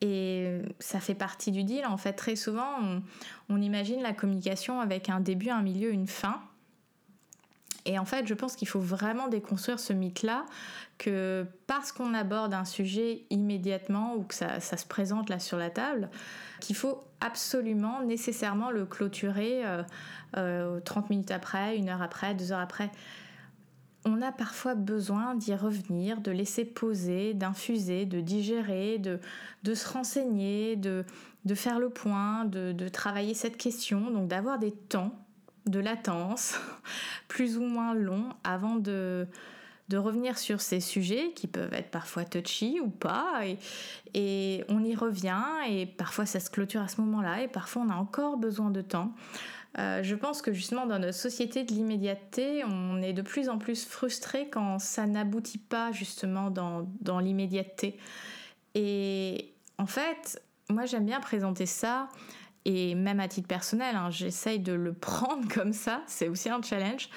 Et 0.00 0.60
ça 0.78 0.98
fait 0.98 1.14
partie 1.14 1.50
du 1.50 1.62
deal. 1.64 1.84
En 1.86 1.98
fait, 1.98 2.14
très 2.14 2.36
souvent, 2.36 3.00
on 3.48 3.60
imagine 3.60 4.00
la 4.00 4.14
communication 4.14 4.80
avec 4.80 5.10
un 5.10 5.20
début, 5.20 5.50
un 5.50 5.62
milieu, 5.62 5.92
une 5.92 6.06
fin. 6.06 6.40
Et 7.84 7.98
en 7.98 8.04
fait, 8.04 8.26
je 8.26 8.34
pense 8.34 8.56
qu'il 8.56 8.68
faut 8.68 8.80
vraiment 8.80 9.28
déconstruire 9.28 9.80
ce 9.80 9.92
mythe-là, 9.92 10.44
que 10.98 11.46
parce 11.66 11.92
qu'on 11.92 12.12
aborde 12.14 12.52
un 12.52 12.64
sujet 12.64 13.24
immédiatement 13.30 14.14
ou 14.16 14.22
que 14.22 14.34
ça, 14.34 14.60
se 14.60 14.86
présente 14.86 15.30
là 15.30 15.38
sur 15.38 15.56
la 15.56 15.70
table, 15.70 16.10
qu'il 16.60 16.76
faut 16.76 17.02
absolument, 17.20 18.02
nécessairement 18.02 18.70
le 18.70 18.84
clôturer 18.84 19.62
30 19.62 19.86
euh, 20.36 20.80
euh, 20.96 21.00
minutes 21.08 21.30
après, 21.30 21.76
une 21.76 21.88
heure 21.88 22.02
après, 22.02 22.34
deux 22.34 22.52
heures 22.52 22.60
après. 22.60 22.90
On 24.04 24.22
a 24.22 24.32
parfois 24.32 24.74
besoin 24.74 25.34
d'y 25.34 25.54
revenir, 25.54 26.20
de 26.20 26.30
laisser 26.30 26.64
poser, 26.64 27.34
d'infuser, 27.34 28.06
de 28.06 28.20
digérer, 28.20 28.98
de, 28.98 29.20
de 29.62 29.74
se 29.74 29.88
renseigner, 29.88 30.76
de, 30.76 31.04
de 31.44 31.54
faire 31.54 31.78
le 31.78 31.90
point, 31.90 32.44
de, 32.44 32.72
de 32.72 32.88
travailler 32.88 33.34
cette 33.34 33.56
question, 33.56 34.10
donc 34.10 34.28
d'avoir 34.28 34.58
des 34.58 34.72
temps 34.72 35.14
de 35.66 35.78
latence, 35.78 36.58
plus 37.28 37.58
ou 37.58 37.62
moins 37.62 37.94
long, 37.94 38.30
avant 38.42 38.76
de, 38.76 39.28
de 39.90 39.96
revenir 39.96 40.38
sur 40.38 40.60
ces 40.60 40.78
sujets 40.78 41.32
qui 41.34 41.48
peuvent 41.48 41.74
être 41.74 41.90
parfois 41.90 42.24
touchy 42.24 42.78
ou 42.80 42.88
pas. 42.88 43.42
Et, 44.14 44.64
on 44.68 44.84
y 44.84 44.94
revient 44.94 45.42
et 45.68 45.86
parfois 45.86 46.26
ça 46.26 46.38
se 46.38 46.48
clôture 46.48 46.80
à 46.80 46.88
ce 46.88 47.00
moment-là 47.00 47.42
et 47.42 47.48
parfois 47.48 47.82
on 47.82 47.90
a 47.90 47.96
encore 47.96 48.36
besoin 48.36 48.70
de 48.70 48.82
temps. 48.82 49.12
Euh, 49.78 50.02
je 50.02 50.14
pense 50.16 50.42
que 50.42 50.52
justement 50.52 50.86
dans 50.86 50.98
notre 50.98 51.16
société 51.16 51.62
de 51.64 51.72
l'immédiateté, 51.72 52.64
on 52.64 53.00
est 53.02 53.12
de 53.12 53.22
plus 53.22 53.48
en 53.48 53.58
plus 53.58 53.86
frustré 53.86 54.48
quand 54.48 54.78
ça 54.78 55.06
n'aboutit 55.06 55.58
pas 55.58 55.92
justement 55.92 56.50
dans, 56.50 56.88
dans 57.00 57.20
l'immédiateté. 57.20 57.98
Et 58.74 59.52
en 59.78 59.86
fait, 59.86 60.42
moi 60.68 60.86
j'aime 60.86 61.06
bien 61.06 61.20
présenter 61.20 61.66
ça 61.66 62.08
et 62.64 62.94
même 62.94 63.20
à 63.20 63.28
titre 63.28 63.48
personnel, 63.48 63.96
hein, 63.96 64.10
j'essaye 64.10 64.58
de 64.58 64.72
le 64.72 64.92
prendre 64.94 65.48
comme 65.48 65.72
ça, 65.72 66.02
c'est 66.06 66.28
aussi 66.28 66.48
un 66.48 66.60
challenge, 66.62 67.08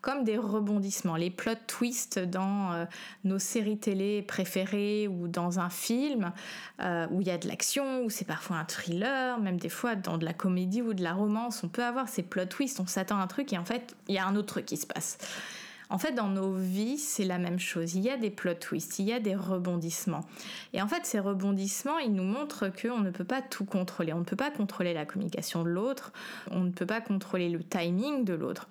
comme 0.00 0.24
des 0.24 0.38
rebondissements, 0.38 1.16
les 1.16 1.30
plot 1.30 1.52
twists 1.66 2.18
dans 2.18 2.72
euh, 2.72 2.84
nos 3.24 3.38
séries 3.38 3.78
télé 3.78 4.22
préférées 4.22 5.08
ou 5.08 5.28
dans 5.28 5.58
un 5.58 5.70
film 5.70 6.32
euh, 6.80 7.06
où 7.10 7.20
il 7.20 7.26
y 7.26 7.30
a 7.30 7.38
de 7.38 7.48
l'action, 7.48 8.04
où 8.04 8.10
c'est 8.10 8.24
parfois 8.24 8.56
un 8.56 8.64
thriller, 8.64 9.38
même 9.38 9.58
des 9.58 9.68
fois 9.68 9.96
dans 9.96 10.18
de 10.18 10.24
la 10.24 10.32
comédie 10.32 10.82
ou 10.82 10.94
de 10.94 11.02
la 11.02 11.12
romance, 11.12 11.62
on 11.64 11.68
peut 11.68 11.84
avoir 11.84 12.08
ces 12.08 12.22
plot 12.22 12.46
twists, 12.46 12.80
on 12.80 12.86
s'attend 12.86 13.18
à 13.18 13.22
un 13.22 13.26
truc 13.26 13.52
et 13.52 13.58
en 13.58 13.64
fait 13.64 13.94
il 14.08 14.14
y 14.14 14.18
a 14.18 14.26
un 14.26 14.36
autre 14.36 14.48
truc 14.48 14.66
qui 14.66 14.76
se 14.76 14.86
passe. 14.86 15.18
En 15.90 15.98
fait, 15.98 16.12
dans 16.12 16.28
nos 16.28 16.52
vies, 16.52 16.98
c'est 16.98 17.24
la 17.24 17.38
même 17.38 17.58
chose. 17.58 17.96
Il 17.96 18.02
y 18.02 18.10
a 18.10 18.16
des 18.16 18.30
plot 18.30 18.54
twists, 18.54 19.00
il 19.00 19.06
y 19.06 19.12
a 19.12 19.18
des 19.18 19.34
rebondissements. 19.34 20.24
Et 20.72 20.80
en 20.80 20.86
fait, 20.86 21.04
ces 21.04 21.18
rebondissements, 21.18 21.98
ils 21.98 22.12
nous 22.12 22.22
montrent 22.22 22.68
qu'on 22.68 23.00
ne 23.00 23.10
peut 23.10 23.24
pas 23.24 23.42
tout 23.42 23.64
contrôler. 23.64 24.12
On 24.12 24.20
ne 24.20 24.24
peut 24.24 24.36
pas 24.36 24.52
contrôler 24.52 24.94
la 24.94 25.04
communication 25.04 25.64
de 25.64 25.68
l'autre, 25.68 26.12
on 26.52 26.60
ne 26.60 26.70
peut 26.70 26.86
pas 26.86 27.00
contrôler 27.00 27.48
le 27.48 27.64
timing 27.64 28.24
de 28.24 28.34
l'autre. 28.34 28.68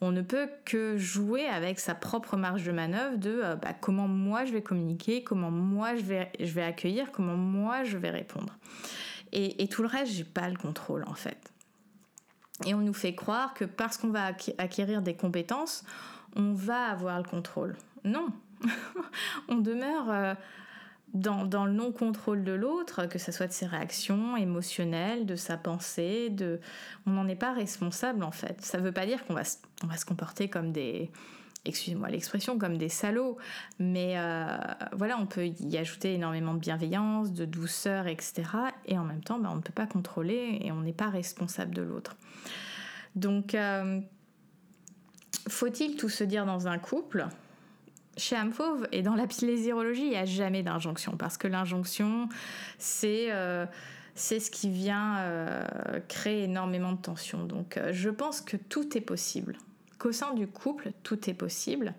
On 0.00 0.12
ne 0.12 0.20
peut 0.22 0.48
que 0.64 0.98
jouer 0.98 1.46
avec 1.46 1.80
sa 1.80 1.94
propre 1.94 2.36
marge 2.36 2.64
de 2.64 2.72
manœuvre 2.72 3.16
de 3.16 3.40
euh, 3.42 3.56
bah, 3.56 3.72
comment 3.72 4.08
moi 4.08 4.44
je 4.44 4.52
vais 4.52 4.62
communiquer, 4.62 5.24
comment 5.24 5.50
moi 5.50 5.96
je 5.96 6.02
vais, 6.02 6.62
accueillir, 6.62 7.12
comment 7.12 7.36
moi 7.36 7.84
je 7.84 7.96
vais 7.96 8.10
répondre. 8.10 8.54
Et, 9.32 9.62
et 9.62 9.68
tout 9.68 9.82
le 9.82 9.88
reste, 9.88 10.12
j'ai 10.12 10.24
pas 10.24 10.48
le 10.48 10.56
contrôle 10.56 11.04
en 11.06 11.14
fait. 11.14 11.52
Et 12.64 12.74
on 12.74 12.80
nous 12.80 12.94
fait 12.94 13.14
croire 13.14 13.54
que 13.54 13.64
parce 13.64 13.98
qu'on 13.98 14.10
va 14.10 14.26
acquérir 14.58 15.02
des 15.02 15.14
compétences, 15.14 15.84
on 16.36 16.52
va 16.52 16.86
avoir 16.86 17.18
le 17.18 17.24
contrôle. 17.24 17.76
Non, 18.04 18.28
on 19.48 19.56
demeure 19.56 20.36
dans, 21.16 21.64
le 21.64 21.72
non-contrôle 21.72 22.44
de 22.44 22.52
l'autre, 22.52 23.06
que 23.06 23.18
ce 23.18 23.32
soit 23.32 23.46
de 23.46 23.52
ses 23.52 23.66
réactions 23.66 24.36
émotionnelles, 24.36 25.26
de 25.26 25.36
sa 25.36 25.56
pensée, 25.56 26.30
de... 26.30 26.60
on 27.06 27.10
n'en 27.10 27.28
est 27.28 27.36
pas 27.36 27.52
responsable 27.52 28.22
en 28.22 28.30
fait. 28.30 28.60
Ça 28.62 28.78
ne 28.78 28.82
veut 28.82 28.92
pas 28.92 29.06
dire 29.06 29.24
qu'on 29.24 29.34
va, 29.34 29.42
on 29.84 29.86
va 29.86 29.96
se 29.96 30.04
comporter 30.04 30.48
comme 30.48 30.72
des, 30.72 31.10
excusez-moi 31.64 32.08
l'expression, 32.08 32.58
comme 32.58 32.78
des 32.78 32.88
salauds. 32.88 33.36
Mais 33.78 34.14
euh, 34.16 34.56
voilà, 34.92 35.18
on 35.18 35.26
peut 35.26 35.46
y 35.46 35.76
ajouter 35.76 36.14
énormément 36.14 36.54
de 36.54 36.58
bienveillance, 36.58 37.32
de 37.32 37.44
douceur, 37.44 38.06
etc. 38.06 38.44
Et 38.86 38.98
en 38.98 39.04
même 39.04 39.22
temps, 39.22 39.38
bah, 39.38 39.50
on 39.52 39.56
ne 39.56 39.62
peut 39.62 39.72
pas 39.72 39.86
contrôler 39.86 40.58
et 40.62 40.72
on 40.72 40.80
n'est 40.80 40.92
pas 40.92 41.10
responsable 41.10 41.74
de 41.74 41.82
l'autre. 41.82 42.16
Donc, 43.14 43.54
euh, 43.54 44.00
faut-il 45.48 45.96
tout 45.96 46.08
se 46.08 46.24
dire 46.24 46.46
dans 46.46 46.68
un 46.68 46.78
couple? 46.78 47.26
Chez 48.16 48.36
Amfauve 48.36 48.88
et 48.92 49.02
dans 49.02 49.14
la 49.14 49.26
plaisirologie, 49.26 50.02
il 50.02 50.10
n'y 50.10 50.16
a 50.16 50.24
jamais 50.24 50.62
d'injonction 50.62 51.16
parce 51.16 51.36
que 51.36 51.48
l'injonction, 51.48 52.28
c'est 52.78 53.30
euh, 53.30 53.66
ce 54.14 54.50
qui 54.50 54.70
vient 54.70 55.18
euh, 55.18 56.00
créer 56.08 56.44
énormément 56.44 56.92
de 56.92 57.00
tension. 57.00 57.44
Donc, 57.44 57.76
euh, 57.76 57.92
je 57.92 58.10
pense 58.10 58.40
que 58.40 58.56
tout 58.56 58.96
est 58.96 59.02
possible. 59.02 59.58
Qu'au 59.98 60.12
sein 60.12 60.34
du 60.34 60.46
couple, 60.46 60.92
tout 61.02 61.28
est 61.28 61.34
possible. 61.34 61.94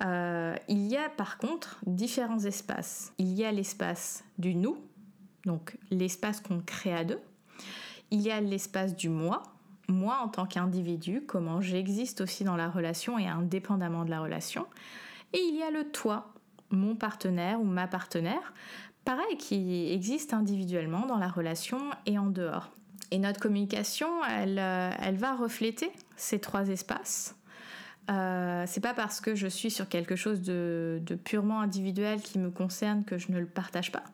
il 0.00 0.86
y 0.88 0.96
a 0.96 1.08
par 1.16 1.38
contre 1.38 1.78
différents 1.86 2.40
espaces. 2.40 3.12
Il 3.18 3.32
y 3.34 3.44
a 3.44 3.52
l'espace 3.52 4.24
du 4.38 4.54
nous, 4.54 4.78
donc 5.44 5.76
l'espace 5.90 6.40
qu'on 6.40 6.60
crée 6.60 6.94
à 6.94 7.04
deux. 7.04 7.20
Il 8.10 8.20
y 8.20 8.30
a 8.30 8.40
l'espace 8.40 8.96
du 8.96 9.08
moi, 9.08 9.42
moi 9.88 10.18
en 10.22 10.28
tant 10.28 10.46
qu'individu, 10.46 11.22
comment 11.26 11.60
j'existe 11.60 12.20
aussi 12.20 12.44
dans 12.44 12.56
la 12.56 12.68
relation 12.68 13.18
et 13.18 13.28
indépendamment 13.28 14.04
de 14.04 14.10
la 14.10 14.20
relation. 14.20 14.66
Et 15.34 15.40
il 15.40 15.56
y 15.56 15.62
a 15.62 15.70
le 15.70 15.90
toi, 15.90 16.32
mon 16.70 16.94
partenaire 16.94 17.60
ou 17.60 17.64
ma 17.64 17.88
partenaire, 17.88 18.54
pareil, 19.04 19.36
qui 19.36 19.92
existe 19.92 20.32
individuellement 20.32 21.06
dans 21.06 21.18
la 21.18 21.28
relation 21.28 21.78
et 22.06 22.18
en 22.18 22.26
dehors. 22.26 22.70
Et 23.10 23.18
notre 23.18 23.40
communication, 23.40 24.24
elle, 24.24 24.58
euh, 24.60 24.90
elle 25.02 25.16
va 25.16 25.34
refléter 25.34 25.90
ces 26.16 26.38
trois 26.38 26.68
espaces. 26.68 27.36
Euh, 28.10 28.64
c'est 28.66 28.80
pas 28.80 28.94
parce 28.94 29.20
que 29.20 29.34
je 29.34 29.48
suis 29.48 29.70
sur 29.70 29.88
quelque 29.88 30.14
chose 30.14 30.40
de, 30.42 31.00
purement 31.24 31.60
individuel 31.60 32.20
qui 32.20 32.38
me 32.38 32.50
concerne 32.50 33.04
que 33.04 33.18
je 33.18 33.32
ne 33.32 33.40
le 33.40 33.46
partage 33.46 33.90
pas. 33.90 34.04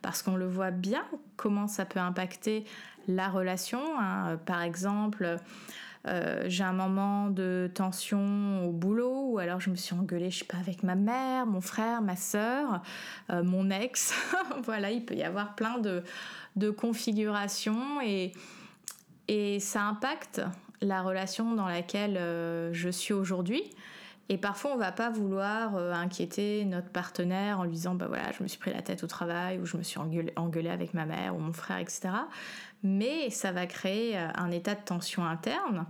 Parce 0.00 0.22
qu'on 0.22 0.36
le 0.36 0.46
voit 0.46 0.70
bien 0.70 1.04
comment 1.36 1.66
ça 1.66 1.86
peut 1.86 2.00
impacter 2.00 2.64
la 3.08 3.28
relation. 3.28 3.80
Hein. 3.98 4.38
Par 4.44 4.62
exemple, 4.62 5.38
euh, 6.06 6.44
j'ai 6.46 6.64
un 6.64 6.72
moment 6.72 7.28
de 7.28 7.70
tension 7.74 8.66
au 8.66 8.72
boulot 8.72 9.32
ou 9.32 9.38
alors 9.38 9.60
je 9.60 9.70
me 9.70 9.76
suis 9.76 9.94
engueulée, 9.94 10.30
je 10.30 10.44
pas, 10.44 10.56
avec 10.58 10.82
ma 10.82 10.94
mère, 10.94 11.46
mon 11.46 11.60
frère, 11.60 12.00
ma 12.02 12.16
soeur, 12.16 12.82
euh, 13.30 13.42
mon 13.42 13.70
ex. 13.70 14.14
voilà, 14.62 14.90
il 14.90 15.04
peut 15.04 15.14
y 15.14 15.22
avoir 15.22 15.54
plein 15.54 15.78
de, 15.78 16.02
de 16.56 16.70
configurations 16.70 18.00
et, 18.00 18.32
et 19.26 19.60
ça 19.60 19.82
impacte 19.82 20.40
la 20.80 21.02
relation 21.02 21.54
dans 21.54 21.68
laquelle 21.68 22.16
euh, 22.16 22.72
je 22.72 22.88
suis 22.88 23.12
aujourd'hui. 23.12 23.62
Et 24.30 24.36
parfois, 24.36 24.72
on 24.74 24.76
va 24.76 24.92
pas 24.92 25.08
vouloir 25.08 25.76
euh, 25.76 25.92
inquiéter 25.92 26.64
notre 26.66 26.90
partenaire 26.90 27.60
en 27.60 27.64
lui 27.64 27.72
disant, 27.72 27.94
bah 27.94 28.06
voilà, 28.08 28.30
je 28.36 28.42
me 28.42 28.48
suis 28.48 28.58
pris 28.58 28.72
la 28.72 28.82
tête 28.82 29.02
au 29.02 29.06
travail 29.06 29.58
ou 29.58 29.64
je 29.64 29.76
me 29.76 29.82
suis 29.82 29.98
engueulée, 29.98 30.68
avec 30.68 30.92
ma 30.92 31.06
mère 31.06 31.34
ou 31.34 31.38
mon 31.38 31.52
frère, 31.52 31.78
etc. 31.78 32.10
Mais 32.82 33.30
ça 33.30 33.52
va 33.52 33.66
créer 33.66 34.18
euh, 34.18 34.28
un 34.34 34.50
état 34.50 34.74
de 34.74 34.82
tension 34.82 35.24
interne 35.24 35.86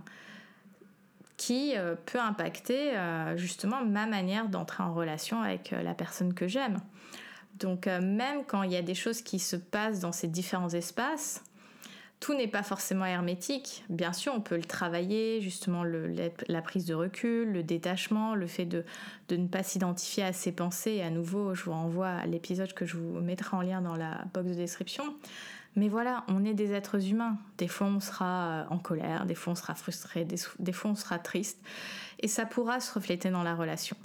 qui 1.35 1.73
peut 2.05 2.19
impacter 2.19 2.95
justement 3.37 3.85
ma 3.85 4.05
manière 4.05 4.49
d'entrer 4.49 4.83
en 4.83 4.93
relation 4.93 5.41
avec 5.41 5.71
la 5.71 5.93
personne 5.93 6.33
que 6.33 6.49
j'aime. 6.49 6.81
Donc 7.57 7.85
même 7.85 8.43
quand 8.45 8.63
il 8.63 8.73
y 8.73 8.75
a 8.75 8.81
des 8.81 8.93
choses 8.93 9.21
qui 9.21 9.39
se 9.39 9.55
passent 9.55 10.01
dans 10.01 10.11
ces 10.11 10.27
différents 10.27 10.67
espaces, 10.67 11.41
tout 12.19 12.33
n'est 12.33 12.47
pas 12.47 12.63
forcément 12.63 13.05
hermétique. 13.05 13.83
Bien 13.89 14.11
sûr, 14.11 14.33
on 14.35 14.41
peut 14.41 14.57
le 14.57 14.63
travailler, 14.63 15.39
justement 15.41 15.83
la 15.83 16.61
prise 16.61 16.85
de 16.85 16.93
recul, 16.93 17.51
le 17.51 17.63
détachement, 17.63 18.35
le 18.35 18.47
fait 18.47 18.65
de, 18.65 18.83
ne 19.29 19.47
pas 19.47 19.63
s'identifier 19.63 20.23
à 20.23 20.33
ses 20.33 20.51
pensées. 20.51 21.01
À 21.01 21.09
nouveau, 21.09 21.55
je 21.55 21.63
vous 21.63 21.71
renvoie 21.71 22.09
à 22.09 22.25
l'épisode 22.25 22.73
que 22.73 22.85
je 22.85 22.97
vous 22.97 23.21
mettrai 23.21 23.55
en 23.55 23.61
lien 23.61 23.81
dans 23.81 23.95
la 23.95 24.25
box 24.33 24.49
de 24.49 24.55
description. 24.55 25.15
Mais 25.75 25.87
voilà, 25.87 26.25
on 26.27 26.43
est 26.43 26.53
des 26.53 26.73
êtres 26.73 27.07
humains. 27.07 27.37
Des 27.57 27.69
fois, 27.69 27.87
on 27.87 28.01
sera 28.01 28.25
euh, 28.25 28.63
en 28.69 28.79
colère, 28.79 29.25
des 29.25 29.35
fois, 29.35 29.53
on 29.53 29.55
sera 29.55 29.75
frustré, 29.75 30.25
des 30.25 30.73
fois, 30.73 30.91
on 30.91 30.95
sera 30.95 31.19
triste. 31.19 31.59
Et 32.19 32.27
ça 32.27 32.45
pourra 32.45 32.81
se 32.81 32.93
refléter 32.93 33.29
dans 33.29 33.43
la 33.43 33.55
relation. 33.55 33.95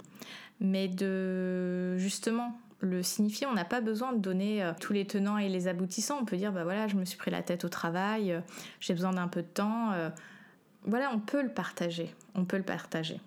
Mais 0.61 0.87
de 0.87 1.97
justement 1.97 2.57
le 2.85 3.03
signifier. 3.03 3.47
On 3.47 3.53
n'a 3.53 3.65
pas 3.65 3.81
besoin 3.81 4.13
de 4.13 4.19
donner 4.19 4.63
euh, 4.63 4.71
tous 4.79 4.93
les 4.93 5.05
tenants 5.05 5.37
et 5.37 5.49
les 5.49 5.67
aboutissants. 5.67 6.19
On 6.21 6.25
peut 6.25 6.37
dire, 6.37 6.51
bah 6.51 6.63
voilà, 6.63 6.87
je 6.87 6.95
me 6.95 7.05
suis 7.05 7.17
pris 7.17 7.31
la 7.31 7.41
tête 7.41 7.65
au 7.65 7.69
travail, 7.69 8.31
euh, 8.31 8.39
j'ai 8.79 8.93
besoin 8.93 9.11
d'un 9.11 9.27
peu 9.27 9.41
de 9.41 9.47
temps. 9.47 9.91
Euh. 9.91 10.09
voilà, 10.83 11.11
on 11.13 11.19
peut 11.19 11.41
le 11.41 11.49
partager. 11.49 12.13
On 12.35 12.45
peut 12.45 12.57
le 12.57 12.63
partager. 12.63 13.19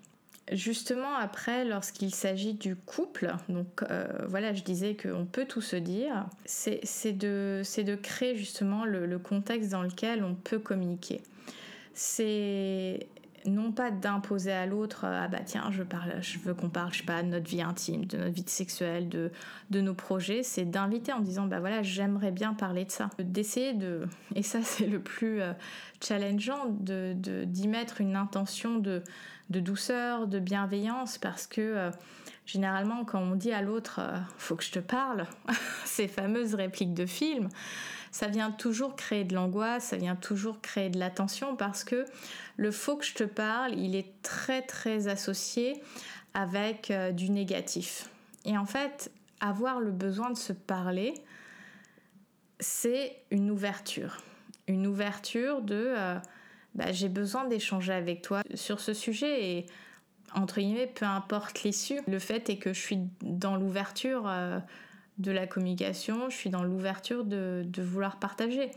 Justement, 0.51 1.15
après, 1.15 1.63
lorsqu'il 1.63 2.13
s'agit 2.13 2.55
du 2.55 2.75
couple, 2.75 3.35
donc 3.49 3.83
voilà, 4.27 4.51
je 4.51 4.63
disais 4.63 4.95
qu'on 4.95 5.27
peut 5.27 5.45
tout 5.45 5.61
se 5.61 5.75
dire, 5.75 6.25
c'est 6.45 7.13
de, 7.13 7.95
créer 8.01 8.35
justement 8.35 8.83
le, 8.83 9.05
le 9.05 9.19
contexte 9.19 9.69
dans 9.69 9.83
lequel 9.83 10.23
on 10.23 10.33
peut 10.33 10.57
communiquer. 10.57 11.21
C'est 11.93 13.05
non 13.49 13.71
pas 13.71 13.91
d'imposer 13.91 14.51
à 14.51 14.65
l'autre 14.65 15.05
euh, 15.05 15.21
ah 15.23 15.27
bah 15.27 15.39
tiens 15.45 15.69
je 15.71 16.39
veux 16.39 16.53
qu'on 16.53 16.69
parle 16.69 16.93
je 16.93 16.99
sais 16.99 17.03
pas 17.05 17.21
de 17.23 17.27
notre 17.27 17.49
vie 17.49 17.61
intime 17.61 18.05
de 18.05 18.17
notre 18.17 18.33
vie 18.33 18.43
sexuelle 18.47 19.09
de 19.09 19.31
de 19.69 19.81
nos 19.81 19.93
projets 19.93 20.43
c'est 20.43 20.65
d'inviter 20.65 21.11
en 21.11 21.19
disant 21.19 21.45
bah 21.45 21.59
voilà 21.59 21.83
j'aimerais 21.83 22.31
bien 22.31 22.53
parler 22.53 22.85
de 22.85 22.91
ça 22.91 23.09
d'essayer 23.19 23.73
de 23.73 24.01
et 24.35 24.43
ça 24.43 24.61
c'est 24.61 24.87
le 24.87 24.99
plus 24.99 25.41
euh, 25.41 25.53
challengeant 26.01 26.65
de 26.79 27.13
d'y 27.15 27.67
mettre 27.67 28.01
une 28.01 28.15
intention 28.15 28.77
de 28.77 29.03
de 29.49 29.59
douceur 29.59 30.27
de 30.27 30.39
bienveillance 30.39 31.17
parce 31.17 31.47
que 31.47 31.61
euh, 31.61 31.91
généralement 32.45 33.03
quand 33.03 33.19
on 33.19 33.35
dit 33.35 33.51
à 33.51 33.61
l'autre 33.61 33.99
faut 34.37 34.55
que 34.55 34.63
je 34.63 34.71
te 34.71 34.79
parle 34.79 35.25
ces 35.85 36.07
fameuses 36.07 36.55
répliques 36.55 36.93
de 36.93 37.05
film 37.05 37.49
ça 38.11 38.27
vient 38.27 38.51
toujours 38.51 38.95
créer 38.95 39.23
de 39.23 39.35
l'angoisse, 39.35 39.85
ça 39.85 39.97
vient 39.97 40.15
toujours 40.15 40.61
créer 40.61 40.89
de 40.89 40.99
la 40.99 41.09
tension 41.09 41.55
parce 41.55 41.83
que 41.83 42.05
le 42.57 42.71
faut 42.71 42.97
que 42.97 43.05
je 43.05 43.13
te 43.13 43.23
parle, 43.23 43.77
il 43.77 43.95
est 43.95 44.21
très 44.21 44.61
très 44.61 45.07
associé 45.07 45.81
avec 46.33 46.91
euh, 46.91 47.11
du 47.11 47.29
négatif. 47.29 48.09
Et 48.45 48.57
en 48.57 48.65
fait, 48.65 49.11
avoir 49.39 49.79
le 49.79 49.91
besoin 49.91 50.29
de 50.29 50.37
se 50.37 50.53
parler, 50.53 51.13
c'est 52.59 53.17
une 53.31 53.51
ouverture. 53.51 54.17
Une 54.67 54.87
ouverture 54.87 55.61
de 55.61 55.93
euh, 55.97 56.15
bah, 56.75 56.91
j'ai 56.91 57.09
besoin 57.09 57.45
d'échanger 57.45 57.93
avec 57.93 58.21
toi 58.21 58.41
sur 58.53 58.79
ce 58.79 58.93
sujet 58.93 59.49
et 59.51 59.65
entre 60.35 60.59
guillemets, 60.59 60.87
peu 60.87 61.05
importe 61.05 61.63
l'issue, 61.63 61.99
le 62.07 62.19
fait 62.19 62.49
est 62.49 62.57
que 62.57 62.73
je 62.73 62.79
suis 62.79 62.99
dans 63.21 63.55
l'ouverture. 63.55 64.27
Euh, 64.27 64.59
de 65.19 65.31
la 65.31 65.45
communication, 65.45 66.29
je 66.29 66.35
suis 66.35 66.49
dans 66.49 66.63
l'ouverture 66.63 67.25
de, 67.25 67.65
vouloir 67.77 68.17
partager. 68.17 68.71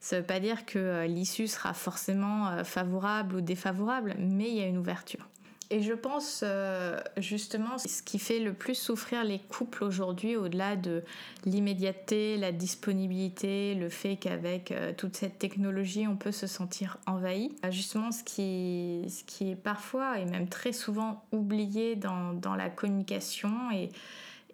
Ça 0.00 0.16
ne 0.16 0.20
veut 0.20 0.26
pas 0.26 0.38
dire 0.38 0.64
que 0.64 0.78
euh, 0.78 1.06
l'issue 1.06 1.48
sera 1.48 1.74
forcément 1.74 2.48
euh, 2.48 2.62
favorable 2.62 3.36
ou 3.36 3.40
défavorable, 3.40 4.14
mais 4.18 4.48
il 4.48 4.54
y 4.54 4.62
a 4.62 4.66
une 4.66 4.78
ouverture. 4.78 5.28
Et 5.70 5.82
je 5.82 5.92
pense 5.92 6.42
euh, 6.46 6.98
justement 7.18 7.76
ce 7.76 8.02
qui 8.02 8.18
fait 8.18 8.38
le 8.38 8.54
plus 8.54 8.74
souffrir 8.74 9.22
les 9.24 9.38
couples 9.38 9.84
aujourd'hui, 9.84 10.36
au-delà 10.36 10.76
de 10.76 11.02
l'immédiateté, 11.44 12.38
la 12.38 12.52
disponibilité, 12.52 13.74
le 13.74 13.90
fait 13.90 14.16
qu'avec 14.16 14.72
toute 14.96 15.16
cette 15.16 15.38
technologie, 15.38 16.06
on 16.06 16.16
peut 16.16 16.32
se 16.32 16.46
sentir 16.46 16.96
envahi. 17.06 17.54
Justement, 17.70 18.12
ce 18.12 18.24
qui, 18.24 19.04
est 19.42 19.56
parfois 19.56 20.18
et 20.18 20.24
même 20.24 20.48
très 20.48 20.72
souvent 20.72 21.26
oublié 21.32 21.96
dans, 21.96 22.32
dans 22.32 22.54
la 22.54 22.70
communication 22.70 23.70
et 23.70 23.90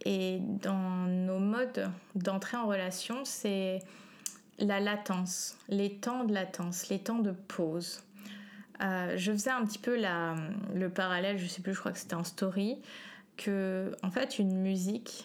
et 0.04 0.38
dans 0.40 1.06
nos 1.06 1.38
modes 1.38 1.90
d'entrée 2.14 2.56
en 2.56 2.66
relation, 2.66 3.24
c'est 3.24 3.80
la 4.58 4.80
latence, 4.80 5.56
les 5.68 5.96
temps 5.96 6.24
de 6.24 6.32
latence, 6.32 6.88
les 6.88 6.98
temps 6.98 7.18
de 7.18 7.32
pause. 7.32 8.02
Euh, 8.82 9.14
je 9.16 9.32
faisais 9.32 9.50
un 9.50 9.64
petit 9.64 9.78
peu 9.78 9.96
le 9.96 10.88
parallèle, 10.88 11.38
je 11.38 11.46
sais 11.46 11.62
plus, 11.62 11.74
je 11.74 11.80
crois 11.80 11.92
que 11.92 11.98
c'était 11.98 12.14
en 12.14 12.24
story, 12.24 12.78
que 13.36 13.94
en 14.02 14.10
fait 14.10 14.38
une 14.38 14.60
musique, 14.60 15.24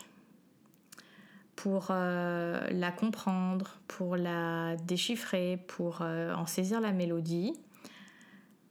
pour 1.56 1.88
euh, 1.90 2.66
la 2.72 2.92
comprendre, 2.92 3.80
pour 3.88 4.16
la 4.16 4.78
déchiffrer, 4.78 5.60
pour 5.68 6.00
euh, 6.02 6.34
en 6.34 6.46
saisir 6.46 6.80
la 6.80 6.94
mélodie, 6.94 7.54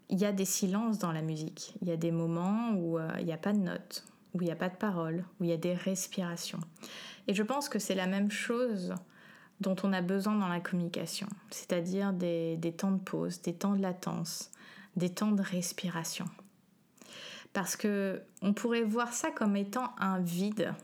il 0.08 0.18
y 0.18 0.24
a 0.24 0.32
des 0.32 0.46
silences 0.46 0.98
dans 0.98 1.12
la 1.12 1.20
musique. 1.20 1.74
Il 1.82 1.88
y 1.88 1.92
a 1.92 1.98
des 1.98 2.12
moments 2.12 2.70
où 2.70 2.98
il 3.18 3.26
n'y 3.26 3.32
a 3.32 3.36
pas 3.36 3.52
de 3.52 3.58
notes, 3.58 4.06
où 4.34 4.40
il 4.40 4.44
n'y 4.44 4.50
a 4.50 4.56
pas 4.56 4.68
de 4.68 4.76
parole, 4.76 5.24
où 5.40 5.44
il 5.44 5.50
y 5.50 5.52
a 5.52 5.56
des 5.56 5.74
respirations. 5.74 6.60
Et 7.26 7.34
je 7.34 7.42
pense 7.42 7.68
que 7.68 7.78
c'est 7.78 7.94
la 7.94 8.06
même 8.06 8.30
chose 8.30 8.94
dont 9.60 9.76
on 9.82 9.92
a 9.92 10.02
besoin 10.02 10.36
dans 10.36 10.48
la 10.48 10.60
communication, 10.60 11.28
c'est-à-dire 11.50 12.12
des, 12.12 12.74
temps 12.76 12.92
de 12.92 13.00
pause, 13.00 13.42
des 13.42 13.54
temps 13.54 13.74
de 13.74 13.82
latence, 13.82 14.50
des 14.96 15.10
temps 15.10 15.32
de 15.32 15.42
respiration. 15.42 16.26
Parce 17.52 17.76
que 17.76 18.22
on 18.40 18.52
pourrait 18.52 18.82
voir 18.82 19.12
ça 19.12 19.30
comme 19.30 19.56
étant 19.56 19.92
un 19.98 20.20
vide, 20.20 20.74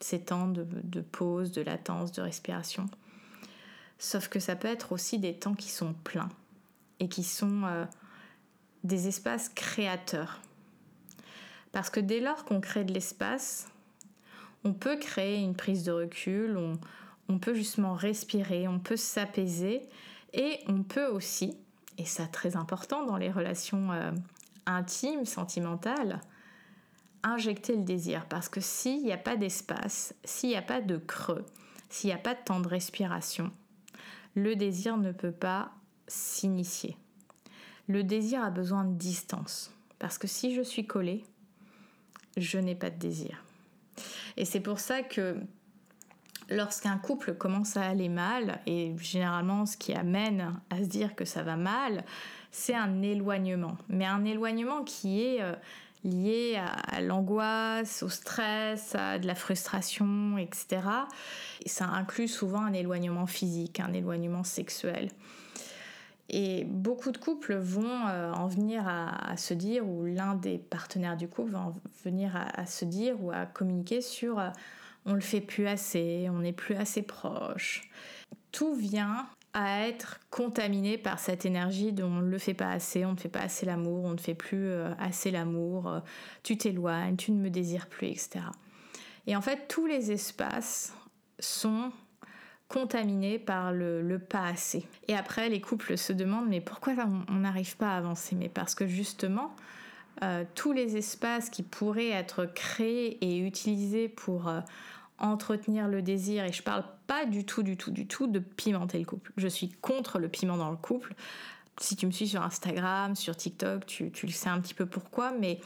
ces 0.00 0.20
temps 0.20 0.48
de, 0.48 1.00
pause, 1.00 1.52
de 1.52 1.62
latence, 1.62 2.12
de 2.12 2.22
respiration. 2.22 2.86
Sauf 3.98 4.28
que 4.28 4.40
ça 4.40 4.56
peut 4.56 4.68
être 4.68 4.92
aussi 4.92 5.18
des 5.18 5.34
temps 5.34 5.54
qui 5.54 5.70
sont 5.70 5.94
pleins 6.04 6.30
et 7.00 7.08
qui 7.08 7.22
sont 7.22 7.64
euh, 7.64 7.84
des 8.84 9.08
espaces 9.08 9.48
créateurs. 9.50 10.40
Parce 11.72 11.90
que 11.90 12.00
dès 12.00 12.20
lors 12.20 12.44
qu'on 12.44 12.60
crée 12.60 12.84
de 12.84 12.92
l'espace, 12.92 13.68
on 14.64 14.72
peut 14.72 14.96
créer 14.96 15.38
une 15.38 15.54
prise 15.54 15.84
de 15.84 15.92
recul, 15.92 16.58
on, 17.28 17.38
peut 17.38 17.54
justement 17.54 17.94
respirer, 17.94 18.66
on 18.68 18.80
peut 18.80 18.96
s'apaiser 18.96 19.82
et 20.32 20.58
on 20.66 20.82
peut 20.82 21.06
aussi, 21.06 21.56
et 21.96 22.04
ça 22.04 22.26
très 22.26 22.56
important 22.56 23.06
dans 23.06 23.16
les 23.16 23.30
relations 23.30 23.92
euh, 23.92 24.10
intimes, 24.66 25.24
sentimentales, 25.24 26.20
injecter 27.22 27.76
le 27.76 27.82
désir. 27.82 28.26
Parce 28.26 28.48
que 28.48 28.60
s'il 28.60 29.02
n'y 29.02 29.12
a 29.12 29.18
pas 29.18 29.36
d'espace, 29.36 30.14
s'il 30.24 30.50
n'y 30.50 30.56
a 30.56 30.62
pas 30.62 30.80
de 30.80 30.96
creux, 30.96 31.46
s'il 31.88 32.08
n'y 32.08 32.14
a 32.14 32.18
pas 32.18 32.34
de 32.34 32.40
temps 32.44 32.60
de 32.60 32.68
respiration, 32.68 33.50
le 34.34 34.56
désir 34.56 34.96
ne 34.96 35.12
peut 35.12 35.32
pas 35.32 35.70
s'initier. 36.06 36.96
Le 37.88 38.04
désir 38.04 38.44
a 38.44 38.50
besoin 38.50 38.84
de 38.84 38.94
distance. 38.94 39.72
Parce 39.98 40.18
que 40.18 40.26
si 40.26 40.54
je 40.54 40.62
suis 40.62 40.86
collée, 40.86 41.24
je 42.40 42.58
n'ai 42.58 42.74
pas 42.74 42.90
de 42.90 42.98
désir. 42.98 43.44
Et 44.36 44.44
c'est 44.44 44.60
pour 44.60 44.80
ça 44.80 45.02
que 45.02 45.36
lorsqu'un 46.48 46.98
couple 46.98 47.34
commence 47.34 47.76
à 47.76 47.82
aller 47.82 48.08
mal, 48.08 48.60
et 48.66 48.94
généralement 48.98 49.66
ce 49.66 49.76
qui 49.76 49.92
amène 49.92 50.60
à 50.70 50.78
se 50.78 50.88
dire 50.88 51.14
que 51.14 51.24
ça 51.24 51.42
va 51.42 51.56
mal, 51.56 52.04
c'est 52.50 52.74
un 52.74 53.02
éloignement. 53.02 53.76
Mais 53.88 54.06
un 54.06 54.24
éloignement 54.24 54.82
qui 54.82 55.22
est 55.22 55.42
euh, 55.42 55.54
liées 56.04 56.56
à, 56.56 57.00
l'angoisse, 57.00 58.02
au 58.02 58.08
stress, 58.08 58.94
à 58.94 59.18
de 59.18 59.26
la 59.26 59.34
frustration, 59.34 60.38
etc. 60.38 60.82
Et 61.64 61.68
ça 61.68 61.86
inclut 61.86 62.28
souvent 62.28 62.62
un 62.62 62.72
éloignement 62.72 63.26
physique, 63.26 63.80
un 63.80 63.92
éloignement 63.92 64.44
sexuel. 64.44 65.10
Et 66.32 66.62
beaucoup 66.64 67.10
de 67.10 67.18
couples 67.18 67.56
vont 67.56 68.06
euh, 68.06 68.32
en 68.32 68.46
venir 68.46 68.86
à, 68.86 69.36
se 69.36 69.52
dire, 69.52 69.86
ou 69.86 70.04
l'un 70.04 70.36
des 70.36 70.58
partenaires 70.58 71.16
du 71.16 71.26
couple 71.26 71.50
va 71.50 71.58
en 71.58 71.74
venir 72.04 72.36
à, 72.36 72.66
se 72.66 72.84
dire 72.84 73.22
ou 73.22 73.32
à 73.32 73.46
communiquer 73.46 74.00
sur 74.00 74.38
euh, 74.38 74.50
on 75.06 75.14
le 75.14 75.20
fait 75.20 75.40
plus 75.40 75.66
assez, 75.66 76.28
on 76.30 76.38
n'est 76.38 76.52
plus 76.52 76.76
assez 76.76 77.02
proche. 77.02 77.90
Tout 78.52 78.74
vient 78.74 79.26
à 79.54 79.88
être 79.88 80.20
contaminé 80.30 80.98
par 80.98 81.18
cette 81.18 81.44
énergie 81.44 81.92
de 81.92 82.04
on 82.04 82.20
ne 82.20 82.30
le 82.30 82.38
fait 82.38 82.54
pas 82.54 82.70
assez, 82.70 83.04
on 83.04 83.12
ne 83.14 83.18
fait 83.18 83.28
pas 83.28 83.40
assez 83.40 83.66
l'amour, 83.66 84.04
on 84.04 84.12
ne 84.12 84.20
fait 84.20 84.36
plus 84.36 84.68
euh, 84.68 84.94
assez 85.00 85.32
l'amour, 85.32 86.00
tu 86.44 86.56
t'éloignes, 86.56 87.16
tu 87.16 87.32
ne 87.32 87.40
me 87.40 87.50
désires 87.50 87.88
plus, 87.88 88.06
etc. 88.06 88.38
Et 89.26 89.34
en 89.34 89.40
fait, 89.40 89.66
tous 89.66 89.86
les 89.86 90.12
espaces 90.12 90.94
sont 91.40 91.90
contaminés 92.70 93.40
par 93.40 93.72
le, 93.72 94.18
pas 94.18 94.46
assez. 94.46 94.86
Et 95.08 95.16
après, 95.16 95.48
les 95.48 95.60
couples 95.60 95.98
se 95.98 96.12
demandent 96.12 96.48
mais 96.48 96.60
pourquoi 96.60 96.94
on 97.28 97.34
n'arrive 97.34 97.76
pas 97.76 97.92
à 97.94 97.96
avancer? 97.96 98.36
Mais 98.36 98.48
parce 98.48 98.76
que 98.76 98.86
justement, 98.86 99.54
euh, 100.22 100.44
tous 100.54 100.72
les 100.72 100.96
espaces 100.96 101.50
qui 101.50 101.64
pourraient 101.64 102.10
être 102.10 102.46
créés 102.46 103.18
et 103.22 103.38
utilisés 103.44 104.08
pour 104.08 104.46
euh, 104.46 104.60
entretenir 105.18 105.88
le 105.88 106.00
désir, 106.00 106.44
et 106.44 106.52
je 106.52 106.62
parle 106.62 106.84
pas 107.08 107.26
du 107.26 107.44
tout, 107.44 107.64
du 107.64 107.76
tout, 107.76 107.90
du 107.90 108.06
tout 108.06 108.28
de 108.28 108.38
pimenter 108.38 109.00
le 109.00 109.04
couple. 109.04 109.32
Je 109.36 109.48
suis 109.48 109.70
contre 109.70 110.20
le 110.20 110.28
piment 110.28 110.56
dans 110.56 110.70
le 110.70 110.76
couple. 110.76 111.14
Si 111.80 111.96
tu 111.96 112.06
me 112.06 112.12
suis 112.12 112.28
sur 112.28 112.42
Instagram, 112.42 113.16
sur 113.16 113.36
TikTok, 113.36 113.84
tu 113.84 114.12
le 114.22 114.32
sais 114.32 114.48
un 114.48 114.60
petit 114.60 114.74
peu 114.74 114.86
pourquoi, 114.86 115.32
mais 115.32 115.60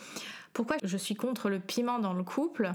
pourquoi 0.55 0.77
je 0.83 0.97
suis 0.97 1.17
contre 1.17 1.51
le 1.51 1.61
piment 1.61 1.99
dans 1.99 2.15
le 2.15 2.23
couple? 2.23 2.73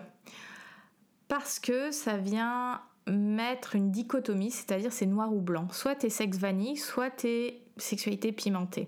Parce 1.29 1.59
que 1.59 1.89
ça 1.91 2.17
vient 2.17 2.81
mettre 3.09 3.75
une 3.75 3.91
dichotomie, 3.91 4.51
c'est-à-dire 4.51 4.91
c'est 4.91 5.05
noir 5.05 5.33
ou 5.33 5.41
blanc. 5.41 5.67
Soit 5.71 5.95
t'es 5.95 6.09
sexe 6.09 6.37
vanille, 6.37 6.77
soit 6.77 7.09
t'es 7.09 7.61
sexualité 7.77 8.31
pimentée. 8.31 8.87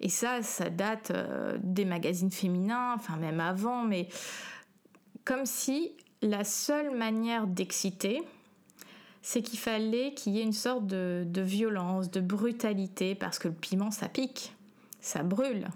Et 0.00 0.08
ça, 0.08 0.42
ça 0.42 0.70
date 0.70 1.10
euh, 1.10 1.58
des 1.62 1.84
magazines 1.84 2.30
féminins, 2.30 2.94
enfin 2.94 3.16
même 3.16 3.40
avant, 3.40 3.84
mais 3.84 4.08
comme 5.24 5.44
si 5.44 5.92
la 6.22 6.44
seule 6.44 6.96
manière 6.96 7.46
d'exciter, 7.46 8.22
c'est 9.22 9.42
qu'il 9.42 9.58
fallait 9.58 10.14
qu'il 10.14 10.34
y 10.34 10.40
ait 10.40 10.44
une 10.44 10.52
sorte 10.52 10.86
de, 10.86 11.24
de, 11.26 11.42
violence, 11.42 12.10
de 12.10 12.20
brutalité, 12.20 13.14
parce 13.14 13.38
que 13.38 13.48
le 13.48 13.54
piment, 13.54 13.90
ça 13.90 14.08
pique, 14.08 14.54
ça 15.00 15.22
brûle. 15.22 15.68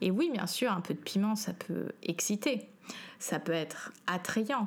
Et 0.00 0.10
oui, 0.10 0.30
bien 0.32 0.48
sûr, 0.48 0.72
un 0.72 0.80
peu 0.80 0.94
de 0.94 0.98
piment, 0.98 1.36
ça 1.36 1.52
peut 1.52 1.90
exciter, 2.02 2.68
ça 3.20 3.38
peut 3.38 3.52
être 3.52 3.92
attrayant, 4.08 4.66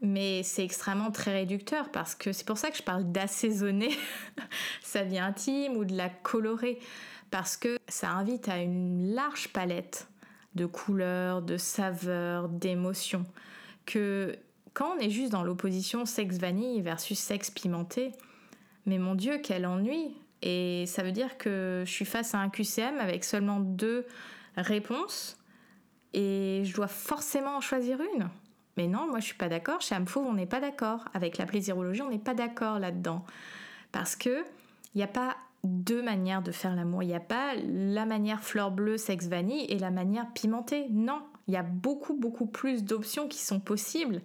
mais 0.00 0.42
c'est 0.42 0.64
extrêmement 0.64 1.10
très 1.10 1.32
réducteur 1.32 1.90
parce 1.90 2.14
que 2.14 2.32
c'est 2.32 2.46
pour 2.46 2.58
ça 2.58 2.70
que 2.70 2.76
je 2.76 2.82
parle 2.82 3.10
d'assaisonner 3.10 3.90
sa 4.82 5.02
vie 5.02 5.18
intime 5.18 5.76
ou 5.76 5.84
de 5.84 5.96
la 5.96 6.08
colorer 6.08 6.78
parce 7.30 7.56
que 7.56 7.78
ça 7.88 8.10
invite 8.10 8.48
à 8.48 8.58
une 8.58 9.14
large 9.14 9.48
palette 9.48 10.08
de 10.54 10.66
couleurs, 10.66 11.42
de 11.42 11.56
saveurs, 11.56 12.48
d'émotions 12.48 13.24
que 13.86 14.36
quand 14.72 14.96
on 14.96 14.98
est 14.98 15.10
juste 15.10 15.32
dans 15.32 15.42
l'opposition 15.42 16.06
sexe 16.06 16.38
vanille 16.38 16.80
versus 16.80 17.18
sexe 17.18 17.50
pimenté, 17.50 18.12
mais 18.86 18.98
mon 18.98 19.14
Dieu, 19.14 19.40
quel 19.42 19.66
ennui 19.66 20.14
Et 20.42 20.84
ça 20.86 21.02
veut 21.02 21.12
dire 21.12 21.38
que 21.38 21.82
je 21.84 21.90
suis 21.90 22.04
face 22.04 22.34
à 22.34 22.38
un 22.38 22.48
QCM 22.48 22.98
avec 22.98 23.24
seulement 23.24 23.60
deux 23.60 24.06
réponses 24.56 25.36
et 26.12 26.62
je 26.64 26.74
dois 26.74 26.88
forcément 26.88 27.56
en 27.56 27.60
choisir 27.60 27.98
une. 28.14 28.28
Mais 28.76 28.86
non, 28.86 29.08
moi 29.08 29.20
je 29.20 29.26
suis 29.26 29.34
pas 29.34 29.48
d'accord. 29.48 29.80
Chez 29.80 29.94
Amfauve, 29.94 30.26
on 30.26 30.34
n'est 30.34 30.46
pas 30.46 30.60
d'accord. 30.60 31.04
Avec 31.14 31.38
la 31.38 31.46
plaisirologie, 31.46 32.02
on 32.02 32.10
n'est 32.10 32.18
pas 32.18 32.34
d'accord 32.34 32.78
là-dedans. 32.78 33.24
Parce 33.92 34.16
que 34.16 34.44
il 34.94 34.98
n'y 34.98 35.04
a 35.04 35.08
pas 35.08 35.36
deux 35.64 36.02
manières 36.02 36.42
de 36.42 36.52
faire 36.52 36.74
l'amour. 36.74 37.02
Il 37.02 37.08
n'y 37.08 37.14
a 37.14 37.20
pas 37.20 37.54
la 37.56 38.06
manière 38.06 38.42
fleur 38.42 38.70
bleue, 38.70 38.96
sexe 38.96 39.26
vanille 39.26 39.66
et 39.66 39.78
la 39.78 39.90
manière 39.90 40.32
pimentée. 40.32 40.86
Non, 40.90 41.22
il 41.48 41.54
y 41.54 41.56
a 41.56 41.62
beaucoup, 41.62 42.14
beaucoup 42.14 42.46
plus 42.46 42.84
d'options 42.84 43.28
qui 43.28 43.38
sont 43.38 43.60
possibles. 43.60 44.22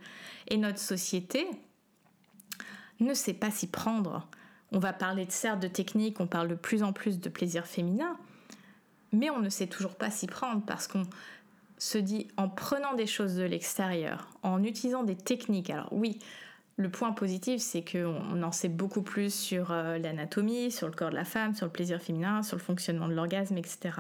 Et 0.47 0.58
notre 0.58 0.79
société 0.79 1.47
ne 2.99 3.13
sait 3.13 3.34
pas 3.34 3.51
s'y 3.51 3.67
prendre. 3.67 4.27
On 4.71 4.79
va 4.79 4.93
parler 4.93 5.25
de 5.25 5.31
certes 5.31 5.60
de 5.60 5.67
technique, 5.67 6.19
on 6.19 6.27
parle 6.27 6.47
de 6.47 6.55
plus 6.55 6.84
en 6.84 6.93
plus 6.93 7.19
de 7.19 7.29
plaisir 7.29 7.65
féminin, 7.65 8.17
mais 9.12 9.29
on 9.29 9.39
ne 9.39 9.49
sait 9.49 9.67
toujours 9.67 9.95
pas 9.95 10.10
s'y 10.10 10.27
prendre 10.27 10.62
parce 10.65 10.88
qu'on 10.88 11.03
se 11.77 11.97
dit 11.97 12.27
en 12.38 12.49
prenant 12.49 12.93
des 12.93 13.07
choses 13.07 13.35
de 13.35 13.43
l'extérieur, 13.43 14.29
en 14.43 14.63
utilisant 14.63 15.03
des 15.03 15.15
techniques. 15.15 15.69
Alors 15.69 15.89
oui, 15.91 16.19
le 16.77 16.89
point 16.89 17.11
positif, 17.11 17.61
c'est 17.61 17.83
qu'on 17.89 18.43
en 18.43 18.51
sait 18.51 18.69
beaucoup 18.69 19.01
plus 19.01 19.33
sur 19.33 19.71
euh, 19.71 19.97
l'anatomie, 19.97 20.71
sur 20.71 20.88
le 20.88 20.93
corps 20.93 21.09
de 21.09 21.15
la 21.15 21.25
femme, 21.25 21.55
sur 21.55 21.65
le 21.65 21.71
plaisir 21.71 22.01
féminin, 22.01 22.43
sur 22.43 22.57
le 22.57 22.61
fonctionnement 22.61 23.07
de 23.07 23.13
l'orgasme, 23.13 23.57
etc. 23.57 23.91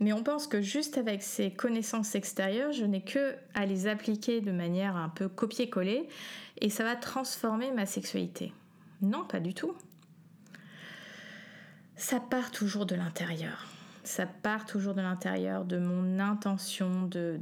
Mais 0.00 0.12
on 0.12 0.22
pense 0.22 0.46
que 0.46 0.62
juste 0.62 0.96
avec 0.96 1.22
ces 1.22 1.50
connaissances 1.50 2.14
extérieures, 2.14 2.72
je 2.72 2.84
n'ai 2.84 3.02
que 3.02 3.34
à 3.54 3.66
les 3.66 3.86
appliquer 3.86 4.40
de 4.40 4.52
manière 4.52 4.96
un 4.96 5.08
peu 5.08 5.28
copier-coller 5.28 6.08
et 6.60 6.70
ça 6.70 6.84
va 6.84 6.94
transformer 6.96 7.72
ma 7.72 7.84
sexualité. 7.84 8.52
Non, 9.02 9.24
pas 9.24 9.40
du 9.40 9.54
tout. 9.54 9.74
Ça 11.96 12.20
part 12.20 12.52
toujours 12.52 12.86
de 12.86 12.94
l'intérieur 12.94 13.67
ça 14.08 14.26
part 14.26 14.64
toujours 14.64 14.94
de 14.94 15.02
l'intérieur, 15.02 15.64
de 15.64 15.78
mon 15.78 16.18
intention, 16.18 17.02
de, 17.02 17.38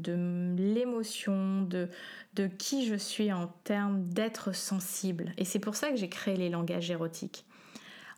l'émotion, 0.58 1.62
de, 1.62 1.88
de 2.34 2.48
qui 2.48 2.86
je 2.86 2.96
suis 2.96 3.32
en 3.32 3.46
termes 3.64 4.02
d'être 4.02 4.52
sensible. 4.52 5.32
Et 5.38 5.44
c'est 5.44 5.60
pour 5.60 5.76
ça 5.76 5.90
que 5.90 5.96
j'ai 5.96 6.08
créé 6.08 6.36
les 6.36 6.50
langages 6.50 6.90
érotiques. 6.90 7.44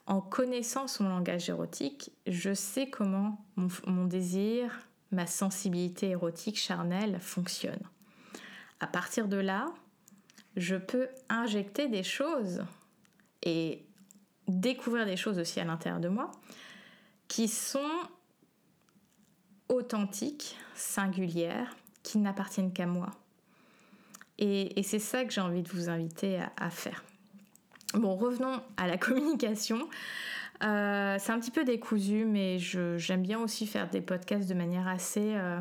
En 0.06 0.22
connaissant 0.22 0.88
son 0.88 1.08
langage 1.08 1.50
érotique, 1.50 2.10
je 2.26 2.54
sais 2.54 2.88
comment 2.88 3.44
mon, 3.56 3.68
mon 3.86 4.06
désir, 4.06 4.80
ma 5.12 5.26
sensibilité 5.26 6.10
érotique 6.10 6.58
charnelle 6.58 7.18
fonctionne. 7.20 7.82
À 8.80 8.86
partir 8.86 9.28
de 9.28 9.36
là, 9.36 9.66
je 10.56 10.76
peux 10.76 11.08
injecter 11.28 11.88
des 11.88 12.02
choses 12.02 12.64
et 13.42 13.84
découvrir 14.46 15.04
des 15.04 15.18
choses 15.18 15.38
aussi 15.38 15.60
à 15.60 15.64
l'intérieur 15.64 16.00
de 16.00 16.08
moi 16.08 16.30
qui 17.28 17.46
sont 17.46 17.90
authentiques, 19.68 20.56
singulières, 20.74 21.76
qui 22.02 22.18
n'appartiennent 22.18 22.72
qu'à 22.72 22.86
moi. 22.86 23.10
Et, 24.38 24.82
c'est 24.82 25.00
ça 25.00 25.24
que 25.24 25.32
j'ai 25.32 25.40
envie 25.40 25.62
de 25.62 25.68
vous 25.68 25.88
inviter 25.88 26.40
à, 26.56 26.70
faire. 26.70 27.04
Bon, 27.94 28.14
revenons 28.14 28.60
à 28.76 28.86
la 28.86 28.96
communication. 28.98 29.88
Euh, 30.62 31.16
c'est 31.18 31.32
un 31.32 31.38
petit 31.38 31.50
peu 31.50 31.64
décousu, 31.64 32.24
mais 32.24 32.58
j'aime 32.58 33.22
bien 33.22 33.38
aussi 33.40 33.66
faire 33.66 33.88
des 33.88 34.00
podcasts 34.00 34.48
de 34.48 34.54
manière 34.54 34.86
assez 34.88 35.34
euh, 35.34 35.60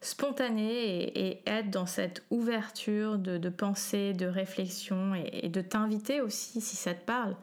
spontanée 0.00 1.04
et, 1.18 1.42
être 1.46 1.70
dans 1.70 1.86
cette 1.86 2.24
ouverture 2.30 3.18
de, 3.18 3.48
pensée, 3.48 4.12
de 4.12 4.26
réflexion 4.26 5.14
et, 5.14 5.48
de 5.48 5.60
t'inviter 5.60 6.20
aussi, 6.20 6.60
si 6.60 6.76
ça 6.76 6.92
te 6.92 7.04
parle, 7.04 7.36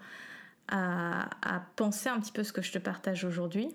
à, 0.67 1.29
penser 1.75 2.09
un 2.09 2.19
petit 2.19 2.31
peu 2.31 2.43
ce 2.43 2.53
que 2.53 2.61
je 2.61 2.71
te 2.71 2.77
partage 2.77 3.23
aujourd'hui. 3.25 3.69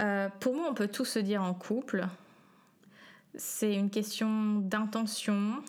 Euh, 0.00 0.28
pour 0.40 0.54
moi, 0.54 0.68
on 0.70 0.74
peut 0.74 0.88
tout 0.88 1.04
se 1.04 1.18
dire 1.18 1.42
en 1.42 1.54
couple. 1.54 2.06
C'est 3.34 3.74
une 3.74 3.90
question 3.90 4.56
d'intention, 4.60 5.62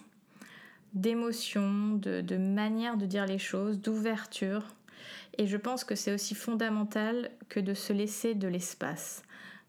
d'émotion, 0.93 1.95
de, 1.95 2.37
manière 2.37 2.97
de 2.97 3.05
dire 3.05 3.25
les 3.25 3.39
choses, 3.39 3.79
d'ouverture. 3.79 4.63
Et 5.37 5.47
je 5.47 5.57
pense 5.57 5.83
que 5.83 5.95
c'est 5.95 6.13
aussi 6.13 6.35
fondamental 6.35 7.31
que 7.49 7.59
de 7.59 7.73
se 7.73 7.93
laisser 7.93 8.35
de 8.35 8.47
l'espace. 8.47 9.23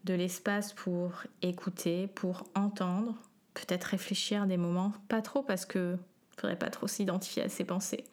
De 0.05 0.13
l'espace 0.13 0.73
pour 0.73 1.23
écouter, 1.41 2.07
pour 2.07 2.45
entendre, 2.55 3.15
peut-être 3.53 3.85
réfléchir 3.85 4.47
des 4.47 4.57
moments, 4.57 4.93
pas 5.07 5.21
trop 5.21 5.43
parce 5.43 5.65
que 5.65 5.97
faudrait 6.37 6.57
pas 6.57 6.69
trop 6.69 6.87
s'identifier 6.87 7.43
à 7.43 7.49
ses 7.49 7.65
pensées. 7.65 8.05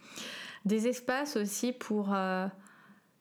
Des 0.65 0.89
espaces 0.89 1.37
aussi 1.37 1.73
pour 1.73 2.13
euh, 2.13 2.49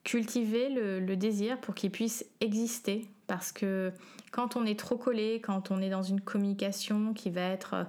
cultiver 0.04 0.70
le, 0.70 1.16
désir 1.16 1.60
pour 1.60 1.76
qu'il 1.76 1.92
puisse 1.92 2.26
exister. 2.42 3.08
Parce 3.28 3.52
que 3.52 3.92
quand 4.32 4.56
on 4.56 4.66
est 4.66 4.80
trop 4.80 4.98
collé, 4.98 5.42
quand 5.44 5.72
on 5.72 5.82
est 5.82 5.90
dans 5.90 6.04
une 6.04 6.22
communication 6.22 7.14
qui 7.14 7.30
va 7.30 7.42
être 7.42 7.74
euh, 7.74 7.84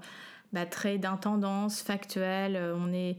bah, 0.53 0.67
très 0.67 0.99
d'intendance, 0.99 1.83
factuelle, 1.83 2.57
euh, 2.57 2.77
on 2.77 2.93
est 2.93 3.19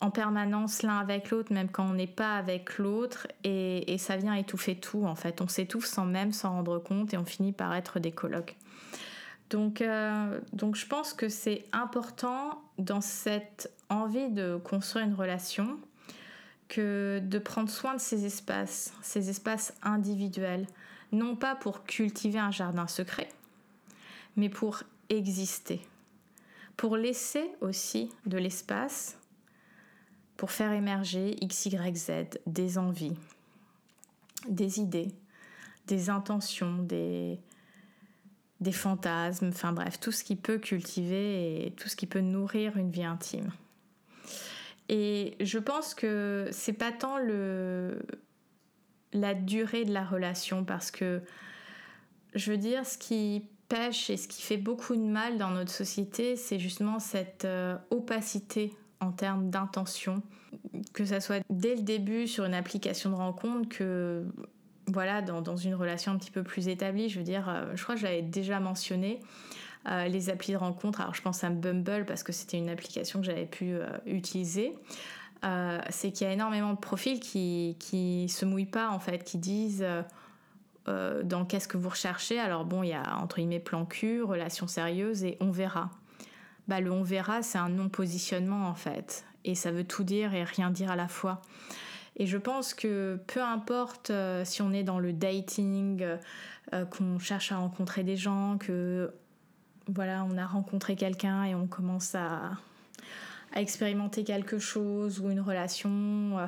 en 0.00 0.10
permanence 0.10 0.82
l'un 0.82 0.98
avec 0.98 1.30
l'autre, 1.30 1.52
même 1.52 1.68
quand 1.70 1.84
on 1.84 1.94
n'est 1.94 2.06
pas 2.06 2.36
avec 2.36 2.78
l'autre, 2.78 3.26
et, 3.42 3.96
ça 3.98 4.16
vient 4.16 4.34
étouffer 4.34 4.76
tout 4.76 5.04
en 5.06 5.14
fait. 5.14 5.40
On 5.40 5.48
s'étouffe 5.48 5.86
sans 5.86 6.04
même 6.04 6.32
s'en 6.32 6.50
rendre 6.50 6.78
compte 6.78 7.14
et 7.14 7.16
on 7.16 7.24
finit 7.24 7.52
par 7.52 7.74
être 7.74 8.00
des 8.00 8.12
colocs. 8.12 8.56
Donc, 9.50 9.80
euh, 9.80 10.40
donc 10.52 10.76
je 10.76 10.86
pense 10.86 11.14
que 11.14 11.28
c'est 11.28 11.64
important 11.72 12.62
dans 12.78 13.00
cette 13.00 13.72
envie 13.88 14.28
de 14.30 14.56
construire 14.56 15.06
une 15.06 15.14
relation, 15.14 15.78
que 16.68 17.20
de 17.22 17.38
prendre 17.38 17.70
soin 17.70 17.94
de 17.94 18.00
ces 18.00 18.26
espaces, 18.26 18.92
ces 19.02 19.30
espaces 19.30 19.74
individuels, 19.82 20.66
non 21.12 21.36
pas 21.36 21.54
pour 21.54 21.84
cultiver 21.84 22.38
un 22.38 22.50
jardin 22.50 22.86
secret, 22.86 23.28
mais 24.36 24.48
pour 24.48 24.82
exister, 25.08 25.80
pour 26.76 26.96
laisser 26.96 27.50
aussi 27.60 28.10
de 28.26 28.38
l'espace 28.38 29.18
pour 30.36 30.50
faire 30.50 30.72
émerger 30.72 31.36
X, 31.42 31.66
Y, 31.66 31.96
Z, 31.96 32.10
des 32.46 32.78
envies, 32.78 33.16
des 34.48 34.80
idées, 34.80 35.12
des 35.86 36.10
intentions, 36.10 36.78
des, 36.82 37.38
fantasmes, 38.72 39.48
enfin 39.48 39.72
bref, 39.72 40.00
tout 40.00 40.12
ce 40.12 40.24
qui 40.24 40.36
peut 40.36 40.58
cultiver 40.58 41.66
et 41.66 41.70
tout 41.72 41.88
ce 41.88 41.96
qui 41.96 42.06
peut 42.06 42.20
nourrir 42.20 42.76
une 42.76 42.90
vie 42.90 43.04
intime. 43.04 43.50
Et 44.88 45.36
je 45.40 45.58
pense 45.58 45.94
que 45.94 46.48
c'est 46.50 46.72
pas 46.72 46.92
tant 46.92 47.18
le, 47.18 48.02
la 49.14 49.32
durée 49.32 49.84
de 49.84 49.92
la 49.92 50.04
relation 50.04 50.64
parce 50.64 50.90
que 50.90 51.22
je 52.34 52.50
veux 52.50 52.58
dire 52.58 52.84
ce 52.84 52.98
qui 52.98 53.44
pêche 53.68 54.10
et 54.10 54.16
ce 54.16 54.28
qui 54.28 54.42
fait 54.42 54.56
beaucoup 54.56 54.94
de 54.94 55.00
mal 55.00 55.38
dans 55.38 55.50
notre 55.50 55.70
société, 55.70 56.36
c'est 56.36 56.58
justement 56.58 56.98
cette 56.98 57.44
euh, 57.44 57.76
opacité 57.90 58.72
en 59.00 59.12
termes 59.12 59.50
d'intention, 59.50 60.22
que 60.92 61.04
ça 61.04 61.20
soit 61.20 61.42
dès 61.50 61.76
le 61.76 61.82
début 61.82 62.26
sur 62.26 62.44
une 62.44 62.54
application 62.54 63.10
de 63.10 63.14
rencontre 63.14 63.68
que 63.68 64.24
voilà 64.86 65.22
dans, 65.22 65.56
une 65.56 65.74
relation 65.74 66.12
un 66.12 66.18
petit 66.18 66.30
peu 66.30 66.42
plus 66.42 66.68
établie. 66.68 67.08
Je 67.08 67.18
veux 67.18 67.24
dire, 67.24 67.48
euh, 67.48 67.72
je 67.74 67.82
crois 67.82 67.94
que 67.94 68.00
j'avais 68.00 68.22
déjà 68.22 68.60
mentionné. 68.60 69.20
Euh, 69.86 70.08
les 70.08 70.30
applis 70.30 70.52
de 70.54 70.56
rencontre, 70.56 71.02
alors 71.02 71.14
je 71.14 71.20
pense 71.20 71.44
à 71.44 71.50
Bumble 71.50 72.06
parce 72.06 72.22
que 72.22 72.32
c'était 72.32 72.56
une 72.56 72.70
application 72.70 73.20
que 73.20 73.26
j'avais 73.26 73.44
pu 73.44 73.74
utiliser. 74.06 74.74
Euh, 75.44 75.80
c'est 75.90 76.10
qu'il 76.10 76.26
y 76.26 76.30
a 76.30 76.32
énormément 76.32 76.72
de 76.72 76.78
profils 76.78 77.20
qui, 77.20 77.76
qui 77.78 78.28
se 78.28 78.44
mouillent 78.44 78.64
pas 78.64 78.90
en 78.90 78.98
fait, 78.98 79.24
qui 79.24 79.38
disent 79.38 79.82
euh, 79.82 80.02
euh, 80.88 81.22
dans 81.22 81.44
qu'est-ce 81.44 81.68
que 81.68 81.76
vous 81.76 81.90
recherchez. 81.90 82.38
Alors 82.38 82.64
bon, 82.64 82.82
il 82.82 82.90
y 82.90 82.94
a 82.94 83.18
entre 83.18 83.36
guillemets 83.36 83.60
plan 83.60 83.84
cul, 83.84 84.22
relation 84.22 84.66
sérieuse 84.66 85.24
et 85.24 85.36
on 85.40 85.50
verra. 85.50 85.90
Bah, 86.66 86.80
le 86.80 86.90
on 86.90 87.02
verra, 87.02 87.42
c'est 87.42 87.58
un 87.58 87.68
non-positionnement 87.68 88.68
en 88.68 88.74
fait. 88.74 89.24
Et 89.44 89.54
ça 89.54 89.70
veut 89.70 89.84
tout 89.84 90.04
dire 90.04 90.34
et 90.34 90.44
rien 90.44 90.70
dire 90.70 90.90
à 90.90 90.96
la 90.96 91.08
fois. 91.08 91.42
Et 92.16 92.26
je 92.26 92.38
pense 92.38 92.72
que 92.72 93.20
peu 93.26 93.42
importe 93.42 94.12
si 94.44 94.62
on 94.62 94.72
est 94.72 94.84
dans 94.84 95.00
le 95.00 95.12
dating, 95.12 96.06
qu'on 96.70 97.18
cherche 97.18 97.52
à 97.52 97.56
rencontrer 97.56 98.04
des 98.04 98.16
gens, 98.16 98.56
que 98.56 99.12
voilà, 99.88 100.24
on 100.24 100.38
a 100.38 100.46
rencontré 100.46 100.96
quelqu'un 100.96 101.44
et 101.44 101.54
on 101.54 101.66
commence 101.66 102.14
à, 102.14 102.52
expérimenter 103.60 104.24
quelque 104.24 104.58
chose 104.58 105.20
ou 105.20 105.30
une 105.30 105.40
relation, 105.40 106.38
euh, 106.38 106.46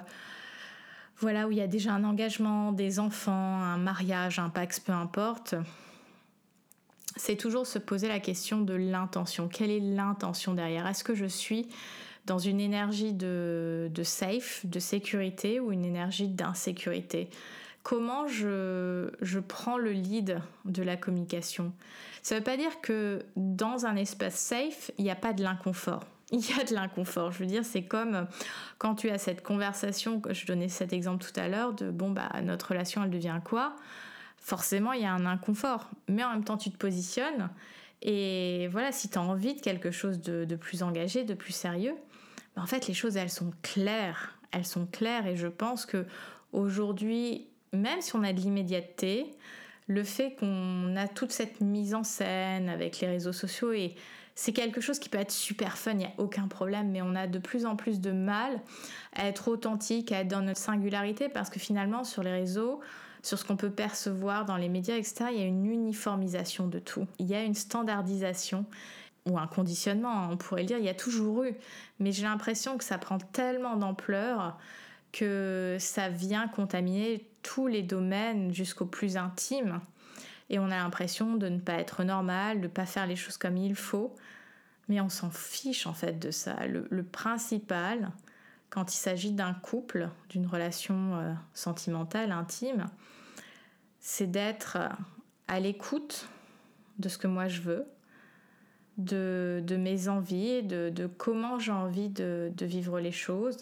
voilà, 1.18 1.46
où 1.48 1.52
il 1.52 1.59
y 1.59 1.62
a 1.62 1.66
déjà 1.66 1.92
un 1.92 2.04
engagement, 2.04 2.72
des 2.72 2.98
enfants, 2.98 3.32
un 3.32 3.78
mariage, 3.78 4.38
un 4.38 4.48
pax, 4.48 4.80
peu 4.80 4.92
importe, 4.92 5.54
c'est 7.16 7.36
toujours 7.36 7.66
se 7.66 7.78
poser 7.78 8.09
la 8.09 8.20
question 8.20 8.61
de 8.61 8.74
l'intention. 8.74 9.48
Quelle 9.48 9.70
est 9.70 9.80
l'intention 9.80 10.52
derrière? 10.52 10.86
Est-ce 10.86 11.04
que 11.04 11.14
je 11.14 11.24
suis 11.24 11.68
dans 12.26 12.38
une 12.38 12.61
énergie 12.61 13.14
de, 13.14 13.90
safe, 14.02 14.66
de 14.66 14.78
sécurité 14.78 15.59
ou 15.59 15.72
une 15.72 15.84
énergie 15.84 16.28
d'insécurité? 16.28 17.30
Comment 17.82 18.26
je 18.26 19.38
prends 19.38 19.78
le 19.78 19.92
lead 19.92 20.40
de 20.66 20.82
la 20.82 20.96
communication? 20.96 21.72
Ça 22.22 22.34
ne 22.34 22.40
veut 22.40 22.44
pas 22.44 22.57
dire 22.57 22.80
que 22.82 23.24
dans 23.36 23.86
un 23.86 23.96
espace 23.96 24.34
safe, 24.34 24.90
il 24.98 25.04
n'y 25.04 25.11
a 25.11 25.16
pas 25.16 25.32
de 25.32 25.42
l'inconfort 25.42 26.04
il 26.32 26.40
y 26.40 26.60
a 26.60 26.64
de 26.64 26.74
l'inconfort. 26.74 27.32
Je 27.32 27.38
veux 27.38 27.46
dire, 27.46 27.64
c'est 27.64 27.84
comme 27.84 28.26
quand 28.78 28.96
tu 28.96 29.10
as 29.10 29.18
cette 29.18 29.42
conversation, 29.42 30.20
je 30.30 30.46
donnais 30.46 30.68
cet 30.68 30.92
exemple 30.92 31.24
tout 31.24 31.38
à 31.38 31.48
l'heure, 31.48 31.72
de 31.72 31.90
bon, 31.90 32.10
bah, 32.10 32.30
notre 32.42 32.70
relation, 32.70 33.04
elle 33.04 33.10
devient 33.10 33.40
quoi? 33.44 33.76
Forcément, 34.36 34.92
il 34.92 35.02
y 35.02 35.06
a 35.06 35.12
un 35.12 35.26
inconfort. 35.26 35.88
Mais 36.08 36.24
en 36.24 36.30
même 36.30 36.44
temps, 36.44 36.56
tu 36.56 36.70
te 36.70 36.76
positionnes. 36.76 37.50
Et 38.02 38.68
voilà, 38.68 38.92
si 38.92 39.08
tu 39.08 39.18
as 39.18 39.22
envie 39.22 39.54
de 39.54 39.60
quelque 39.60 39.90
chose 39.90 40.20
de, 40.20 40.56
plus 40.56 40.82
engagé, 40.82 41.24
de 41.24 41.34
plus 41.34 41.52
sérieux, 41.52 41.94
bah, 42.54 42.62
en 42.62 42.66
fait, 42.66 42.86
les 42.86 42.94
choses, 42.94 43.16
elles 43.16 43.30
sont 43.30 43.52
claires. 43.62 44.38
Elles 44.50 44.66
sont 44.66 44.86
claires. 44.86 45.26
Et 45.26 45.36
je 45.36 45.48
pense 45.48 45.86
que 45.86 46.06
aujourd'hui, 46.52 47.48
même 47.72 48.00
si 48.00 48.16
on 48.16 48.22
a 48.22 48.32
de 48.32 48.40
l'immédiateté, 48.40 49.30
le 49.86 50.02
fait 50.02 50.34
qu'on 50.38 50.96
a 50.96 51.06
toute 51.06 51.30
cette 51.30 51.60
mise 51.60 51.94
en 51.94 52.02
scène 52.02 52.68
avec 52.68 53.00
les 53.00 53.06
réseaux 53.06 53.32
sociaux 53.32 53.72
et 53.72 53.94
c'est 54.39 54.53
quelque 54.53 54.82
chose 54.82 54.99
qui 54.99 55.09
peut 55.09 55.18
être 55.18 55.32
super 55.32 55.78
fun, 55.78 55.93
il 55.93 55.97
n'y 55.97 56.05
a 56.05 56.12
aucun 56.18 56.47
problème, 56.47 56.91
mais 56.91 57.01
on 57.01 57.14
a 57.14 57.26
de 57.26 57.39
plus 57.39 57.64
en 57.64 57.74
plus 57.74 58.01
de 58.01 58.12
mal 58.12 58.61
à 59.14 59.26
être 59.26 59.49
authentique, 59.49 60.12
à 60.12 60.20
être 60.20 60.28
dans 60.28 60.43
notre 60.43 60.61
singularité, 60.61 61.30
parce 61.30 61.49
que 61.49 61.59
finalement, 61.59 62.05
sur 62.05 62.22
les 62.22 62.32
réseaux, 62.32 62.80
sur 63.22 63.39
ce 63.39 63.45
qu'on 63.47 63.57
peut 63.57 63.70
percevoir 63.70 64.45
dans 64.45 64.59
les 64.59 64.68
médias, 64.68 64.97
etc., 64.97 65.30
il 65.32 65.39
y 65.39 65.43
a 65.43 65.47
une 65.47 65.64
uniformisation 65.64 66.68
de 66.68 66.78
tout. 66.78 67.07
Il 67.18 67.26
y 67.26 67.34
a 67.34 67.43
une 67.43 67.55
standardisation 67.55 68.66
ou 69.24 69.39
un 69.39 69.47
conditionnement, 69.47 70.28
on 70.30 70.37
pourrait 70.37 70.61
le 70.61 70.66
dire, 70.66 70.78
il 70.78 70.84
y 70.84 70.91
a 70.91 70.95
toujours 70.95 71.45
eu. 71.45 71.55
Mais 71.99 72.12
j'ai 72.12 72.24
l'impression 72.24 72.76
que 72.76 72.84
ça 72.84 72.99
prend 72.99 73.16
tellement 73.18 73.76
d'ampleur 73.76 74.59
que 75.12 75.78
ça 75.80 76.11
vient 76.11 76.47
contaminer 76.47 77.26
tous 77.43 77.68
les 77.68 77.82
domaines 77.82 78.53
jusqu'au 78.53 78.84
plus 78.84 79.16
intime 79.16 79.80
et 80.49 80.59
on 80.59 80.66
a 80.66 80.76
l'impression 80.76 81.36
de 81.36 81.49
ne 81.49 81.59
pas 81.59 81.74
être 81.74 82.05
normal, 82.05 82.59
de 82.59 82.66
ne 82.66 82.72
pas 82.72 82.86
faire 82.86 83.07
les 83.07 83.16
choses 83.16 83.36
comme 83.36 83.57
il 83.57 83.74
faut. 83.74 84.14
Mais 84.88 85.01
on 85.01 85.09
s'en 85.09 85.30
fiche 85.30 85.86
en 85.86 85.92
fait 85.92 86.18
de 86.18 86.30
ça. 86.30 86.66
Le, 86.66 87.03
principal, 87.03 88.12
quand 88.70 88.94
il 88.94 88.99
s'agit 88.99 89.32
d'un 89.32 89.55
couple, 89.55 90.09
d'une 90.28 90.47
relation 90.47 91.16
euh, 91.16 91.32
sentimentale, 91.55 92.30
intime, 92.30 92.86
c'est 93.99 94.30
d'être 94.30 94.78
à 95.49 95.59
l'écoute 95.59 96.28
de 97.01 97.09
ce 97.09 97.18
que 97.18 97.26
moi 97.26 97.49
je 97.49 97.62
veux, 97.62 97.84
de, 98.99 99.76
mes 99.78 100.09
envies, 100.09 100.62
de 100.62 101.11
comment 101.18 101.59
j'ai 101.59 101.72
envie 101.72 102.09
de, 102.09 102.53
vivre 102.61 103.01
les 103.01 103.12
choses, 103.12 103.59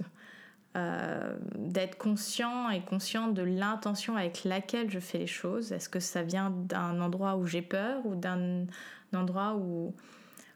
euh, 0.77 1.37
d'être 1.55 1.97
conscient 1.97 2.69
et 2.69 2.81
consciente 2.81 3.33
de 3.33 3.43
l'intention 3.43 4.17
avec 4.17 4.43
laquelle 4.43 4.91
je 4.91 4.99
fais 4.99 5.19
les 5.19 5.29
choses. 5.29 5.71
Est-ce 5.71 5.89
que 5.89 6.01
ça 6.01 6.23
vient 6.23 6.51
d'un 6.51 7.01
endroit 7.01 7.37
où 7.37 7.47
j'ai 7.47 7.63
peur 7.63 8.05
ou 8.05 8.17
d'un 8.17 8.67
endroit 9.15 9.55
où, 9.55 9.95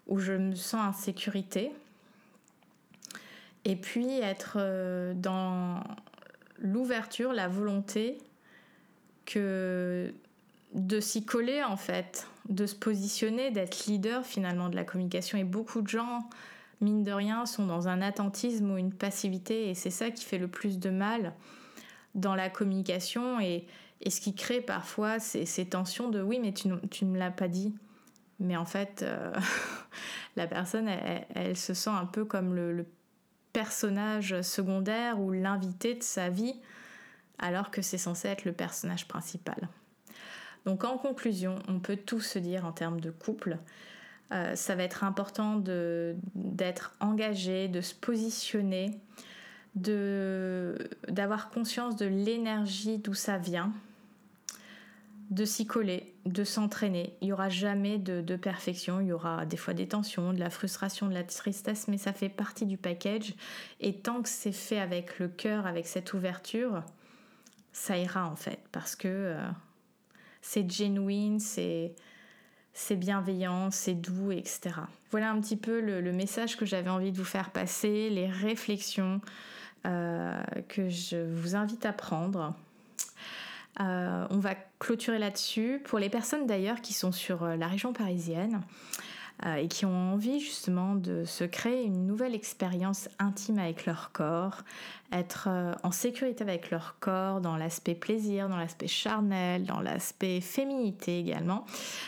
où 0.09 0.19
je 0.19 0.33
me 0.33 0.57
sens 0.57 0.89
en 0.89 0.93
sécurité? 0.93 1.73
Et 3.65 3.77
puis 3.77 4.19
être 4.19 4.57
euh, 4.57 5.15
dans 5.15 5.85
l'ouverture, 6.59 7.33
la 7.33 7.47
volonté 7.47 8.19
que 9.25 10.13
de 10.75 10.99
s'y 11.01 11.25
coller 11.25 11.63
en 11.63 11.77
fait, 11.77 12.27
de 12.49 12.67
se 12.67 12.75
positionner, 12.75 13.53
d'être 13.53 13.87
leader 13.87 14.25
finalement 14.25 14.69
de 14.69 14.75
la 14.75 14.85
communication. 14.85 15.39
Et 15.39 15.45
beaucoup 15.45 15.81
de 15.81 15.89
gens 15.89 16.29
mine 16.81 17.05
de 17.05 17.13
rien, 17.13 17.47
sont 17.47 17.67
dans 17.67 17.89
un 17.89 18.01
attentisme 18.03 18.71
ou 18.71 18.79
une 18.79 18.93
passivité, 18.93 19.71
et 19.71 19.75
c'est 19.75 19.91
ça 19.91 20.11
qui 20.11 20.25
fait 20.25 20.39
le 20.39 20.49
plus 20.49 20.79
de 20.79 20.91
mal 20.91 21.35
dans 22.15 22.35
la 22.35 22.51
communication, 22.51 23.41
et, 23.41 23.67
ce 24.09 24.21
qui 24.21 24.35
crée 24.35 24.61
parfois 24.61 25.19
ces, 25.19 25.67
tensions 25.67 26.09
de 26.09 26.23
oui, 26.23 26.39
mais 26.41 26.53
tu, 26.53 26.69
ne 26.69 27.11
me 27.11 27.19
l'as 27.19 27.33
pas 27.33 27.49
dit. 27.49 27.75
Mais 28.39 28.57
en 28.57 28.65
fait, 28.65 29.03
euh, 29.03 29.33
la 30.37 30.47
personne, 30.47 30.89
elle, 31.35 31.57
se 31.57 31.75
sent 31.75 31.91
un 31.91 32.07
peu 32.07 32.25
comme 32.25 32.55
le, 32.55 32.87
personnage 33.53 34.41
secondaire 34.43 35.21
ou 35.21 35.33
l'invité 35.33 35.95
de 35.95 36.03
sa 36.03 36.29
vie, 36.29 36.55
alors 37.39 37.73
que 37.73 37.83
c'est 37.83 37.99
censé 37.99 38.29
être 38.29 38.45
le 38.45 38.53
personnage 38.53 39.09
principal. 39.09 39.69
Donc 40.65 40.85
en 40.85 40.99
conclusion, 40.99 41.59
on 41.67 41.81
peut 41.81 41.97
tout 41.97 42.21
se 42.21 42.39
dire 42.39 42.65
en 42.65 42.73
termes 42.73 43.01
de 43.01 43.11
couple. 43.11 43.59
Euh, 44.33 44.55
ça 44.55 44.75
va 44.75 44.83
être 44.83 45.05
important 45.05 45.63
d'être 46.35 46.95
engagé, 47.01 47.69
de 47.69 47.81
se 47.81 47.95
positionner, 47.95 49.01
d'avoir 49.75 51.51
conscience 51.51 51.97
de 51.97 52.07
l'énergie 52.07 52.99
d'où 52.99 53.15
ça 53.15 53.39
vient, 53.39 53.73
de 55.31 55.45
s'y 55.45 55.67
coller, 55.67 56.15
de 56.27 56.45
s'entraîner. 56.45 57.15
Il 57.21 57.27
n'y 57.27 57.33
aura 57.33 57.49
jamais 57.49 57.99
de, 57.99 58.21
de, 58.21 58.37
perfection, 58.37 59.01
il 59.01 59.09
y 59.09 59.13
aura 59.13 59.47
des 59.47 59.57
fois 59.57 59.75
des 59.75 59.87
tensions, 59.87 60.33
de 60.33 60.39
la 60.39 60.51
frustration, 60.51 61.07
de 61.07 61.15
la 61.15 61.23
tristesse, 61.23 61.87
mais 61.89 61.99
ça 61.99 62.13
fait 62.13 62.29
partie 62.29 62.67
du 62.67 62.77
package. 62.77 63.35
Et 63.81 63.95
tant 63.95 64.23
que 64.23 64.29
c'est 64.29 64.53
fait 64.53 64.81
avec 64.81 65.19
le 65.19 65.29
cœur, 65.29 65.67
avec 65.67 65.87
cette 65.87 66.13
ouverture, 66.13 66.83
ça 67.73 67.97
ira 67.97 68.27
en 68.27 68.37
fait, 68.37 68.61
parce 68.73 68.97
que 68.97 69.09
euh, 69.09 69.49
c'est 70.41 70.71
genuine, 70.71 71.41
c'est 71.41 71.95
c'est 72.79 72.95
bienveillant, 72.95 73.73
c'est 73.73 73.95
doux, 73.95 74.31
etc. 74.31 74.71
Voilà 75.11 75.33
un 75.33 75.41
petit 75.41 75.57
peu 75.57 75.81
le, 75.81 76.13
message 76.13 76.57
que 76.57 76.65
j'avais 76.65 76.89
envie 76.89 77.11
de 77.11 77.19
vous 77.19 77.25
faire 77.25 77.51
passer, 77.51 78.09
les 78.09 78.29
réflexions 78.29 79.21
euh, 79.85 80.41
que 80.69 80.89
je 80.89 81.17
vous 81.17 81.57
invite 81.57 81.85
à 81.85 81.93
prendre. 81.93 82.55
Euh, 83.81 84.27
on 84.31 84.39
va 84.39 84.55
clôturer 84.79 85.19
là-dessus. 85.19 85.83
Pour 85.85 85.99
les 85.99 86.09
personnes 86.09 86.47
d'ailleurs 86.47 86.81
qui 86.81 86.93
sont 86.93 87.11
sur 87.11 87.43
euh, 87.43 87.57
la 87.57 87.67
région 87.67 87.93
parisienne, 87.93 88.61
et 89.47 89.69
qui 89.69 89.87
ont 89.87 90.13
envie 90.13 90.41
justement 90.41 90.95
de 90.95 91.25
se 91.25 91.45
créer 91.45 91.85
une 91.85 92.07
nouvelle 92.07 92.35
expérience 92.35 93.09
intime 93.19 93.59
avec 93.59 93.87
leur 93.87 94.11
corps, 94.13 94.63
être 95.13 95.47
euh, 95.49 95.75
en 95.83 95.91
sécurité 95.91 96.43
avec 96.43 96.71
leur 96.71 96.97
corps 97.01 97.41
dans 97.41 97.57
l'aspect 97.57 97.95
plaisir, 97.95 98.49
dans 98.49 98.57
l'aspect 98.57 98.89
charnel, 98.89 99.65
dans 99.65 99.81
l'aspect 99.81 100.41
féminité 100.41 101.19
également. 101.19 101.65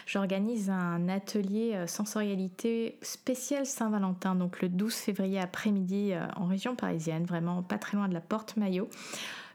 J'organise 0.06 0.70
un 0.70 1.08
atelier 1.08 1.72
euh, 1.74 1.86
sensorialité 1.86 2.98
spécial 3.02 3.64
Saint-Valentin, 3.64 4.34
donc 4.34 4.60
le 4.60 4.68
12 4.68 4.94
février 4.94 5.38
après-midi 5.38 6.12
en 6.36 6.46
région 6.46 6.74
parisienne, 6.74 7.24
vraiment 7.24 7.62
pas 7.62 7.78
très 7.78 7.96
loin 7.96 8.08
de 8.08 8.14
la 8.14 8.20
Porte 8.20 8.56
Maillot. 8.56 8.88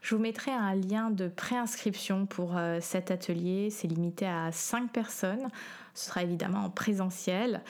Je 0.05 0.13
vous 0.13 0.21
mettrai 0.21 0.51
un 0.51 0.76
lien 0.76 1.09
de 1.09 1.28
préinscription 1.28 2.28
pour 2.28 2.57
euh, 2.57 2.78
cet 2.80 3.09
atelier. 3.09 3.71
C'est 3.71 3.88
limité 3.88 4.28
à 4.28 4.51
5 4.51 4.91
personnes. 4.91 5.49
Ce 5.95 6.07
sera 6.07 6.21
évidemment 6.21 6.65
en 6.65 6.69
présentiel. 6.69 7.61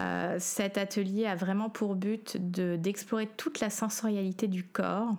Euh, 0.00 0.36
cet 0.40 0.78
atelier 0.78 1.26
a 1.26 1.36
vraiment 1.36 1.70
pour 1.70 1.94
but 1.94 2.36
d'explorer 2.36 3.28
toute 3.36 3.60
la 3.60 3.70
sensorialité 3.70 4.48
du 4.48 4.64
corps 4.64 5.14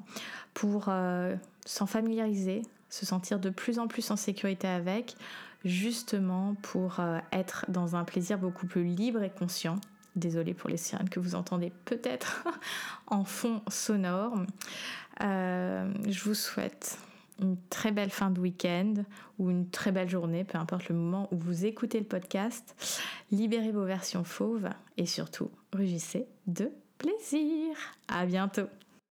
pour 0.53 0.85
euh, 0.89 1.35
s'en 1.65 1.85
familiariser, 1.85 2.63
se 2.89 3.05
sentir 3.05 3.39
de 3.39 3.49
plus 3.49 3.79
en 3.79 3.87
plus 3.87 4.11
en 4.11 4.17
sécurité 4.17 4.67
avec, 4.67 5.15
justement 5.63 6.55
pour 6.61 7.01
être 7.31 7.65
dans 7.67 7.95
un 7.95 8.03
plaisir 8.03 8.37
beaucoup 8.37 8.65
plus 8.65 8.83
libre 8.83 9.23
et 9.23 9.29
conscient 9.29 9.79
Désolée 10.15 10.53
pour 10.53 10.69
les 10.69 10.77
sirènes 10.77 11.09
que 11.09 11.19
vous 11.19 11.35
entendez 11.35 11.71
peut-être 11.85 12.43
en 13.07 13.23
fond 13.23 13.61
sonore. 13.69 14.43
Euh, 15.21 15.91
je 16.07 16.23
vous 16.23 16.33
souhaite 16.33 16.97
une 17.41 17.57
très 17.69 17.91
belle 17.91 18.09
fin 18.09 18.29
de 18.31 18.39
week-end 18.39 18.93
ou 19.37 19.49
une 19.49 19.69
très 19.69 19.91
belle 19.91 20.09
journée, 20.09 20.43
peu 20.43 20.57
importe 20.57 20.89
le 20.89 20.95
moment 20.95 21.27
où 21.31 21.37
vous 21.37 21.65
écoutez 21.65 21.99
le 21.99 22.05
podcast. 22.05 22.75
Libérez 23.31 23.71
vos 23.71 23.85
versions 23.85 24.23
fauves 24.23 24.69
et 24.97 25.05
surtout, 25.05 25.49
rugissez 25.73 26.27
de 26.47 26.71
plaisir. 26.97 27.75
À 28.07 28.25
bientôt. 28.25 28.67